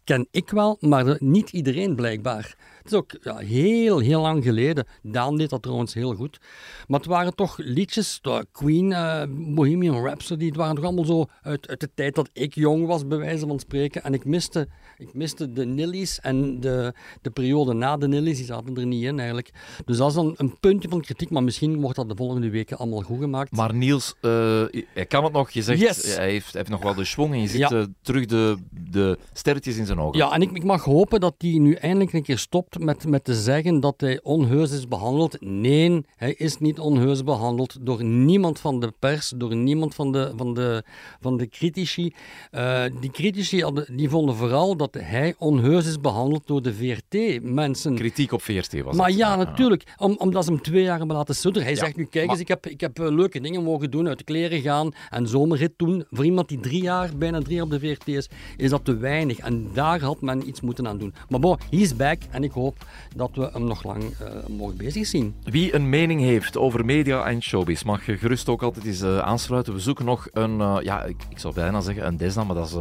ken 0.03 0.27
ik 0.31 0.49
wel, 0.49 0.77
maar 0.79 1.15
niet 1.19 1.49
iedereen 1.49 1.95
blijkbaar. 1.95 2.55
Het 2.83 2.91
is 2.91 2.97
ook 2.97 3.17
ja, 3.21 3.37
heel, 3.37 3.99
heel 3.99 4.21
lang 4.21 4.43
geleden. 4.43 4.85
Daan 5.01 5.37
deed 5.37 5.49
dat 5.49 5.61
trouwens 5.61 5.93
heel 5.93 6.13
goed. 6.13 6.39
Maar 6.87 6.99
het 6.99 7.09
waren 7.09 7.35
toch 7.35 7.57
liedjes, 7.57 8.21
Queen, 8.51 8.91
uh, 8.91 9.23
Bohemian 9.29 10.03
Rhapsody, 10.05 10.45
het 10.45 10.55
waren 10.55 10.75
toch 10.75 10.83
allemaal 10.83 11.05
zo 11.05 11.25
uit, 11.41 11.67
uit 11.67 11.79
de 11.79 11.89
tijd 11.93 12.15
dat 12.15 12.29
ik 12.33 12.55
jong 12.55 12.85
was, 12.85 13.07
bij 13.07 13.17
wijze 13.17 13.47
van 13.47 13.59
spreken. 13.59 14.03
En 14.03 14.13
ik 14.13 14.25
miste, 14.25 14.67
ik 14.97 15.13
miste 15.13 15.51
de 15.51 15.65
Nillies 15.65 16.19
en 16.19 16.59
de, 16.59 16.93
de 17.21 17.29
periode 17.29 17.73
na 17.73 17.97
de 17.97 18.07
Nillies, 18.07 18.37
die 18.37 18.45
zaten 18.45 18.77
er 18.77 18.85
niet 18.85 19.03
in 19.03 19.17
eigenlijk. 19.17 19.51
Dus 19.85 19.97
dat 19.97 20.07
is 20.07 20.13
dan 20.13 20.33
een 20.37 20.59
puntje 20.59 20.89
van 20.89 21.01
kritiek, 21.01 21.29
maar 21.29 21.43
misschien 21.43 21.81
wordt 21.81 21.95
dat 21.95 22.09
de 22.09 22.15
volgende 22.15 22.49
weken 22.49 22.77
allemaal 22.77 23.01
goed 23.01 23.19
gemaakt. 23.19 23.51
Maar 23.51 23.73
Niels, 23.73 24.15
uh, 24.21 24.63
hij 24.93 25.05
kan 25.07 25.23
het 25.23 25.33
nog, 25.33 25.49
je 25.49 25.61
zegt, 25.61 25.79
yes. 25.79 26.15
hij, 26.15 26.29
heeft, 26.31 26.53
heeft 26.53 26.69
nog 26.69 26.83
wel 26.83 26.95
de 26.95 27.05
schwung 27.05 27.33
en 27.33 27.41
je 27.41 27.47
ziet 27.47 27.59
ja. 27.59 27.71
uh, 27.71 27.83
terug 28.01 28.25
de, 28.25 28.57
de 28.89 29.17
sterretjes 29.33 29.77
in 29.77 29.85
zijn 29.85 29.99
ogen. 29.99 30.17
Ja, 30.17 30.31
en 30.31 30.41
ik, 30.41 30.51
ik 30.51 30.63
mag 30.63 30.83
hopen 30.83 31.19
dat 31.19 31.35
hij 31.37 31.57
nu 31.57 31.73
eindelijk 31.73 32.13
een 32.13 32.23
keer 32.23 32.37
stopt 32.37 32.70
met, 32.79 33.07
met 33.07 33.23
te 33.23 33.33
zeggen 33.33 33.79
dat 33.79 34.01
hij 34.01 34.19
onheus 34.23 34.71
is 34.71 34.87
behandeld. 34.87 35.41
Nee, 35.41 36.05
hij 36.15 36.33
is 36.33 36.57
niet 36.57 36.79
onheus 36.79 37.23
behandeld 37.23 37.77
door 37.81 38.03
niemand 38.03 38.59
van 38.59 38.79
de 38.79 38.93
pers, 38.99 39.33
door 39.35 39.55
niemand 39.55 39.95
van 39.95 40.11
de, 40.11 40.33
van 40.35 40.53
de, 40.53 40.83
van 41.21 41.37
de 41.37 41.47
critici. 41.47 42.13
Uh, 42.51 42.83
die 42.99 43.11
critici 43.11 43.63
hadden, 43.63 43.95
die 43.95 44.09
vonden 44.09 44.35
vooral 44.35 44.75
dat 44.75 44.97
hij 44.99 45.35
onheus 45.37 45.87
is 45.87 45.99
behandeld 45.99 46.47
door 46.47 46.61
de 46.61 46.73
VRT-mensen. 46.73 47.95
Kritiek 47.95 48.31
op 48.31 48.41
VRT 48.41 48.81
was 48.81 48.95
Maar 48.95 49.11
ja, 49.11 49.35
natuurlijk. 49.35 49.83
Om, 49.97 50.15
omdat 50.17 50.45
ze 50.45 50.51
hem 50.51 50.61
twee 50.61 50.83
jaar 50.83 50.97
hebben 50.97 51.15
laten 51.15 51.35
sudderen. 51.35 51.67
Hij 51.67 51.77
zegt 51.77 51.95
nu, 51.95 52.05
kijk 52.05 52.29
eens, 52.29 52.39
ik 52.39 52.47
heb, 52.47 52.67
ik 52.67 52.81
heb 52.81 52.99
uh, 52.99 53.09
leuke 53.09 53.39
dingen 53.39 53.63
mogen 53.63 53.91
doen, 53.91 54.07
uit 54.07 54.17
de 54.17 54.23
kleren 54.23 54.61
gaan 54.61 54.91
en 55.09 55.27
zomerrit 55.27 55.73
doen. 55.77 56.05
Voor 56.11 56.25
iemand 56.25 56.49
die 56.49 56.59
drie 56.59 56.81
jaar, 56.81 57.09
bijna 57.17 57.39
drie 57.39 57.55
jaar 57.55 57.63
op 57.63 57.71
de 57.71 57.79
VRT 57.79 58.07
is, 58.07 58.29
is 58.57 58.69
dat 58.69 58.85
te 58.85 58.97
weinig. 58.97 59.37
En 59.37 59.69
daar 59.73 60.01
had 60.01 60.21
men 60.21 60.47
iets 60.47 60.61
moeten 60.61 60.87
aan 60.87 60.97
doen. 60.97 61.13
Maar 61.29 61.39
bon, 61.39 61.57
he 61.69 61.77
is 61.77 61.95
back 61.95 62.21
en 62.31 62.43
ik 62.43 62.51
hoop 62.51 62.60
dat 63.15 63.29
we 63.33 63.49
hem 63.53 63.63
nog 63.63 63.83
lang 63.83 64.03
uh, 64.03 64.57
mogen 64.57 64.77
bezig 64.77 65.07
zien. 65.07 65.35
Wie 65.43 65.75
een 65.75 65.89
mening 65.89 66.21
heeft 66.21 66.57
over 66.57 66.85
media 66.85 67.25
en 67.25 67.41
showbiz, 67.41 67.83
mag 67.83 68.05
je 68.05 68.17
gerust 68.17 68.49
ook 68.49 68.63
altijd 68.63 68.85
eens 68.85 69.01
uh, 69.01 69.17
aansluiten. 69.17 69.73
We 69.73 69.79
zoeken 69.79 70.05
nog 70.05 70.27
een, 70.33 70.59
uh, 70.59 70.77
ja, 70.81 71.03
ik, 71.03 71.25
ik, 71.29 71.39
zou 71.39 71.53
bijna 71.53 71.81
zeggen 71.81 72.07
een 72.07 72.17
Desna, 72.17 72.43
maar 72.43 72.55
dat 72.55 72.67
is 72.67 72.75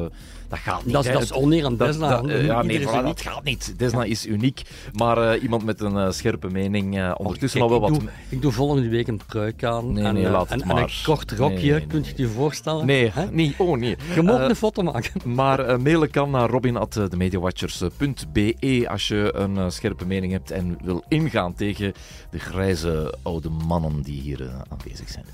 dat 0.51 0.59
gaat 0.59 0.85
niet. 0.85 0.95
Dat, 0.95 1.05
is, 1.05 1.13
dat 1.13 1.23
is 1.23 1.33
oneer 1.33 1.65
aan 1.65 1.77
Desna. 1.77 2.21
Dat, 2.21 2.45
ja, 2.45 2.63
nee, 2.63 2.81
voilà, 2.81 3.03
dat 3.03 3.21
gaat 3.21 3.45
niet. 3.45 3.75
Desna 3.77 4.05
is 4.05 4.27
uniek. 4.27 4.63
Maar 4.93 5.37
iemand 5.37 5.65
met 5.65 5.81
een 5.81 6.13
scherpe 6.13 6.51
mening, 6.51 6.97
uh, 6.97 7.15
ondertussen 7.17 7.61
oh, 7.61 7.67
al 7.67 7.81
wel 7.81 7.91
wat... 7.91 8.01
Doe, 8.01 8.09
ik 8.29 8.43
doe 8.43 8.53
volgende 8.53 8.89
week 8.89 9.09
een 9.09 9.21
pruik 9.27 9.65
aan. 9.65 9.93
Nee, 9.93 10.13
nee, 10.13 10.25
en, 10.25 10.31
laat 10.31 10.51
en. 10.51 10.61
En 10.61 10.77
een 10.77 10.91
kort 11.05 11.33
rokje, 11.33 11.73
nee, 11.73 11.87
kunt 11.87 12.07
je 12.07 12.13
je 12.17 12.29
voorstellen? 12.29 12.87
Nee, 12.87 13.13
nee, 13.31 13.55
oh 13.59 13.79
nee. 13.79 13.97
Je 14.15 14.23
mag 14.23 14.49
een 14.49 14.57
foto 14.57 14.83
maken. 14.83 15.13
Maar 15.25 15.81
mailen 15.81 16.11
kan 16.11 16.31
naar 16.31 16.51
robin.demediawatchers.be 16.51 18.87
als 18.89 19.09
je 19.09 19.33
een 19.35 19.70
scherpe 19.71 20.07
mening 20.07 20.33
hebt 20.33 20.51
en 20.51 20.79
wil 20.83 21.05
ingaan 21.09 21.55
tegen 21.55 21.93
de 22.31 22.39
grijze 22.39 23.15
oude 23.23 23.49
mannen 23.49 24.03
die 24.03 24.21
hier 24.21 24.51
aanwezig 24.69 25.09
zijn. 25.09 25.25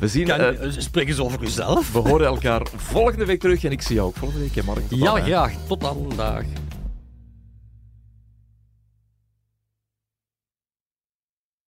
We 0.00 0.08
zien... 0.08 0.26
Kan, 0.26 0.56
spreek 0.76 1.08
eens 1.08 1.18
over 1.18 1.42
uzelf. 1.42 1.92
We 1.92 1.98
horen 1.98 2.26
elkaar 2.26 2.66
volgende 2.76 3.24
week 3.24 3.40
terug 3.40 3.64
en 3.64 3.72
ik 3.72 3.82
zie 3.82 3.94
jou 3.94 4.08
ook 4.08 4.16
volgende 4.16 4.48
week, 4.48 4.64
Mark. 4.64 4.80
ja, 4.88 5.20
graag. 5.20 5.52
Tot 5.66 5.80
dan. 5.80 6.12
Dag. 6.16 6.65